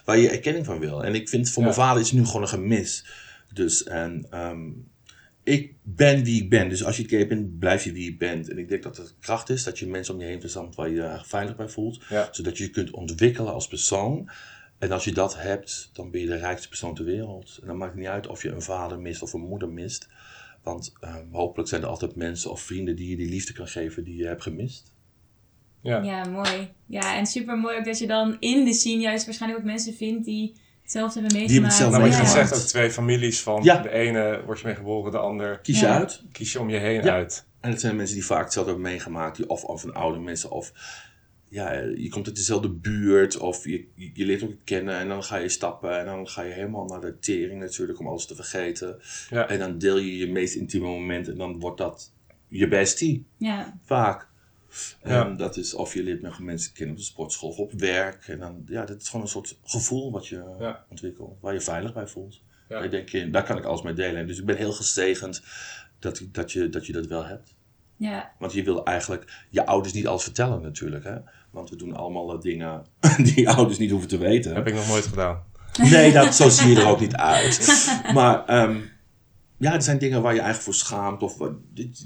waar 0.06 0.18
je 0.18 0.30
erkenning 0.30 0.66
van 0.66 0.80
wil. 0.80 1.04
En 1.04 1.16
ik 1.16 1.30
vind 1.30 1.50
voor 1.50 1.64
mijn 1.64 1.76
vader 1.76 2.02
is 2.02 2.10
het 2.10 2.20
nu 2.20 2.26
gewoon 2.26 2.42
een 2.42 2.48
gemis. 2.48 3.06
Dus 3.54 3.84
en 3.84 4.28
um, 4.34 4.90
ik 5.48 5.74
ben 5.82 6.24
wie 6.24 6.44
ik 6.44 6.50
ben. 6.50 6.70
Dus 6.70 6.84
als 6.84 6.98
je 6.98 7.08
gay 7.08 7.28
bent, 7.28 7.60
blijf 7.60 7.84
je 7.84 7.92
wie 7.92 8.04
je 8.04 8.18
bent. 8.18 8.50
En 8.50 8.58
ik 8.58 8.70
denk 8.70 8.84
dat 8.84 8.98
het 8.98 9.16
kracht 9.20 9.50
is 9.50 9.64
dat 9.64 9.80
je 9.80 9.88
mensen 9.88 10.14
om 10.14 10.20
je 10.20 10.26
heen 10.26 10.42
verzamelt 10.42 10.76
waar 10.76 10.90
je 10.90 10.96
je 10.96 11.20
veilig 11.24 11.56
bij 11.56 11.70
voelt. 11.70 12.04
Zodat 12.32 12.58
je 12.58 12.64
je 12.64 12.70
kunt 12.70 12.92
ontwikkelen 12.92 13.54
als 13.54 13.68
persoon. 13.68 14.30
En 14.78 14.92
als 14.92 15.04
je 15.04 15.12
dat 15.12 15.42
hebt, 15.42 15.90
dan 15.94 16.12
ben 16.12 16.22
je 16.22 16.28
de 16.28 16.36
rijkste 16.36 16.68
persoon 16.68 16.96
ter 16.96 17.06
wereld. 17.06 17.58
En 17.62 17.68
dan 17.68 17.78
maakt 17.78 17.92
het 17.92 18.02
niet 18.02 18.10
uit 18.10 18.28
of 18.28 18.44
je 18.44 18.50
een 18.50 18.62
vader 18.62 19.00
mist 19.00 19.22
of 19.22 19.34
een 19.34 19.42
moeder 19.42 19.70
mist. 19.70 20.08
Want 20.64 20.94
ehm, 21.00 21.32
hopelijk 21.32 21.70
zijn 21.70 21.82
er 21.82 21.88
altijd 21.88 22.16
mensen 22.16 22.52
of 22.52 22.62
vrienden 22.62 22.96
die 22.96 23.10
je 23.10 23.16
die 23.16 23.30
liefde 23.30 23.54
kan 23.54 23.68
geven 23.68 24.04
die 24.04 24.16
je 24.16 24.26
hebt 24.26 24.44
gemist. 24.44 24.94
Ja. 25.82 26.02
ja, 26.02 26.24
mooi. 26.24 26.70
Ja, 26.86 27.18
en 27.18 27.26
super 27.26 27.58
mooi 27.58 27.78
ook 27.78 27.86
dat 27.86 28.00
je 28.00 28.08
dan 28.08 28.38
in 28.40 28.66
de 28.66 28.74
scene 28.74 29.02
juist 29.02 29.26
waarschijnlijk 29.26 29.62
ook 29.62 29.68
mensen 29.68 29.94
vindt 29.94 30.26
die 30.26 30.56
hetzelfde 30.88 31.20
hebben 31.20 31.38
meegemaakt. 31.38 31.78
Die 31.78 31.90
nou, 31.90 32.02
wat 32.02 32.18
je 32.18 32.26
zegt, 32.26 32.56
ook 32.56 32.60
twee 32.60 32.92
families 32.92 33.42
van 33.42 33.62
de 33.62 33.90
ene 33.90 34.42
wordt 34.46 34.60
je 34.60 34.66
mee 34.68 34.76
geboren, 34.76 35.12
de 35.12 35.18
ander... 35.18 35.60
Kies 35.60 35.80
je 35.80 35.88
uit. 35.88 36.24
Kies 36.32 36.52
je 36.52 36.60
om 36.60 36.70
je 36.70 36.78
heen 36.78 37.10
uit. 37.10 37.46
En 37.62 37.70
het 37.70 37.80
zijn 37.80 37.96
mensen 37.96 38.16
die 38.16 38.26
vaak 38.26 38.44
hetzelfde 38.44 38.72
hebben 38.72 38.92
meegemaakt, 38.92 39.38
die 39.38 39.50
of, 39.50 39.64
of 39.64 39.84
een 39.84 39.94
oude 39.94 40.20
mensen 40.20 40.52
of 40.52 40.72
ja, 41.50 41.72
je 41.96 42.10
komt 42.10 42.28
uit 42.28 42.36
dezelfde 42.36 42.70
buurt 42.70 43.38
of 43.38 43.66
je, 43.66 43.88
je 43.96 44.26
leert 44.26 44.42
elkaar 44.42 44.58
kennen 44.64 44.98
en 44.98 45.08
dan 45.08 45.24
ga 45.24 45.38
je 45.38 45.50
stappen 45.50 46.00
en 46.00 46.06
dan 46.06 46.28
ga 46.28 46.42
je 46.42 46.54
helemaal 46.54 46.86
naar 46.86 47.02
de 47.02 47.20
tering 47.20 47.60
natuurlijk 47.60 48.00
om 48.00 48.08
alles 48.08 48.26
te 48.26 48.36
vergeten. 48.36 49.00
Ja. 49.30 49.48
En 49.48 49.60
dan 49.60 49.78
deel 49.78 49.98
je 49.98 50.18
je 50.18 50.32
meest 50.32 50.56
intieme 50.56 50.88
moment 50.88 51.28
en 51.28 51.38
dan 51.38 51.60
wordt 51.60 51.78
dat 51.78 52.14
je 52.48 52.68
bestie. 52.68 53.26
Ja. 53.38 53.80
Vaak. 53.84 54.28
En 55.02 55.38
dat 55.38 55.58
is 55.58 55.74
of 55.74 55.94
je 55.94 56.04
leert 56.04 56.22
met 56.22 56.40
mensen 56.40 56.74
kennen 56.74 56.96
op 56.96 57.02
de 57.02 57.08
sportschool 57.08 57.50
of 57.50 57.58
op 57.58 57.72
werk. 57.72 58.28
En 58.28 58.40
dan, 58.40 58.64
ja, 58.68 58.86
dat 58.86 59.02
is 59.02 59.08
gewoon 59.10 59.22
een 59.22 59.32
soort 59.32 59.58
gevoel 59.64 60.12
wat 60.12 60.28
je 60.28 60.76
ontwikkelt, 60.90 61.38
waar 61.42 61.54
je 61.54 61.62
veilig 61.62 61.94
bij 61.94 62.08
voelt. 62.08 62.42
Ja. 62.70 62.82
Ik 62.82 63.12
denk, 63.12 63.34
daar 63.34 63.44
kan 63.44 63.58
ik 63.58 63.64
alles 63.64 63.82
mee 63.82 63.94
delen. 63.94 64.28
Dus 64.28 64.40
ik 64.40 64.46
ben 64.46 64.58
heel 64.58 64.72
gezegend 64.72 65.42
dat, 66.00 66.22
dat, 66.32 66.52
je, 66.52 66.70
dat 66.70 66.86
je 66.86 66.94
dat 66.94 67.06
wel 67.06 67.26
hebt. 67.26 67.56
Ja. 67.98 68.32
Want 68.40 68.54
je 68.54 68.64
wil 68.64 68.86
eigenlijk 68.86 69.46
je 69.50 69.66
ouders 69.66 69.94
niet 69.94 70.08
alles 70.08 70.24
vertellen 70.24 70.62
natuurlijk. 70.62 71.04
Hè? 71.04 71.18
Want 71.52 71.70
we 71.70 71.76
doen 71.76 71.96
allemaal 71.96 72.36
uh, 72.36 72.42
dingen 72.42 72.86
die 73.34 73.50
ouders 73.50 73.78
niet 73.78 73.92
hoeven 73.92 74.10
te 74.10 74.18
weten. 74.18 74.56
Heb 74.56 74.68
ik 74.68 74.74
nog 74.74 74.88
nooit 74.88 75.06
gedaan. 75.06 75.44
Nee, 75.82 76.14
dat, 76.14 76.36
zo 76.36 76.50
zie 76.50 76.70
je 76.70 76.80
er 76.80 76.88
ook 76.88 77.00
niet 77.08 77.16
uit. 77.16 77.88
Maar 78.14 78.64
um, 78.64 78.90
ja, 79.58 79.74
er 79.74 79.82
zijn 79.82 79.98
dingen 79.98 80.22
waar 80.22 80.34
je 80.34 80.42
eigenlijk 80.42 80.64
voor 80.64 80.86
schaamt. 80.86 81.24
Of, 81.24 81.38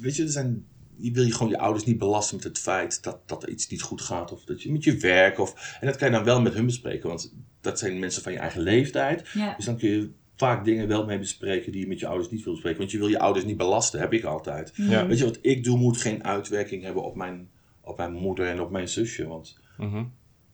weet 0.01 0.15
je, 0.15 0.23
er 0.23 0.29
zijn, 0.29 0.65
wil 1.13 1.23
je 1.23 1.33
gewoon 1.33 1.49
je 1.49 1.57
ouders 1.57 1.85
niet 1.85 1.97
belasten 1.97 2.35
met 2.35 2.45
het 2.45 2.59
feit 2.59 3.03
dat, 3.03 3.17
dat 3.25 3.43
er 3.43 3.49
iets 3.49 3.67
niet 3.67 3.81
goed 3.81 4.01
gaat. 4.01 4.31
Of 4.31 4.43
dat 4.43 4.61
je 4.61 4.71
met 4.71 4.83
je 4.83 4.97
werk. 4.97 5.39
Of, 5.39 5.77
en 5.79 5.87
dat 5.87 5.95
kan 5.95 6.07
je 6.07 6.13
dan 6.13 6.23
wel 6.23 6.41
met 6.41 6.53
hun 6.53 6.65
bespreken. 6.65 7.09
Want 7.09 7.33
dat 7.61 7.79
zijn 7.79 7.99
mensen 7.99 8.23
van 8.23 8.31
je 8.31 8.37
eigen 8.37 8.61
leeftijd. 8.61 9.27
Ja. 9.33 9.55
Dus 9.55 9.65
dan 9.65 9.77
kun 9.77 9.89
je 9.89 10.09
vaak 10.35 10.65
dingen 10.65 10.87
wel 10.87 11.05
mee 11.05 11.19
bespreken 11.19 11.71
die 11.71 11.81
je 11.81 11.87
met 11.87 11.99
je 11.99 12.07
ouders 12.07 12.29
niet 12.29 12.43
wil 12.43 12.53
bespreken. 12.53 12.79
Want 12.79 12.91
je 12.91 12.97
wil 12.97 13.07
je 13.07 13.19
ouders 13.19 13.45
niet 13.45 13.57
belasten, 13.57 13.99
heb 13.99 14.13
ik 14.13 14.23
altijd. 14.23 14.71
Ja. 14.75 15.07
Weet 15.07 15.17
je, 15.17 15.25
wat 15.25 15.39
ik 15.41 15.63
doe 15.63 15.77
moet 15.77 15.97
geen 15.97 16.23
uitwerking 16.23 16.83
hebben 16.83 17.03
op 17.03 17.15
mijn 17.15 17.49
op 17.81 17.97
mijn 17.97 18.13
moeder 18.13 18.47
en 18.47 18.61
op 18.61 18.71
mijn 18.71 18.87
zusje. 18.87 19.27
Want, 19.27 19.59
mhm. 19.77 20.03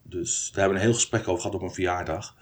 Dus 0.03 0.51
daar 0.51 0.59
hebben 0.59 0.77
we 0.77 0.83
een 0.83 0.89
heel 0.89 0.99
gesprek 0.99 1.27
over 1.27 1.41
gehad 1.41 1.55
op 1.55 1.61
een 1.61 1.73
verjaardag. 1.73 2.35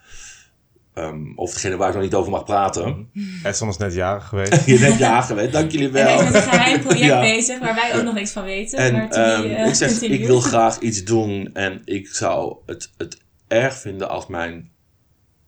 Um, 0.98 1.34
over 1.36 1.54
hetgene 1.54 1.78
waar 1.78 1.88
ik 1.88 1.94
nog 1.94 2.04
niet 2.04 2.14
over 2.14 2.32
mag 2.32 2.44
praten. 2.44 3.10
Hij 3.42 3.52
is 3.52 3.58
soms 3.58 3.78
net 3.78 3.94
jarig 3.94 4.28
geweest. 4.28 4.66
je 4.66 4.80
net 4.80 4.98
jarig 4.98 5.26
geweest, 5.26 5.52
dank 5.52 5.72
jullie 5.72 5.90
wel. 5.90 6.08
En 6.08 6.18
hij 6.18 6.26
is 6.26 6.32
met 6.32 6.36
een 6.36 6.52
geheim 6.52 6.82
project 6.82 7.22
bezig 7.34 7.60
waar 7.60 7.76
wij 7.76 7.96
ook 7.96 8.04
nog 8.04 8.14
niks 8.14 8.32
van 8.32 8.44
weten. 8.44 8.80
En 8.80 8.94
maar 8.94 9.40
um, 9.40 9.68
ik 9.68 9.74
zeg, 9.74 10.02
ik 10.02 10.26
wil 10.26 10.40
graag 10.40 10.80
iets 10.80 11.04
doen 11.04 11.50
en 11.54 11.82
ik 11.86 12.08
zou 12.08 12.56
het, 12.66 12.92
het 12.98 13.18
erg 13.48 13.78
vinden 13.78 14.10
als 14.10 14.28
mijn 14.28 14.72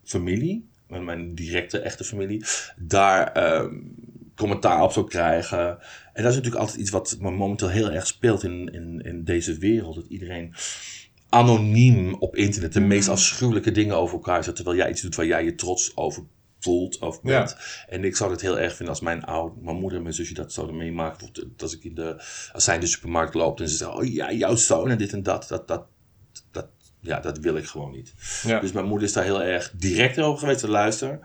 familie 0.04 0.70
mijn, 0.88 1.06
mijn 1.06 1.36
directe 1.36 1.80
echte 1.80 2.04
familie, 2.04 2.46
daar 2.78 3.32
ehm, 3.32 3.76
commentaar 4.36 4.84
op 4.84 4.92
zou 4.92 5.08
krijgen. 5.08 5.70
En 6.14 6.24
dat 6.24 6.32
is 6.32 6.36
natuurlijk 6.36 6.62
altijd 6.62 6.78
iets 6.80 6.90
wat 6.90 7.18
momenteel 7.20 7.70
heel 7.70 7.92
erg 7.92 8.08
speelt 8.08 8.44
in, 8.44 8.74
in, 8.74 9.02
in 9.02 9.24
deze 9.24 9.58
wereld. 9.58 9.96
Dat 9.96 10.06
iedereen 10.08 10.54
anoniem 11.30 12.14
op 12.14 12.36
internet 12.36 12.74
de 12.74 12.80
meest 12.80 13.08
afschuwelijke 13.08 13.72
dingen 13.72 13.96
over 13.96 14.14
elkaar 14.14 14.44
zet. 14.44 14.56
Terwijl 14.56 14.78
jij 14.78 14.90
iets 14.90 15.02
doet 15.02 15.16
waar 15.16 15.26
jij 15.26 15.44
je 15.44 15.56
trots 15.56 15.98
over 15.98 16.24
voelt 16.60 17.00
of 17.00 17.22
bent. 17.22 17.58
En 17.88 18.04
ik 18.04 18.16
zou 18.16 18.32
het 18.32 18.42
heel 18.42 18.60
erg 18.60 18.76
vinden 18.76 18.96
als 18.96 19.04
mijn 19.04 19.24
oud, 19.24 19.62
mijn 19.62 19.78
moeder 19.78 19.98
en 19.98 20.04
mijn 20.04 20.16
zusje 20.16 20.34
dat 20.34 20.54
zouden 20.54 20.78
meemaken. 20.78 21.32
Als 21.58 21.76
ik 21.76 21.84
in 21.84 21.96
de, 21.96 22.24
als 22.54 22.64
zij 22.64 22.76
in 22.76 22.82
de 22.82 22.88
supermarkt 22.88 23.34
loopt 23.34 23.62
en 23.62 23.70
ze 23.70 23.76
zeggen, 23.76 23.98
oh 23.98 24.14
ja, 24.14 24.32
jouw 24.32 24.56
zoon 24.56 24.90
en 24.90 24.98
dit 24.98 25.14
en 25.14 25.24
dat. 25.24 25.46
Dat, 25.48 25.68
dat, 25.68 25.86
dat, 26.52 26.68
ja, 27.00 27.20
dat 27.20 27.38
wil 27.38 27.56
ik 27.56 27.66
gewoon 27.66 27.92
niet. 27.92 28.14
Ja. 28.44 28.60
Dus 28.60 28.72
mijn 28.72 28.86
moeder 28.86 29.08
is 29.08 29.14
daar 29.14 29.24
heel 29.24 29.44
erg 29.44 29.72
direct 29.76 30.20
over 30.20 30.40
geweest 30.40 30.60
te 30.60 30.70
luisteren. 30.70 31.20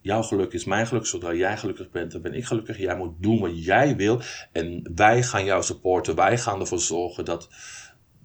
Jouw 0.00 0.22
geluk 0.22 0.52
is 0.52 0.64
mijn 0.64 0.86
geluk. 0.86 1.06
Zodra 1.06 1.34
jij 1.34 1.56
gelukkig 1.56 1.90
bent, 1.90 2.12
dan 2.12 2.22
ben 2.22 2.34
ik 2.34 2.44
gelukkig. 2.44 2.78
Jij 2.78 2.96
moet 2.96 3.14
doen 3.22 3.40
wat 3.40 3.64
jij 3.64 3.96
wil. 3.96 4.20
En 4.52 4.90
wij 4.94 5.22
gaan 5.22 5.44
jou 5.44 5.62
supporten. 5.62 6.14
Wij 6.14 6.38
gaan 6.38 6.60
ervoor 6.60 6.80
zorgen 6.80 7.24
dat, 7.24 7.48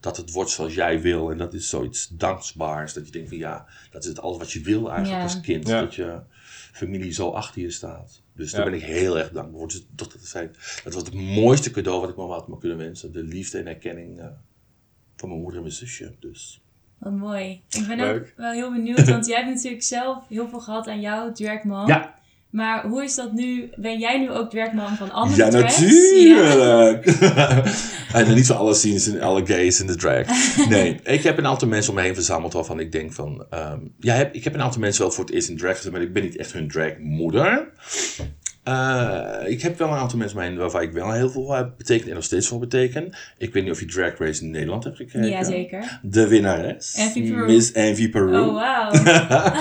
dat 0.03 0.17
het 0.17 0.31
wordt 0.31 0.49
zoals 0.49 0.73
jij 0.73 1.01
wil. 1.01 1.31
En 1.31 1.37
dat 1.37 1.53
is 1.53 1.69
zoiets 1.69 2.07
dankbaars. 2.07 2.93
Dat 2.93 3.05
je 3.05 3.11
denkt 3.11 3.29
van 3.29 3.37
ja, 3.37 3.65
dat 3.91 4.03
is 4.03 4.09
het 4.09 4.19
alles 4.19 4.37
wat 4.37 4.51
je 4.51 4.61
wil 4.61 4.91
eigenlijk 4.91 5.17
Ja. 5.17 5.23
als 5.23 5.41
kind. 5.41 5.67
Ja. 5.67 5.79
Dat 5.81 5.95
je 5.95 6.19
familie 6.71 7.11
zo 7.11 7.29
achter 7.29 7.61
je 7.61 7.71
staat. 7.71 8.21
Dus 8.35 8.51
daar 8.51 8.63
Ja. 8.65 8.69
ben 8.69 8.79
ik 8.79 8.85
heel 8.85 9.17
erg 9.19 9.31
dankbaar 9.31 9.59
voor. 9.59 9.67
Dus 9.67 9.85
dat, 9.95 10.11
dat, 10.83 10.93
was 10.93 11.03
het 11.03 11.13
mooiste 11.13 11.71
cadeau 11.71 11.99
wat 12.01 12.09
ik 12.09 12.15
me 12.17 12.23
had 12.23 12.47
me 12.47 12.57
kunnen 12.57 12.77
wensen. 12.77 13.11
De 13.11 13.23
liefde 13.23 13.57
en 13.59 13.67
erkenning 13.67 14.19
eh, 14.19 14.25
van 15.15 15.29
mijn 15.29 15.41
moeder 15.41 15.57
en 15.57 15.65
mijn 15.65 15.75
zusje. 15.75 16.15
Dus 16.19 16.61
Wat 16.97 17.13
mooi. 17.13 17.61
Ik 17.69 17.87
ben 17.87 17.97
Leuk. 17.97 18.21
ook 18.21 18.33
wel 18.37 18.51
heel 18.51 18.71
benieuwd, 18.71 19.09
want 19.09 19.25
jij 19.25 19.37
hebt 19.41 19.53
natuurlijk 19.55 19.83
zelf 19.83 20.27
heel 20.27 20.47
veel 20.49 20.59
gehad 20.59 20.87
aan 20.87 21.01
jouw 21.01 21.31
dragman. 21.31 21.87
ja, 21.87 22.19
Maar 22.53 22.87
hoe 22.87 23.03
is 23.03 23.15
dat 23.15 23.31
nu? 23.31 23.69
Ben 23.75 23.99
jij 23.99 24.19
nu 24.19 24.31
ook 24.31 24.49
dragman 24.49 24.95
van 24.95 25.11
andere 25.11 25.43
Ja, 25.43 25.49
drags? 25.49 25.79
Ja. 25.79 25.85
natuurlijk. 25.85 27.05
en 28.27 28.33
niet 28.33 28.45
van 28.45 28.57
alle 28.57 28.73
scenes 28.73 29.07
en 29.07 29.21
alle 29.21 29.45
gays 29.45 29.79
in 29.79 29.87
de 29.87 29.95
drag. 29.95 30.27
Nee, 30.69 30.99
ik 31.03 31.23
heb 31.23 31.37
een 31.37 31.47
aantal 31.47 31.67
mensen 31.67 31.89
om 31.89 31.97
me 31.97 32.03
heen 32.05 32.13
verzameld 32.13 32.53
waarvan 32.53 32.79
ik 32.79 32.91
denk 32.91 33.13
van... 33.13 33.45
ehm, 33.49 33.79
ja, 33.99 34.29
ik 34.31 34.43
heb 34.43 34.53
een 34.53 34.61
aantal 34.61 34.81
mensen 34.81 35.01
wel 35.01 35.11
voor 35.11 35.23
het 35.23 35.33
eerst 35.33 35.49
in 35.49 35.57
drag 35.57 35.75
gezet, 35.75 35.91
maar 35.91 36.01
ik 36.01 36.13
ben 36.13 36.23
niet 36.23 36.37
echt 36.37 36.53
hun 36.53 36.67
dragmoeder. 36.67 37.71
Eh, 38.63 39.35
ik 39.45 39.61
heb 39.61 39.77
wel 39.77 39.87
een 39.87 39.93
aantal 39.97 40.17
mensen 40.17 40.39
heen 40.41 40.57
waarvan 40.57 40.81
ik 40.81 40.91
wel 40.91 41.11
heel 41.11 41.29
veel 41.29 41.51
heb 41.51 41.73
betekend 41.77 42.09
en 42.09 42.15
nog 42.15 42.23
steeds 42.23 42.47
voor 42.47 42.59
beteken. 42.59 43.13
Ik 43.37 43.53
weet 43.53 43.63
niet 43.63 43.71
of 43.71 43.79
je 43.79 43.85
Drag 43.85 44.17
Race 44.17 44.41
in 44.43 44.49
Nederland 44.51 44.83
hebt 44.83 44.97
gekeken. 44.97 45.29
Jazeker. 45.29 45.99
De 46.01 46.27
winnares. 46.27 46.93
Envy 46.95 47.31
Peru. 47.31 47.45
Miss 47.45 47.71
Envy 47.71 48.09
Peru. 48.09 48.39
Oh, 48.39 48.53
wauw. 48.53 48.91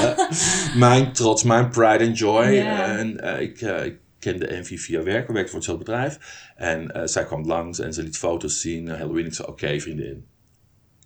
mijn 0.79 1.13
trots, 1.13 1.43
mijn 1.43 1.69
pride 1.69 2.05
and 2.05 2.19
joy. 2.19 2.45
En 2.59 3.21
eh, 3.21 3.41
ik, 3.41 3.61
eh, 3.61 3.85
ik 3.85 3.97
kende 4.19 4.47
Envy 4.47 4.77
via 4.79 5.03
werk, 5.03 5.27
we 5.27 5.33
werkte 5.33 5.51
voor 5.51 5.59
hetzelfde 5.59 5.85
bedrijf. 5.85 6.19
En 6.57 6.91
eh, 6.95 7.03
zij 7.07 7.25
kwam 7.25 7.47
langs 7.47 7.79
en 7.79 7.93
ze 7.93 8.03
liet 8.03 8.19
foto's 8.19 8.61
zien. 8.61 8.87
Uh, 8.87 8.95
Halloween, 8.95 9.27
ik 9.27 9.35
zei, 9.35 9.49
oké 9.49 9.81
vriendin, 9.81 10.25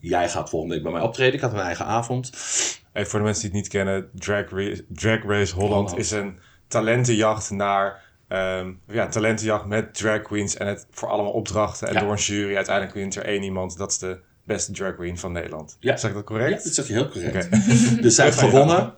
jij 0.01 0.29
gaat 0.29 0.51
volgende 0.51 0.75
week 0.75 0.83
bij 0.85 0.93
mij 0.93 1.01
optreden. 1.03 1.35
Ik 1.35 1.41
had 1.41 1.53
een 1.53 1.59
eigen 1.59 1.85
avond. 1.87 2.31
Even 2.93 3.11
voor 3.11 3.19
de 3.19 3.25
mensen 3.25 3.43
die 3.43 3.53
het 3.53 3.61
niet 3.61 3.69
kennen, 3.73 4.09
Drag, 4.15 4.51
Ra- 4.51 4.75
Drag 4.89 5.23
Race 5.25 5.55
Holland 5.55 5.73
Holland. 5.91 5.99
is 5.99 6.11
een 6.11 6.39
talentenjacht 6.69 7.51
naar... 7.51 8.05
ehm, 8.29 8.73
ja, 8.89 9.07
talentenjacht 9.09 9.65
met 9.65 9.95
drag 9.95 10.23
queens 10.23 10.57
en 10.57 10.67
het 10.67 10.87
voor 10.91 11.09
allemaal 11.09 11.33
opdrachten. 11.33 11.89
En 11.89 11.95
Ja. 11.95 12.01
door 12.01 12.11
een 12.13 12.17
jury 12.19 12.57
uiteindelijk 12.57 12.95
wint 12.97 13.15
er 13.17 13.25
één 13.25 13.43
iemand. 13.43 13.77
Dat 13.79 13.91
is 13.91 13.99
de 13.99 14.19
beste 14.45 14.73
drag 14.73 14.95
queen 14.95 15.19
van 15.19 15.33
Nederland. 15.33 15.77
Ja. 15.81 15.97
Zeg 15.97 16.11
ik 16.11 16.17
dat 16.17 16.29
Ja, 16.29 16.35
correct? 16.37 16.65
dat 16.65 16.75
zeg 16.75 16.87
je 16.87 16.93
heel 16.93 17.09
correct. 17.09 17.51
Dus 18.03 18.15
zij 18.15 18.25
heeft 18.25 18.39
gewonnen. 18.39 18.95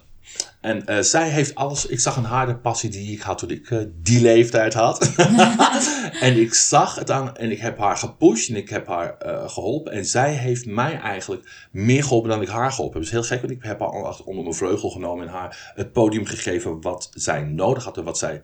En 0.61 0.87
eh, 0.87 1.01
zij 1.01 1.29
heeft 1.29 1.55
alles. 1.55 1.87
Ik 1.87 2.01
zag 2.01 2.17
aan 2.17 2.25
haar 2.25 2.47
de 2.47 2.57
passie 2.57 2.91
die 2.91 3.13
ik 3.13 3.21
had 3.21 3.39
toen 3.39 3.51
ik 3.51 3.71
eh, 3.71 3.79
die 4.03 4.21
leeftijd 4.21 4.75
had. 4.75 5.15
en 6.21 6.41
ik 6.41 6.55
zag 6.55 6.95
het 6.95 7.11
aan. 7.11 7.37
En 7.37 7.51
ik 7.51 7.59
heb 7.59 7.79
haar 7.79 7.97
gepusht 7.97 8.49
en 8.49 8.57
ik 8.57 8.69
heb 8.69 8.87
haar 8.87 9.17
eh, 9.19 9.49
geholpen. 9.49 9.93
En 9.93 10.05
zij 10.05 10.33
heeft 10.33 10.67
mij 10.67 11.01
eigenlijk 11.01 11.69
meer 11.71 12.03
geholpen 12.03 12.31
dan 12.31 12.43
ik 12.43 12.49
haar 12.49 12.73
geholpen 12.73 13.01
heb. 13.01 13.11
Dat 13.11 13.21
is 13.21 13.29
heel 13.29 13.37
gek, 13.37 13.47
want 13.47 13.59
ik 13.59 13.69
heb 13.69 13.81
haar 13.81 13.89
al 13.89 14.23
onder 14.25 14.43
mijn 14.43 14.55
vleugel 14.55 14.91
genomen 14.91 15.27
en 15.27 15.33
haar 15.33 15.73
het 15.75 15.93
podium 15.93 16.27
gegeven 16.27 16.81
wat 16.81 17.11
zij 17.15 17.43
nodig 17.43 17.85
had 17.85 17.97
en 17.97 18.05
wat 18.05 18.19
zij. 18.19 18.43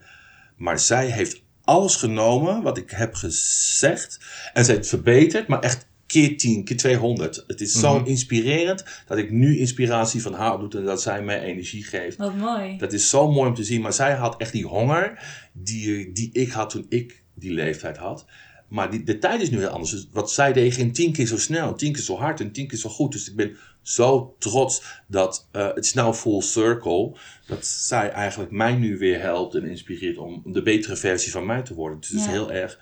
Maar 0.55 0.79
zij 0.79 1.05
heeft 1.05 1.43
alles 1.63 1.95
genomen 1.95 2.61
wat 2.61 2.77
ik 2.77 2.91
heb 2.91 3.13
gezegd. 3.13 4.19
En 4.53 4.65
zij 4.65 4.73
heeft 4.73 4.91
het 4.91 5.01
verbeterd, 5.01 5.47
maar 5.47 5.59
echt 5.59 5.87
keer 6.07 6.37
10, 6.37 6.63
keer 6.63 6.77
200. 6.77 7.43
Het 7.47 7.61
is 7.61 7.71
zo 7.71 8.03
inspirerend 8.03 8.83
dat 9.07 9.17
ik 9.17 9.31
nu 9.31 9.57
inspiratie 9.57 10.21
van 10.21 10.33
haar 10.33 10.59
doe 10.59 10.69
en 10.69 10.85
dat 10.85 11.01
zij 11.01 11.23
mij 11.23 11.41
energie 11.41 11.83
geeft. 11.83 12.17
Wat 12.17 12.35
mooi. 12.35 12.77
Dat 12.77 12.93
is 12.93 13.09
zo 13.09 13.31
mooi 13.31 13.49
om 13.49 13.55
te 13.55 13.63
zien. 13.63 13.81
Maar 13.81 13.93
zij 13.93 14.13
had 14.13 14.37
echt 14.37 14.51
die 14.51 14.65
honger 14.65 15.19
die, 15.53 16.11
die 16.11 16.29
ik 16.33 16.51
had 16.51 16.69
toen 16.69 16.85
ik 16.89 17.23
die 17.33 17.51
leeftijd 17.51 17.97
had. 17.97 18.25
Maar 18.67 18.91
die, 18.91 19.03
de 19.03 19.17
tijd 19.17 19.41
is 19.41 19.49
nu 19.49 19.57
heel 19.57 19.67
anders. 19.67 19.91
Dus 19.91 20.07
wat 20.11 20.31
zij 20.31 20.53
deed 20.53 20.73
ging 20.73 20.93
tien 20.93 21.11
keer 21.11 21.27
zo 21.27 21.37
snel, 21.37 21.75
tien 21.75 21.93
keer 21.93 22.03
zo 22.03 22.17
hard 22.17 22.39
en 22.39 22.51
tien 22.51 22.67
keer 22.67 22.77
zo 22.77 22.89
goed. 22.89 23.11
Dus 23.11 23.29
ik 23.29 23.35
ben 23.35 23.57
zo 23.81 24.35
trots 24.39 25.01
dat 25.07 25.47
eh, 25.51 25.67
het 25.73 25.85
is 25.85 25.93
nou 25.93 26.13
full 26.13 26.41
circle. 26.41 27.15
Dat 27.47 27.65
zij 27.65 28.09
eigenlijk 28.09 28.51
mij 28.51 28.75
nu 28.75 28.97
weer 28.97 29.21
helpt 29.21 29.55
en 29.55 29.65
inspireert 29.65 30.17
om 30.17 30.41
de 30.45 30.61
betere 30.61 30.95
versie 30.95 31.31
van 31.31 31.45
mij 31.45 31.61
te 31.61 31.73
worden. 31.73 31.99
Dus 31.99 32.09
het 32.09 32.19
is 32.19 32.25
heel 32.25 32.51
erg 32.51 32.79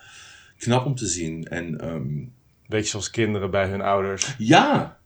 knap 0.57 0.86
om 0.86 0.95
te 0.95 1.07
zien. 1.07 1.47
En 1.47 1.79
ehm, 1.79 2.25
Beetje 2.67 2.89
zoals 2.89 3.10
kinderen 3.10 3.52
bij 3.52 3.67
hun 3.67 3.82
ouders. 3.82 4.36
ja, 4.38 4.97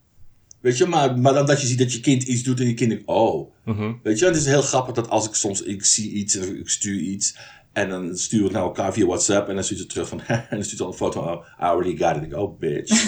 weet 0.60 0.78
je, 0.78 0.86
maar, 0.86 1.20
maar 1.20 1.34
dan 1.34 1.46
dat 1.46 1.62
je 1.62 1.67
ziet 1.67 1.78
dat 1.78 1.93
je 1.93 2.00
kind 2.00 2.24
iets 2.24 2.43
doet 2.43 2.60
en 2.60 2.67
je 2.67 2.74
kind 2.74 2.89
denkt, 2.89 3.06
oh. 3.06 3.52
Mhm. 3.65 3.93
Weet 4.04 4.20
je, 4.20 4.26
het 4.26 4.36
is 4.36 4.46
heel 4.46 4.62
grappig 4.62 4.96
dat 4.96 5.10
als 5.10 5.28
ik 5.28 5.34
soms, 5.34 5.62
ik 5.62 5.86
zie 5.86 6.12
iets 6.12 6.36
en 6.36 6.60
ik 6.60 6.70
stuur 6.70 7.00
iets. 7.00 7.38
En 7.74 7.89
dan 7.89 8.17
sturen 8.17 8.46
we 8.46 8.52
het 8.52 8.54
naar 8.54 8.67
elkaar 8.67 8.93
via 8.93 9.06
WhatsApp. 9.06 9.48
En 9.48 9.56
dan 9.56 9.63
stuurt 9.63 9.80
ze 9.80 9.86
terug 9.88 10.08
van, 10.08 10.22
en 10.28 10.46
dan 10.50 10.63
stuurt 10.63 10.78
dan 10.78 10.88
een 10.88 10.93
foto 10.93 11.24
van, 11.24 11.32
oh, 11.32 11.46
I 11.60 11.63
already 11.63 11.98
got 11.98 12.15
it. 12.15 12.24
Ik 12.24 12.30
denk, 12.30 12.41
oh 12.41 12.60
bitch. 12.60 13.06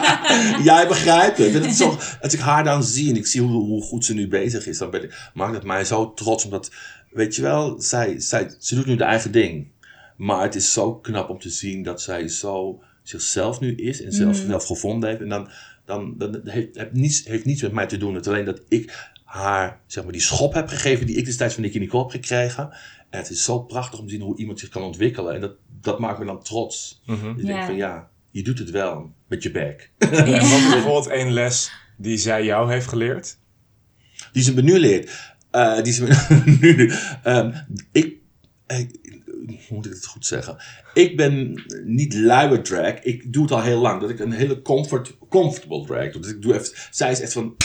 Jij 0.70 0.88
begrijpt 0.88 1.38
het. 1.38 1.54
En 1.54 1.62
het 1.62 1.70
is 1.70 1.76
zo, 1.76 1.98
als 2.20 2.32
ik 2.32 2.40
haar 2.40 2.64
dan 2.64 2.84
zie 2.84 3.10
en 3.10 3.16
ik 3.16 3.26
zie 3.26 3.40
hoe, 3.40 3.50
hoe 3.50 3.82
goed 3.82 4.04
ze 4.04 4.14
nu 4.14 4.28
bezig 4.28 4.66
is, 4.66 4.78
dan 4.78 4.90
ben 4.90 5.02
ik, 5.02 5.30
maakt 5.34 5.54
het 5.54 5.64
mij 5.64 5.84
zo 5.84 6.14
trots. 6.14 6.44
Omdat, 6.44 6.70
weet 7.10 7.36
je 7.36 7.42
wel, 7.42 7.80
zij, 7.80 8.20
zij, 8.20 8.54
ze 8.58 8.74
doet 8.74 8.86
nu 8.86 8.96
de 8.96 9.04
eigen 9.04 9.32
ding. 9.32 9.68
Maar 10.16 10.42
het 10.42 10.54
is 10.54 10.72
zo 10.72 10.94
knap 10.94 11.28
om 11.28 11.38
te 11.38 11.50
zien 11.50 11.82
dat 11.82 12.02
zij 12.02 12.28
zo 12.28 12.82
zichzelf 13.08 13.60
nu 13.60 13.74
is 13.74 14.02
en 14.02 14.12
zelf, 14.12 14.36
zelf 14.36 14.64
gevonden 14.66 15.08
heeft. 15.08 15.20
En 15.22 15.28
dan, 15.28 15.48
dan, 15.84 16.14
dan 16.18 16.40
heeft, 16.44 16.76
heeft, 16.76 16.92
niets, 16.92 17.24
heeft 17.24 17.44
niets 17.44 17.62
met 17.62 17.72
mij 17.72 17.86
te 17.86 17.96
doen. 17.96 18.14
Het 18.14 18.26
is 18.26 18.32
alleen 18.32 18.44
dat 18.44 18.60
ik 18.68 19.10
haar 19.24 19.80
zeg 19.86 20.02
maar, 20.04 20.12
die 20.12 20.22
schop 20.22 20.54
heb 20.54 20.68
gegeven 20.68 21.06
die 21.06 21.16
ik 21.16 21.24
destijds 21.24 21.54
van 21.54 21.62
Nicky 21.62 21.78
Nicole 21.78 22.02
heb 22.02 22.12
gekregen. 22.12 22.70
En 23.10 23.18
het 23.18 23.30
is 23.30 23.44
zo 23.44 23.60
prachtig 23.60 23.98
om 23.98 24.04
te 24.06 24.12
zien 24.12 24.20
hoe 24.22 24.36
iemand 24.38 24.58
zich 24.60 24.68
kan 24.68 24.82
ontwikkelen. 24.82 25.34
En 25.34 25.40
dat, 25.40 25.52
dat 25.80 25.98
maakt 25.98 26.18
me 26.18 26.24
dan 26.24 26.42
trots. 26.42 27.02
Mhm. 27.06 27.22
Dus 27.32 27.40
ik 27.40 27.46
denk 27.46 27.58
Ja. 27.58 27.66
van 27.66 27.76
ja, 27.76 28.10
je 28.30 28.42
doet 28.42 28.58
het 28.58 28.70
wel 28.70 29.12
met 29.28 29.42
je 29.42 29.50
bek. 29.50 29.90
En 29.98 30.10
wat 30.26 30.42
is 30.42 30.68
bijvoorbeeld 30.70 31.06
één 31.06 31.32
les 31.32 31.70
die 31.96 32.16
zij 32.18 32.44
jou 32.44 32.72
heeft 32.72 32.86
geleerd? 32.86 33.38
Die 34.32 34.42
ze 34.42 34.54
me 34.54 34.62
nu 34.62 34.78
leert. 34.78 35.34
Eh, 35.50 35.82
die 35.82 35.92
ze 35.92 36.02
me 36.02 36.42
nu. 36.60 36.92
ehm, 37.22 37.52
ik, 37.92 38.16
eh, 38.66 38.78
moet 39.68 39.86
ik 39.86 39.92
het 39.92 40.06
goed 40.06 40.26
zeggen? 40.26 40.56
Ik 40.94 41.16
ben 41.16 41.62
niet 41.84 42.14
luie 42.14 42.60
drag. 42.60 42.94
Ik 43.02 43.32
doe 43.32 43.42
het 43.42 43.52
al 43.52 43.62
heel 43.62 43.80
lang. 43.80 44.00
Dat 44.00 44.10
ik 44.10 44.18
een 44.18 44.32
hele 44.32 44.62
comfort, 44.62 45.16
comfortable 45.28 45.86
drag 45.86 46.12
doe. 46.12 46.22
Dus 46.22 46.30
ik 46.30 46.42
doe 46.42 46.54
even. 46.54 46.76
Zij 46.90 47.10
is 47.10 47.20
echt 47.20 47.32
van. 47.32 47.56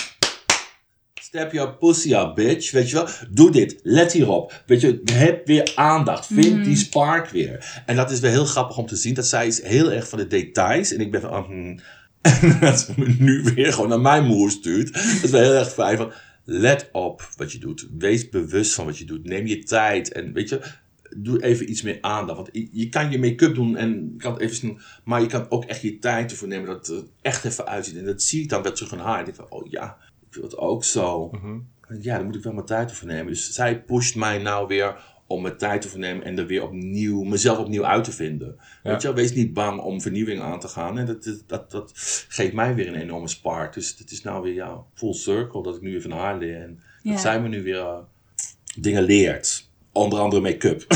Step 1.13 1.51
your 1.51 1.77
pussy 1.77 2.13
up, 2.13 2.35
bitch. 2.35 2.71
Weet 2.71 2.89
je 2.89 2.95
wel? 2.95 3.07
Doe 3.29 3.51
dit. 3.51 3.79
Let 3.83 4.11
hierop. 4.11 4.63
Weet 4.65 4.81
je, 4.81 5.01
heb 5.11 5.47
weer 5.47 5.71
aandacht. 5.75 6.25
Vind 6.25 6.65
die 6.65 6.75
spark 6.75 7.29
weer. 7.29 7.83
En 7.85 7.95
dat 7.95 8.11
is 8.11 8.19
wel 8.19 8.31
heel 8.31 8.45
grappig 8.45 8.77
om 8.77 8.85
te 8.85 8.95
zien. 8.95 9.13
Dat 9.13 9.27
zij 9.27 9.47
is 9.47 9.63
heel 9.63 9.91
erg 9.91 10.09
van 10.09 10.19
de 10.19 10.27
details. 10.27 10.93
En 10.93 10.99
ik 10.99 11.11
ben 11.11 11.21
van. 11.21 11.29
ah, 11.29 11.45
hmm. 11.45 11.79
En 12.41 12.59
dat 12.59 12.79
ze 12.79 12.93
me 12.95 13.15
nu 13.19 13.43
weer 13.55 13.73
gewoon 13.73 13.89
naar 13.89 13.99
mijn 13.99 14.25
moer 14.25 14.51
stuurt. 14.51 14.93
Dat 14.93 15.23
is 15.23 15.29
wel 15.29 15.41
heel 15.41 15.53
erg 15.53 15.73
fijn. 15.73 15.97
Van, 15.97 16.11
let 16.43 16.89
op 16.91 17.29
wat 17.35 17.51
je 17.51 17.57
doet. 17.57 17.87
Wees 17.97 18.29
bewust 18.29 18.73
van 18.73 18.85
wat 18.85 18.97
je 18.97 19.05
doet. 19.05 19.25
Neem 19.25 19.47
je 19.47 19.63
tijd. 19.63 20.11
En 20.11 20.33
weet 20.33 20.49
je, 20.49 20.61
doe 21.17 21.43
even 21.43 21.69
iets 21.69 21.81
meer 21.81 21.97
aandacht. 22.01 22.37
Want 22.37 22.49
je, 22.51 22.67
je 22.71 22.89
kan 22.89 23.11
je 23.11 23.19
make-up 23.19 23.55
doen 23.55 23.75
en 23.77 23.89
je 24.13 24.17
kan 24.17 24.33
het 24.33 24.41
even 24.41 24.55
snel, 24.55 24.77
maar 25.03 25.21
je 25.21 25.27
kan 25.27 25.45
ook 25.49 25.65
echt 25.65 25.81
je 25.81 25.99
tijd 25.99 26.31
ervoor 26.31 26.47
nemen 26.47 26.67
dat 26.67 26.87
het 26.87 26.97
er 26.97 27.03
echt 27.21 27.45
even 27.45 27.65
uitziet. 27.67 27.97
En 27.97 28.05
dat 28.05 28.21
zie 28.21 28.41
ik 28.41 28.49
dan 28.49 28.61
weer 28.63 28.71
terug 28.73 28.93
aan 28.93 28.99
haar. 28.99 29.19
Ik 29.19 29.25
denk 29.25 29.37
van, 29.37 29.49
oh 29.49 29.71
ja, 29.71 29.97
ik 30.29 30.33
wil 30.33 30.43
het 30.43 30.57
ook 30.57 30.83
zo. 30.83 31.29
Mhm. 31.31 31.59
Ja, 32.01 32.15
dan 32.17 32.25
moet 32.25 32.35
ik 32.35 32.43
wel 32.43 32.53
mijn 32.53 32.65
tijd 32.65 32.89
ervoor 32.89 33.07
nemen. 33.07 33.27
Dus 33.27 33.53
zij 33.53 33.81
pusht 33.81 34.15
mij 34.15 34.37
nou 34.37 34.67
weer 34.67 35.11
om 35.27 35.41
mijn 35.41 35.57
tijd 35.57 35.81
te 35.81 35.89
vernemen 35.89 36.23
en 36.25 36.37
er 36.37 36.45
weer 36.47 36.63
opnieuw, 36.63 37.23
mezelf 37.23 37.57
opnieuw 37.57 37.85
uit 37.85 38.03
te 38.03 38.11
vinden. 38.11 38.55
Ja. 38.83 38.91
Weet 38.91 39.01
je 39.01 39.07
wel, 39.07 39.15
wees 39.17 39.33
niet 39.33 39.53
bang 39.53 39.79
om 39.81 40.01
vernieuwing 40.01 40.41
aan 40.41 40.59
te 40.59 40.67
gaan. 40.67 40.97
En 40.97 41.05
dat, 41.05 41.23
dat, 41.23 41.43
dat, 41.47 41.71
dat 41.71 41.91
geeft 42.27 42.53
mij 42.53 42.75
weer 42.75 42.87
een 42.87 43.01
enorme 43.01 43.27
spark. 43.27 43.73
Dus 43.73 43.95
het 43.97 44.11
is 44.11 44.21
nou 44.21 44.41
weer 44.43 44.53
ja, 44.53 44.83
full 44.93 45.13
circle 45.13 45.63
dat 45.63 45.75
ik 45.75 45.81
nu 45.81 45.91
weer 45.91 46.01
van 46.01 46.11
haar 46.11 46.37
leer. 46.37 46.61
En 46.61 46.79
Ja. 47.01 47.11
dat 47.11 47.21
zij 47.21 47.41
me 47.41 47.47
nu 47.47 47.63
weer 47.63 47.79
eh, 47.79 47.97
dingen 48.79 49.03
leert. 49.03 49.69
Onder 49.93 50.19
andere 50.19 50.41
make-up. 50.41 50.85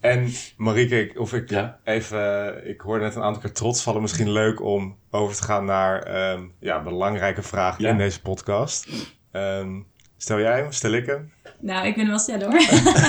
En 0.00 0.28
Marieke, 0.56 1.00
ik- 1.00 1.18
of 1.20 1.32
ik 1.32 1.50
Ja. 1.50 1.78
even, 1.84 2.68
ik 2.68 2.80
hoorde 2.80 3.04
net 3.04 3.14
een 3.14 3.22
aantal 3.22 3.42
keer 3.42 3.52
trots 3.52 3.82
vallen. 3.82 4.00
Misschien 4.02 4.30
leuk 4.30 4.62
om 4.62 4.96
over 5.10 5.36
te 5.36 5.42
gaan 5.42 5.64
naar 5.64 6.02
ehm, 6.02 6.42
ja, 6.60 6.82
belangrijke 6.82 7.42
vragen 7.42 7.84
Ja. 7.84 7.90
in 7.90 7.96
deze 7.98 8.20
podcast. 8.20 8.88
Ehm, 9.32 9.80
Stel 10.16 10.38
jij 10.40 10.56
hem, 10.58 10.72
stel 10.72 10.92
ik 10.92 11.06
hem? 11.06 11.32
Nou, 11.64 11.86
ik 11.86 11.94
ben 11.94 12.06
wel 12.06 12.18
stellen 12.18 12.50
hoor. 12.50 12.60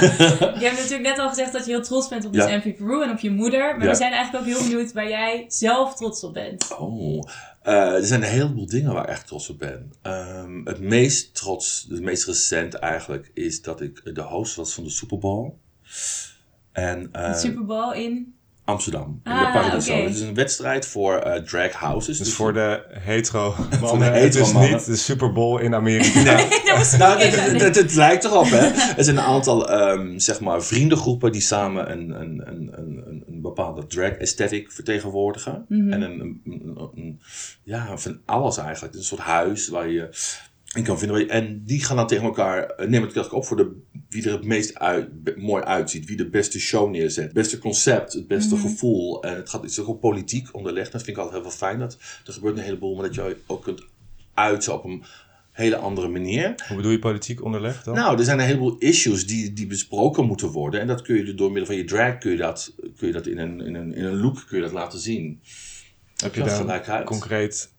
je 0.62 0.66
hebt 0.66 0.78
natuurlijk 0.78 1.02
net 1.02 1.20
al 1.20 1.30
gezegd 1.30 1.54
dat 1.54 1.66
je 1.66 1.72
heel 1.72 1.84
trots 1.84 2.08
bent 2.08 2.26
op 2.26 2.34
de 2.34 2.38
ja. 2.38 2.60
Peru 2.60 3.04
en 3.04 3.10
op 3.10 3.20
je 3.20 3.32
moeder. 3.32 3.78
Maar 3.78 3.88
we 3.88 3.96
zijn 3.96 4.12
eigenlijk 4.12 4.44
ook 4.46 4.54
heel 4.54 4.70
benieuwd 4.70 4.94
waar 4.94 5.10
jij 5.10 5.46
zelf 5.48 5.96
trots 5.96 6.24
op 6.24 6.34
bent. 6.34 6.76
Oh, 6.78 7.24
uh, 7.66 7.94
er 7.94 8.06
zijn 8.06 8.22
een 8.22 8.30
heleboel 8.30 8.66
dingen 8.66 8.94
waar 8.94 9.04
ik 9.04 9.10
echt 9.10 9.28
trots 9.28 9.50
op 9.50 9.60
ben. 9.60 9.92
Um, 10.04 10.62
het 10.66 10.80
meest 10.80 11.36
trots, 11.36 11.86
het 11.90 12.02
meest 12.02 12.26
recent 12.26 12.74
eigenlijk, 12.74 13.32
is 13.34 13.62
dat 13.62 13.82
ik 13.82 14.16
de 14.16 14.22
host 14.22 14.56
was 14.56 14.74
van 14.74 14.84
de 14.84 14.90
Super 14.90 15.18
Bowl. 15.18 15.54
En, 16.72 17.10
uh, 17.14 17.32
de 17.32 17.40
Super 17.40 17.66
Bowl 17.66 17.94
in? 17.94 18.35
Amsterdam. 18.66 19.22
In 19.24 19.32
ah, 19.32 19.54
de 19.54 19.60
Paradiso. 19.60 19.92
Okay. 19.92 20.04
Het 20.04 20.16
is 20.16 20.22
een 20.22 20.34
wedstrijd 20.34 20.86
voor 20.86 21.24
uh, 21.26 21.34
drag 21.34 21.72
houses. 21.72 22.18
Dus, 22.18 22.28
dus 22.28 22.36
voor 22.36 22.54
de 22.54 22.84
hetero 22.90 23.56
mannen. 23.82 24.00
de 24.00 24.20
hetero 24.20 24.46
het 24.46 24.56
is 24.56 24.70
niet 24.72 24.86
de 24.86 24.96
Super 24.96 25.32
Bowl 25.32 25.60
in 25.60 25.76
Amerika. 25.76 26.24
nee, 26.24 26.48
nou, 26.98 27.22
het, 27.22 27.76
het, 27.76 27.96
lijkt 27.96 28.24
erop, 28.24 28.50
hè. 28.50 28.68
Er 28.98 29.04
zijn 29.04 29.18
een 29.18 29.24
aantal, 29.24 29.90
um, 29.92 30.20
zeg 30.20 30.40
maar, 30.40 30.64
vriendengroepen 30.64 31.32
die 31.32 31.42
samen 31.42 31.92
een, 31.92 32.22
een, 32.22 32.42
een, 32.48 32.70
een, 32.78 33.24
een 33.28 33.42
bepaalde 33.42 33.88
drag 33.88 34.20
aesthetic 34.20 34.72
vertegenwoordigen. 34.72 35.66
Mm 35.68 35.80
-hmm. 35.80 35.94
En 35.94 36.02
een, 36.02 36.42
een, 36.46 36.90
een, 36.96 37.22
ja, 37.64 37.98
van 37.98 38.20
alles 38.26 38.58
eigenlijk. 38.58 38.94
Het 38.94 39.04
is 39.04 39.12
een 39.12 39.18
soort 39.18 39.30
huis 39.30 39.68
waar 39.68 39.90
je 39.90 40.10
en 40.76 40.84
kan 40.84 41.00
vinden. 41.00 41.30
En 41.30 41.64
die 41.66 41.84
gaan 41.84 41.96
dan 41.96 42.08
tegen 42.08 42.24
elkaar, 42.24 42.66
eh, 42.66 42.88
neem 42.88 43.02
het 43.02 43.30
op 43.30 43.46
voor 43.46 43.58
de, 43.58 43.82
wie 44.16 44.26
er 44.26 44.32
het 44.32 44.46
meest 44.46 44.80
uit, 44.80 45.38
mooi 45.38 45.64
uitziet. 45.64 46.06
Wie 46.06 46.18
de 46.18 46.30
beste 46.30 46.60
show 46.60 46.90
neerzet. 46.90 47.24
Het 47.24 47.34
beste 47.34 47.58
concept, 47.58 48.14
het 48.14 48.28
beste 48.28 48.56
mhm. 48.56 48.64
gevoel. 48.64 49.24
En 49.24 49.36
het 49.36 49.50
gaat 49.50 49.62
het 49.62 49.72
is 49.72 49.80
ook 49.80 50.00
politiek 50.00 50.48
onderlegd. 50.52 50.92
Dat 50.92 51.04
vind 51.04 51.18
ik 51.18 51.24
altijd 51.24 51.42
heel 51.42 51.52
veel 51.52 51.68
fijn. 51.68 51.80
Dat, 51.80 51.98
er 52.26 52.34
gebeurt 52.34 52.58
een 52.58 52.64
heleboel, 52.64 52.96
maar 52.96 53.06
dat 53.06 53.16
je 53.16 53.38
ook 53.46 53.64
kunt 53.64 53.82
uiten 54.34 54.74
op 54.74 54.84
een 54.84 55.04
hele 55.52 55.78
andere 55.78 56.08
manier. 56.08 56.56
Hoe 56.68 56.76
bedoel 56.76 56.92
je 56.92 57.00
politiek 57.00 57.44
onderlegd 57.44 57.86
dan? 57.86 57.96
Nou, 57.96 58.18
er 58.18 58.24
zijn 58.24 58.40
een 58.40 58.46
heleboel 58.46 58.78
issues 58.78 59.28
die, 59.28 59.54
die 59.54 59.68
besproken 59.68 60.26
moeten 60.26 60.50
worden. 60.50 60.82
En 60.82 60.88
dat 60.88 61.02
kun 61.02 61.16
je 61.16 61.34
door 61.34 61.48
middel 61.48 61.66
van 61.66 61.76
je 61.76 61.84
drag 61.84 62.18
kun 62.18 62.32
je 62.32 62.38
dat, 62.38 62.74
kun 62.98 63.08
je 63.08 63.14
dat 63.14 63.28
in, 63.28 63.38
een, 63.38 63.62
in, 63.62 63.76
een, 63.76 63.94
in 63.94 64.06
een 64.06 64.22
look 64.22 64.44
kun 64.48 64.58
je 64.58 64.64
dat 64.64 64.74
laten 64.74 65.00
zien. 65.00 65.42
Heb 66.16 66.36
je 66.36 66.44
daar 66.44 67.04
concreet 67.04 67.74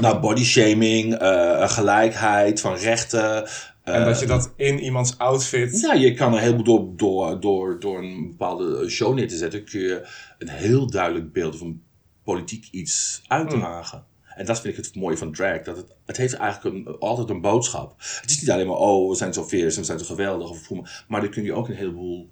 nou, 0.00 0.20
body 0.20 0.44
shaming, 0.44 1.22
uh, 1.22 1.68
gelijkheid 1.68 2.60
van 2.60 2.74
rechten. 2.74 3.48
En 3.84 4.04
dat 4.04 4.20
je 4.20 4.26
dat 4.26 4.52
in 4.56 4.78
iemands 4.78 5.18
outfit. 5.18 5.80
Ja, 5.80 5.94
je 5.94 6.14
kan 6.14 6.34
er 6.34 6.40
heleboel 6.40 6.64
door, 6.64 6.94
door, 6.96 7.40
door, 7.40 7.80
door 7.80 7.98
een 7.98 8.28
bepaalde 8.28 8.88
show 8.88 9.14
neer 9.14 9.28
te 9.28 9.36
zetten, 9.36 9.64
kun 9.64 9.80
je 9.80 10.08
een 10.38 10.48
heel 10.48 10.90
duidelijk 10.90 11.32
beeld 11.32 11.58
van 11.58 11.82
politiek 12.22 12.68
iets 12.70 13.22
uitdragen. 13.26 13.98
Mm. 13.98 14.12
En 14.34 14.46
dat 14.46 14.60
vind 14.60 14.78
ik 14.78 14.84
het 14.84 14.94
mooie 14.94 15.16
van 15.16 15.32
drag. 15.32 15.62
Dat 15.62 15.76
het, 15.76 15.86
het 16.06 16.16
heeft 16.16 16.34
eigenlijk 16.34 16.76
een, 16.76 16.98
altijd 16.98 17.30
een 17.30 17.40
boodschap. 17.40 17.94
Het 18.20 18.30
is 18.30 18.40
niet 18.40 18.50
alleen 18.50 18.66
maar, 18.66 18.76
oh, 18.76 19.08
we 19.08 19.16
zijn 19.16 19.32
zo 19.32 19.42
veers 19.42 19.74
en 19.74 19.80
we 19.80 19.86
zijn 19.86 19.98
zo 19.98 20.04
geweldig. 20.04 20.50
Of, 20.50 20.70
maar 21.08 21.20
daar 21.20 21.30
kun 21.30 21.44
je 21.44 21.52
ook 21.52 21.68
een 21.68 21.74
heleboel 21.74 22.30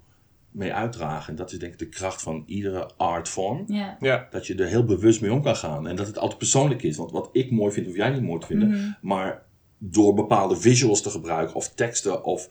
mee 0.51 0.73
uitdragen. 0.73 1.29
En 1.29 1.35
dat 1.35 1.51
is 1.51 1.59
denk 1.59 1.73
ik 1.73 1.79
de 1.79 1.89
kracht 1.89 2.21
van 2.21 2.43
iedere 2.45 2.89
artvorm. 2.97 3.63
Ja. 3.67 3.97
ja. 3.99 4.27
Dat 4.29 4.47
je 4.47 4.55
er 4.55 4.67
heel 4.67 4.85
bewust 4.85 5.21
mee 5.21 5.33
om 5.33 5.41
kan 5.41 5.55
gaan. 5.55 5.87
En 5.87 5.95
dat 5.95 6.07
het 6.07 6.17
altijd 6.17 6.39
persoonlijk 6.39 6.83
is. 6.83 6.97
Want 6.97 7.11
wat 7.11 7.29
ik 7.31 7.51
mooi 7.51 7.73
vind, 7.73 7.87
of 7.87 7.95
jij 7.95 8.09
niet 8.09 8.21
mooi 8.21 8.39
te 8.39 8.45
vinden. 8.45 8.69
Mhm. 8.69 8.91
Maar 9.01 9.43
door 9.85 10.13
bepaalde 10.13 10.55
visuals 10.55 11.01
te 11.01 11.09
gebruiken, 11.09 11.55
of 11.55 11.69
teksten, 11.69 12.23
of 12.23 12.49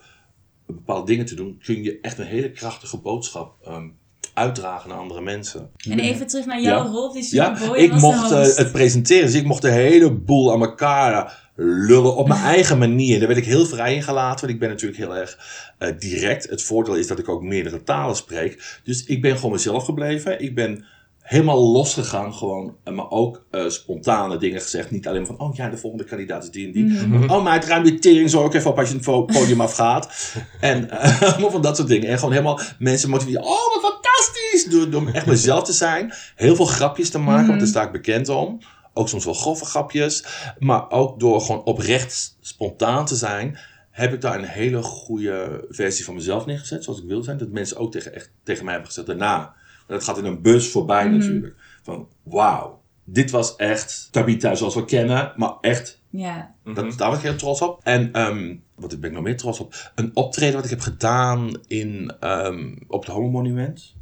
bepaalde 0.66 1.06
dingen 1.06 1.26
te 1.26 1.34
doen, 1.34 1.60
kun 1.62 1.82
je 1.82 1.98
echt 2.00 2.18
een 2.18 2.26
hele 2.26 2.50
krachtige 2.50 2.96
boodschap 2.96 3.54
ehm, 3.64 3.88
uitdragen 4.34 4.88
naar 4.88 4.98
andere 4.98 5.20
mensen. 5.20 5.70
En 5.90 5.98
even 5.98 6.26
terug 6.26 6.46
naar 6.46 6.60
jouw 6.60 6.86
rol, 6.86 7.12
die 7.12 7.34
Ja, 7.34 7.74
ik 7.74 7.92
mocht 7.92 8.30
uh, 8.30 8.56
het 8.56 8.72
presenteren, 8.72 9.26
dus 9.26 9.34
ik 9.34 9.44
mocht 9.44 9.62
de 9.62 9.70
hele 9.70 10.12
boel 10.12 10.52
aan 10.52 10.60
elkaar 10.60 11.50
lullen 11.56 12.16
op 12.16 12.28
mijn 12.28 12.42
eigen 12.42 12.78
manier. 12.78 13.18
Daar 13.18 13.28
werd 13.28 13.40
ik 13.40 13.46
heel 13.46 13.66
vrij 13.66 13.94
in 13.94 14.02
gelaten, 14.02 14.40
want 14.40 14.52
ik 14.52 14.58
ben 14.58 14.68
natuurlijk 14.68 15.00
heel 15.00 15.16
erg 15.16 15.38
uh, 15.78 15.88
direct. 15.98 16.50
Het 16.50 16.62
voordeel 16.62 16.94
is 16.96 17.06
dat 17.06 17.18
ik 17.18 17.28
ook 17.28 17.42
meerdere 17.42 17.82
talen 17.82 18.16
spreek. 18.16 18.80
Dus 18.84 19.04
ik 19.04 19.22
ben 19.22 19.36
gewoon 19.36 19.52
mezelf 19.52 19.84
gebleven. 19.84 20.42
Ik 20.42 20.54
ben 20.54 20.84
helemaal 21.22 21.72
losgegaan 21.72 22.34
gewoon. 22.34 22.76
Maar 22.84 23.10
ook 23.10 23.44
uh, 23.50 23.68
spontane 23.68 24.36
dingen 24.36 24.60
gezegd. 24.60 24.90
Niet 24.90 25.08
alleen 25.08 25.26
van, 25.26 25.38
oh 25.38 25.54
ja, 25.54 25.68
de 25.68 25.76
volgende 25.76 26.04
kandidaat 26.04 26.42
is 26.42 26.50
die 26.50 26.66
en 26.66 26.72
die. 26.72 26.84
Mm 26.84 27.30
Oh, 27.30 27.42
maar 27.42 27.54
het 27.54 27.64
ruim 27.64 27.84
die 27.84 27.98
tering 27.98 28.30
zo 28.30 28.42
ook 28.42 28.54
even 28.54 28.70
op 28.70 28.78
als 28.78 28.88
je 28.88 28.94
het 28.94 29.04
podium 29.04 29.60
afgaat. 29.70 30.34
en 30.60 30.82
uh, 30.92 31.50
van 31.50 31.62
dat 31.62 31.76
soort 31.76 31.88
dingen. 31.88 32.08
En 32.08 32.18
gewoon 32.18 32.32
helemaal 32.32 32.60
mensen 32.78 33.10
motiveren. 33.10 33.42
Oh, 33.42 33.48
wat 33.48 33.82
fantastisch! 33.82 34.64
Door, 34.70 34.90
door 34.90 35.10
echt 35.12 35.26
mezelf 35.26 35.62
te 35.64 35.72
zijn. 35.72 36.12
Heel 36.36 36.56
veel 36.56 36.64
grapjes 36.64 37.10
te 37.10 37.18
maken, 37.18 37.46
want 37.46 37.58
daar 37.58 37.68
sta 37.68 37.82
ik 37.82 37.92
bekend 37.92 38.28
om. 38.28 38.58
Ook 38.94 39.08
soms 39.08 39.24
wel 39.24 39.34
grove 39.34 39.64
grapjes. 39.64 40.24
Maar 40.58 40.90
ook 40.90 41.20
door 41.20 41.40
gewoon 41.40 41.64
oprecht 41.64 42.36
spontaan 42.40 43.06
te 43.06 43.16
zijn 43.16 43.58
heb 43.92 44.12
ik 44.12 44.20
daar 44.20 44.38
een 44.38 44.44
hele 44.44 44.82
goede 44.82 45.64
versie 45.68 46.04
van 46.04 46.14
mezelf 46.14 46.46
neergezet, 46.46 46.84
zoals 46.84 47.00
ik 47.00 47.08
wil 47.08 47.22
zijn. 47.22 47.38
Dat 47.38 47.48
mensen 47.48 47.76
ook 47.76 47.92
tegen, 47.92 48.14
echt, 48.14 48.30
tegen 48.42 48.64
mij 48.64 48.72
hebben 48.72 48.90
gezegd 48.90 49.06
daarna. 49.06 49.54
Dat 49.86 50.04
gaat 50.04 50.18
in 50.18 50.24
een 50.24 50.42
bus 50.42 50.70
voorbij 50.70 51.08
mhm. 51.08 51.18
natuurlijk. 51.18 51.54
Van 51.82 52.08
wauw, 52.22 52.82
dit 53.04 53.30
was 53.30 53.56
echt 53.56 54.08
Tabita 54.10 54.54
zoals 54.54 54.74
we 54.74 54.84
kennen, 54.84 55.32
maar 55.36 55.54
echt. 55.60 56.00
Ja. 56.10 56.54
Dat, 56.64 56.98
daar 56.98 57.10
ben 57.10 57.18
ik 57.18 57.24
heel 57.24 57.36
trots 57.36 57.62
op. 57.62 57.80
En 57.82 58.20
um, 58.20 58.62
wat 58.74 59.00
ben 59.00 59.10
ik 59.10 59.14
nog 59.14 59.24
meer 59.24 59.36
trots 59.36 59.60
op? 59.60 59.92
Een 59.94 60.16
optreden 60.16 60.54
wat 60.54 60.64
ik 60.64 60.70
heb 60.70 60.80
gedaan 60.80 61.50
in, 61.66 62.14
um, 62.20 62.78
op 62.88 63.04
het 63.04 63.14
Homo 63.14 63.30
Monument. 63.30 63.94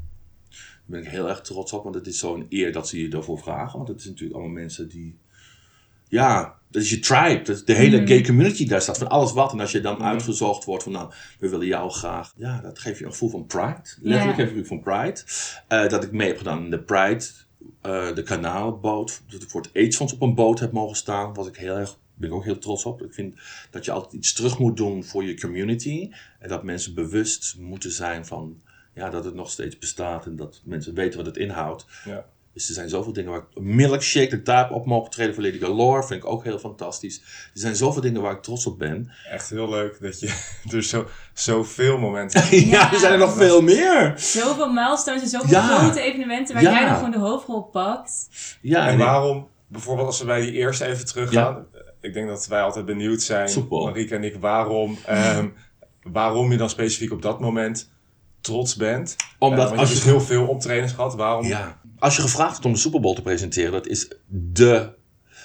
Daar 0.50 0.60
ben 0.86 1.02
ik 1.02 1.08
heel 1.08 1.28
erg 1.28 1.40
trots 1.40 1.72
op, 1.72 1.82
want 1.82 1.94
het 1.94 2.06
is 2.06 2.18
zo'n 2.18 2.46
eer 2.48 2.72
dat 2.72 2.88
ze 2.88 3.02
je 3.02 3.08
daarvoor 3.08 3.38
vragen. 3.38 3.76
Want 3.76 3.88
het 3.88 3.98
is 3.98 4.04
natuurlijk 4.04 4.34
allemaal 4.34 4.54
mensen 4.54 4.88
die 4.88 5.18
ja, 6.08 6.59
dat 6.70 6.82
is 6.82 6.90
je 6.90 6.98
tribe. 6.98 7.42
Dat 7.42 7.56
is 7.56 7.64
de 7.64 7.74
hele 7.74 8.00
mm. 8.00 8.06
gay 8.06 8.22
community 8.22 8.66
daar 8.66 8.82
staat 8.82 8.98
van 8.98 9.08
alles 9.08 9.32
wat. 9.32 9.52
En 9.52 9.60
als 9.60 9.72
je 9.72 9.80
dan 9.80 9.94
mm. 9.94 10.02
uitgezocht 10.02 10.64
wordt 10.64 10.82
van 10.82 10.92
nou, 10.92 11.12
we 11.38 11.48
willen 11.48 11.66
jou 11.66 11.90
graag. 11.90 12.32
Ja, 12.36 12.60
dat 12.60 12.78
geeft 12.78 12.98
je 12.98 13.04
een 13.04 13.10
gevoel 13.10 13.30
van 13.30 13.46
pride. 13.46 13.82
Letterlijk 14.02 14.36
je 14.36 14.42
een 14.42 14.48
gevoel 14.48 14.64
van 14.64 14.80
pride. 14.80 15.20
Uh, 15.68 15.88
dat 15.88 16.04
ik 16.04 16.12
mee 16.12 16.28
heb 16.28 16.38
gedaan 16.38 16.64
in 16.64 16.70
de 16.70 16.78
Pride, 16.78 17.24
uh, 17.86 18.14
de 18.14 18.22
kanaalboot. 18.22 19.22
Dat 19.28 19.42
ik 19.42 19.50
voor 19.50 19.60
het 19.60 19.70
AIDS-fonds 19.74 20.12
op 20.12 20.20
een 20.22 20.34
boot 20.34 20.60
heb 20.60 20.72
mogen 20.72 20.96
staan. 20.96 21.34
Was 21.34 21.46
ik 21.46 21.56
heel 21.56 21.76
erg, 21.76 21.98
ben 22.14 22.28
ik 22.28 22.34
ook 22.34 22.44
heel 22.44 22.58
trots 22.58 22.84
op. 22.84 23.02
Ik 23.02 23.14
vind 23.14 23.34
dat 23.70 23.84
je 23.84 23.90
altijd 23.90 24.12
iets 24.12 24.32
terug 24.32 24.58
moet 24.58 24.76
doen 24.76 25.04
voor 25.04 25.24
je 25.24 25.40
community. 25.40 26.10
En 26.38 26.48
dat 26.48 26.62
mensen 26.62 26.94
bewust 26.94 27.56
moeten 27.58 27.90
zijn 27.90 28.26
van 28.26 28.60
ja, 28.94 29.10
dat 29.10 29.24
het 29.24 29.34
nog 29.34 29.50
steeds 29.50 29.78
bestaat. 29.78 30.26
En 30.26 30.36
dat 30.36 30.60
mensen 30.64 30.94
weten 30.94 31.16
wat 31.16 31.26
het 31.26 31.36
inhoudt. 31.36 31.86
Ja. 32.04 32.26
Dus 32.52 32.68
er 32.68 32.74
zijn 32.74 32.88
zoveel 32.88 33.12
dingen 33.12 33.30
waar 33.30 33.40
ik... 33.40 33.62
Milkshake, 33.62 34.28
dat 34.28 34.38
ik 34.38 34.44
daar 34.44 34.70
op 34.70 34.86
mogen 34.86 35.10
treden 35.10 35.34
voor 35.34 35.42
Lady 35.42 35.58
Galore, 35.58 36.06
vind 36.06 36.22
ik 36.22 36.28
ook 36.28 36.44
heel 36.44 36.58
fantastisch. 36.58 37.18
Er 37.20 37.60
zijn 37.60 37.76
zoveel 37.76 38.02
dingen 38.02 38.22
waar 38.22 38.32
ik 38.32 38.42
trots 38.42 38.66
op 38.66 38.78
ben. 38.78 39.10
Echt 39.30 39.50
heel 39.50 39.68
leuk 39.68 40.00
dat 40.00 40.20
je 40.20 40.34
er 40.76 40.82
zo, 40.82 41.06
zoveel 41.34 41.98
momenten 41.98 42.40
ja, 42.56 42.66
ja, 42.66 42.92
er 42.92 42.98
zijn 42.98 43.12
er 43.12 43.18
nog 43.18 43.34
veel 43.34 43.62
meer. 43.62 44.12
Zoveel 44.16 44.72
milestones 44.72 45.22
en 45.22 45.28
zoveel 45.28 45.60
grote 45.60 46.00
evenementen 46.00 46.54
waar 46.54 46.62
jij 46.62 46.84
dan 46.86 46.94
gewoon 46.94 47.10
de 47.10 47.18
hoofdrol 47.18 47.62
pakt. 47.62 48.28
Ja, 48.60 48.88
en, 48.88 48.98
waarom, 48.98 49.48
bijvoorbeeld 49.66 50.06
als 50.06 50.20
we 50.20 50.26
bij 50.26 50.40
die 50.40 50.52
eerste 50.52 50.84
even 50.84 51.06
teruggaan. 51.06 51.66
Ik 52.00 52.12
denk 52.12 52.28
dat 52.28 52.46
wij 52.46 52.62
altijd 52.62 52.84
benieuwd 52.84 53.22
zijn, 53.22 53.48
Soepel. 53.48 53.84
Marieke 53.84 54.14
en 54.14 54.24
ik, 54.24 54.36
waarom, 54.40 54.98
um, 55.36 55.54
waarom 56.02 56.50
je 56.50 56.56
dan 56.56 56.70
specifiek 56.70 57.12
op 57.12 57.22
dat 57.22 57.40
moment 57.40 57.90
trots 58.40 58.76
bent. 58.76 59.16
Omdat 59.38 59.72
uh, 59.72 59.78
als 59.78 59.88
je 59.88 59.94
dus 59.94 60.04
heel 60.04 60.20
veel 60.20 60.46
optredens 60.46 60.92
gehad, 60.92 61.14
waarom... 61.14 61.46
Ja 61.46 61.79
als 62.00 62.16
je 62.16 62.22
gevraagd 62.22 62.50
wordt 62.50 62.64
om 62.64 62.72
de 62.72 62.78
Super 62.78 63.00
Bowl 63.00 63.14
te 63.14 63.22
presenteren, 63.22 63.72
dat 63.72 63.86
is 63.86 64.08
de. 64.26 64.98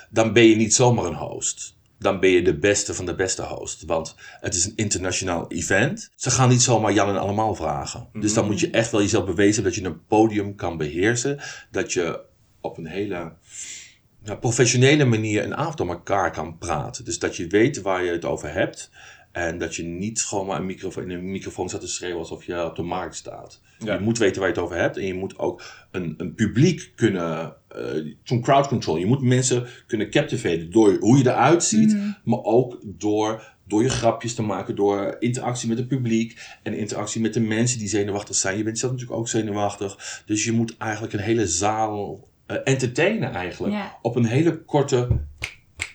Dan 0.09 0.33
ben 0.33 0.43
je 0.43 0.55
niet 0.55 0.73
zomaar 0.73 1.05
een 1.05 1.15
host. 1.15 1.75
Dan 1.99 2.19
ben 2.19 2.29
je 2.29 2.41
de 2.41 2.57
beste 2.57 2.93
van 2.93 3.05
de 3.05 3.15
beste 3.15 3.41
host. 3.41 3.83
Want 3.85 4.15
het 4.39 4.55
is 4.55 4.65
een 4.65 4.75
internationaal 4.75 5.51
event. 5.51 6.11
Ze 6.15 6.31
gaan 6.31 6.49
niet 6.49 6.61
zomaar 6.61 6.93
Jan 6.93 7.09
en 7.09 7.19
allemaal 7.19 7.55
vragen. 7.55 8.09
Dus 8.13 8.33
dan 8.33 8.45
moet 8.45 8.59
je 8.59 8.69
echt 8.69 8.91
wel 8.91 9.01
jezelf 9.01 9.25
bewezen 9.25 9.63
dat 9.63 9.75
je 9.75 9.83
een 9.83 10.05
podium 10.05 10.55
kan 10.55 10.77
beheersen. 10.77 11.39
Dat 11.71 11.93
je 11.93 12.21
op 12.61 12.77
een 12.77 12.85
hele 12.85 13.33
professionele 14.39 15.05
manier 15.05 15.43
een 15.43 15.55
avond 15.55 15.79
om 15.79 15.89
elkaar 15.89 16.31
kan 16.31 16.57
praten. 16.57 17.05
Dus 17.05 17.19
dat 17.19 17.35
je 17.35 17.47
weet 17.47 17.81
waar 17.81 18.03
je 18.03 18.11
het 18.11 18.25
over 18.25 18.53
hebt. 18.53 18.91
En 19.31 19.57
dat 19.57 19.75
je 19.75 19.83
niet 19.83 20.23
gewoon 20.23 20.45
maar 20.45 20.59
een 20.59 20.65
microfoon, 20.65 21.03
in 21.03 21.17
een 21.17 21.31
microfoon 21.31 21.69
staat 21.69 21.81
te 21.81 21.87
schreeuwen 21.87 22.19
alsof 22.19 22.45
je 22.45 22.65
op 22.65 22.75
de 22.75 22.81
markt 22.81 23.15
staat. 23.15 23.61
Je 23.77 23.99
moet 24.01 24.17
weten 24.17 24.39
waar 24.39 24.49
je 24.49 24.55
het 24.55 24.63
over 24.63 24.77
hebt. 24.77 24.97
En 24.97 25.05
je 25.05 25.13
moet 25.13 25.39
ook 25.39 25.63
een, 25.91 26.13
een 26.17 26.33
publiek 26.33 26.91
kunnen. 26.95 27.55
Uh, 27.77 28.13
zo'n 28.23 28.41
crowd 28.41 28.67
control. 28.67 28.97
Je 28.97 29.05
moet 29.05 29.21
mensen 29.21 29.67
kunnen 29.87 30.09
captiveren 30.09 30.71
door 30.71 30.97
hoe 30.99 31.17
je 31.17 31.29
eruit 31.29 31.63
ziet. 31.63 31.93
Mhm. 31.93 32.11
Maar 32.23 32.43
ook 32.43 32.81
door, 32.83 33.55
door 33.67 33.83
je 33.83 33.89
grapjes 33.89 34.35
te 34.35 34.41
maken. 34.41 34.75
Door 34.75 35.15
interactie 35.19 35.69
met 35.69 35.77
het 35.77 35.87
publiek. 35.87 36.39
En 36.63 36.77
interactie 36.77 37.21
met 37.21 37.33
de 37.33 37.39
mensen 37.39 37.79
die 37.79 37.87
zenuwachtig 37.87 38.35
zijn. 38.35 38.57
Je 38.57 38.63
bent 38.63 38.79
zelf 38.79 38.91
natuurlijk 38.91 39.19
ook 39.19 39.27
zenuwachtig. 39.27 40.23
Dus 40.25 40.43
je 40.43 40.51
moet 40.51 40.77
eigenlijk 40.77 41.13
een 41.13 41.19
hele 41.19 41.47
zaal 41.47 42.27
uh, 42.47 42.57
entertainen 42.63 43.33
eigenlijk. 43.33 43.75
Op 44.01 44.15
een 44.15 44.25
hele 44.25 44.63
korte 44.63 45.07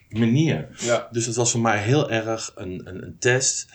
manier. 0.08 0.68
Ja. 0.78 1.08
Dus 1.10 1.26
dat 1.26 1.36
was 1.36 1.50
voor 1.50 1.60
mij 1.60 1.78
heel 1.78 2.10
erg 2.10 2.52
een, 2.54 2.82
een, 2.84 3.02
een 3.02 3.16
test 3.18 3.68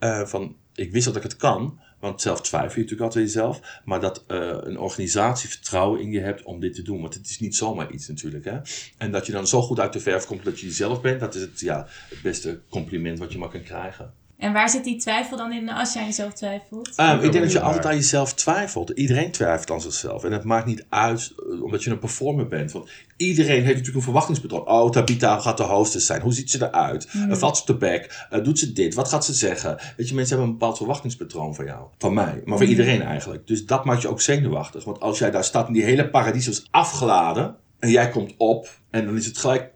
uh, 0.00 0.26
van, 0.26 0.56
ik 0.74 0.92
wist 0.92 1.04
dat 1.04 1.16
ik 1.16 1.22
het 1.22 1.36
kan, 1.36 1.80
Want 2.00 2.20
zelf 2.20 2.40
twijfel 2.40 2.74
je 2.74 2.80
natuurlijk 2.80 3.02
altijd 3.02 3.24
jezelf. 3.24 3.80
Maar 3.84 4.00
dat 4.00 4.24
uh, 4.28 4.56
een 4.60 4.78
organisatie 4.78 5.48
vertrouwen 5.48 6.00
in 6.00 6.10
je 6.10 6.20
hebt 6.20 6.42
om 6.42 6.60
dit 6.60 6.74
te 6.74 6.82
doen. 6.82 7.00
Want 7.00 7.14
het 7.14 7.28
is 7.28 7.38
niet 7.38 7.56
zomaar 7.56 7.92
iets 7.92 8.08
natuurlijk. 8.08 8.44
Hè? 8.44 8.58
En 8.98 9.12
dat 9.12 9.26
je 9.26 9.32
dan 9.32 9.46
zo 9.46 9.62
goed 9.62 9.80
uit 9.80 9.92
de 9.92 10.00
verf 10.00 10.26
komt 10.26 10.44
dat 10.44 10.60
je 10.60 10.66
jezelf 10.66 11.00
bent. 11.00 11.20
Dat 11.20 11.34
is 11.34 11.40
het, 11.40 11.60
ja, 11.60 11.86
het 12.08 12.22
beste 12.22 12.60
compliment 12.68 13.18
wat 13.18 13.32
je 13.32 13.38
maar 13.38 13.48
kan 13.48 13.62
krijgen. 13.62 14.12
En 14.40 14.52
waar 14.52 14.68
zit 14.68 14.84
die 14.84 14.96
twijfel 14.96 15.36
dan 15.36 15.52
in 15.52 15.70
als 15.70 15.92
jij 15.92 16.04
jezelf 16.04 16.32
twijfelt? 16.32 16.98
Um, 17.00 17.20
ik 17.20 17.32
denk 17.32 17.44
dat 17.44 17.52
je 17.52 17.60
altijd 17.60 17.86
aan 17.86 17.94
jezelf 17.94 18.34
twijfelt. 18.34 18.90
Iedereen 18.90 19.30
twijfelt 19.30 19.70
aan 19.70 19.80
zichzelf. 19.80 20.24
En 20.24 20.32
het 20.32 20.44
maakt 20.44 20.66
niet 20.66 20.86
uit 20.88 21.32
eh, 21.36 21.62
omdat 21.62 21.84
je 21.84 21.90
een 21.90 21.98
performer 21.98 22.48
bent. 22.48 22.72
Want 22.72 22.90
iedereen 23.16 23.54
heeft 23.54 23.66
natuurlijk 23.66 23.96
een 23.96 24.02
verwachtingspatroon. 24.02 24.68
Oh, 24.68 24.90
Tabita 24.90 25.40
gaat 25.40 25.56
de 25.56 25.62
hostess 25.62 26.06
zijn. 26.06 26.20
Hoe 26.20 26.32
ziet 26.32 26.50
ze 26.50 26.62
eruit? 26.62 27.08
Mm. 27.12 27.36
valt 27.36 27.56
ze 27.56 27.62
op 27.62 27.68
de 27.68 27.76
bek? 27.76 28.26
Uh, 28.32 28.44
doet 28.44 28.58
ze 28.58 28.72
dit? 28.72 28.94
Wat 28.94 29.08
gaat 29.08 29.24
ze 29.24 29.34
zeggen? 29.34 29.78
Weet 29.96 30.08
je, 30.08 30.14
mensen 30.14 30.36
hebben 30.36 30.52
een 30.52 30.58
bepaald 30.58 30.76
verwachtingspatroon 30.76 31.54
van 31.54 31.64
jou. 31.64 31.86
Van 31.98 32.14
mij. 32.14 32.42
Maar 32.44 32.56
van 32.56 32.66
mm. 32.66 32.72
iedereen 32.72 33.02
eigenlijk. 33.02 33.46
Dus 33.46 33.66
dat 33.66 33.84
maakt 33.84 34.02
je 34.02 34.08
ook 34.08 34.20
zenuwachtig. 34.20 34.84
Want 34.84 35.00
als 35.00 35.18
jij 35.18 35.30
daar 35.30 35.44
staat 35.44 35.66
en 35.66 35.72
die 35.72 35.84
hele 35.84 36.10
paradies 36.10 36.48
is 36.48 36.66
afgeladen. 36.70 37.56
En 37.78 37.90
jij 37.90 38.10
komt 38.10 38.34
op. 38.36 38.68
En 38.90 39.04
dan 39.04 39.16
is 39.16 39.26
het 39.26 39.38
gelijk... 39.38 39.70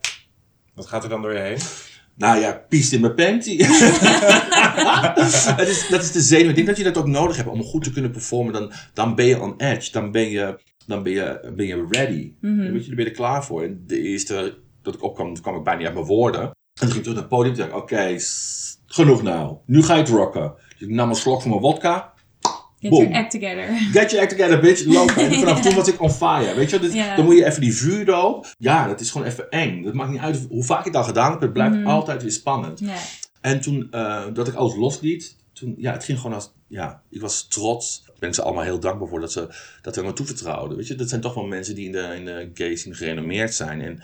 Wat 0.74 0.86
gaat 0.86 1.02
er 1.02 1.08
dan 1.08 1.22
door 1.22 1.32
je 1.32 1.38
heen? 1.38 1.58
Nou 2.16 2.40
ja, 2.40 2.64
piest 2.68 2.92
in 2.92 3.00
mijn 3.00 3.14
panty. 3.14 3.56
dat, 5.56 5.68
is, 5.68 5.88
dat 5.88 6.02
is 6.02 6.12
de 6.12 6.20
zenuw. 6.20 6.48
Ik 6.48 6.54
denk 6.54 6.66
dat 6.66 6.76
je 6.76 6.84
dat 6.84 6.96
ook 6.96 7.06
nodig 7.06 7.36
hebt 7.36 7.48
om 7.48 7.62
goed 7.62 7.84
te 7.84 7.92
kunnen 7.92 8.10
performen. 8.10 8.52
Dan, 8.52 8.72
dan 8.92 9.14
ben 9.14 9.26
je 9.26 9.40
on 9.40 9.54
edge. 9.56 9.92
Dan 9.92 10.10
ben 10.10 10.30
je, 10.30 10.58
dan 10.86 11.02
ben 11.02 11.12
je, 11.12 11.52
ben 11.56 11.66
je 11.66 11.86
ready. 11.90 12.32
Mm 12.40 12.58
-hmm. 12.58 12.64
dan, 12.64 12.94
ben 12.94 13.04
je 13.04 13.10
er 13.10 13.10
klaar 13.10 13.44
voor. 13.44 13.62
En 13.62 13.82
de 13.86 14.00
eerste 14.00 14.62
dat 14.84 14.94
ik 14.94 15.02
opkwam, 15.02 15.40
kwam 15.40 15.56
ik 15.56 15.62
bijna 15.62 15.78
niet 15.78 15.86
uit 15.86 15.96
mijn 15.96 16.06
woorden. 16.06 16.42
En 16.42 16.54
toen 16.74 16.88
ging 16.88 16.96
ik 16.96 17.02
terug 17.02 17.14
naar 17.14 17.28
het 17.28 17.36
podium 17.38 17.54
en 17.54 17.60
dacht 17.60 17.82
oké, 17.82 18.16
genoeg 18.86 19.22
nou. 19.22 19.56
Nu 19.66 19.82
ga 19.82 19.96
het 19.96 20.08
rocken. 20.08 20.54
Dus 20.78 20.88
ik 20.88 20.94
nam 20.94 21.08
een 21.08 21.14
slok 21.14 21.42
van 21.42 21.50
mijn 21.50 21.62
vodka. 21.62 22.13
Get 22.88 22.98
your 22.98 23.14
act 23.14 23.30
together. 23.30 23.64
Get 23.92 24.10
your 24.10 24.20
act 24.20 24.30
together, 24.30 24.60
bitch. 24.60 24.84
Lopen. 24.94 25.16
En 25.16 25.32
vanaf 25.32 25.60
toen 25.60 25.74
was 25.74 25.88
ik 25.88 26.00
on 26.00 26.10
fire. 26.10 26.54
Weet 26.54 26.70
je, 26.70 26.78
dus 26.78 26.92
dan 27.16 27.24
moet 27.24 27.36
je 27.36 27.44
even 27.44 27.60
die 27.60 27.74
vuurdoop. 27.74 28.46
Ja, 28.58 28.86
dat 28.86 29.00
is 29.00 29.10
gewoon 29.10 29.26
even 29.26 29.50
eng. 29.50 29.82
Dat 29.82 29.94
maakt 29.94 30.10
niet 30.10 30.20
uit 30.20 30.46
hoe 30.48 30.64
vaak 30.64 30.82
je 30.82 30.88
het 30.88 30.98
al 30.98 31.04
gedaan 31.04 31.30
hebt. 31.30 31.42
Het 31.42 31.52
blijft 31.52 31.74
mhm. 31.74 31.86
altijd 31.86 32.22
weer 32.22 32.32
spannend. 32.32 32.82
En 33.40 33.60
toen 33.60 33.88
uh, 33.90 34.24
dat 34.32 34.48
ik 34.48 34.54
alles 34.54 34.76
losliet, 34.76 35.36
toen, 35.52 35.74
ja, 35.78 35.92
het 35.92 36.04
ging 36.04 36.18
gewoon 36.18 36.34
als, 36.34 36.52
ja, 36.68 37.02
ik 37.10 37.20
was 37.20 37.46
trots. 37.48 38.02
Daar 38.06 38.16
ben 38.18 38.28
ik 38.28 38.34
ze 38.34 38.42
allemaal 38.42 38.64
heel 38.64 38.80
dankbaar 38.80 39.08
voor 39.08 39.20
dat 39.20 39.32
ze 39.32 39.48
dat 39.82 40.02
me 40.02 40.12
toevertrouwden. 40.12 40.76
Weet 40.76 40.86
je, 40.86 40.94
dat 40.94 41.08
zijn 41.08 41.20
toch 41.20 41.34
wel 41.34 41.46
mensen 41.46 41.74
die 41.74 41.86
in 41.86 41.92
de, 41.92 42.14
in 42.16 42.24
de 42.24 42.50
gay 42.54 42.76
scene 42.76 42.94
gerenommeerd 42.94 43.54
zijn. 43.54 43.80
En 43.80 44.02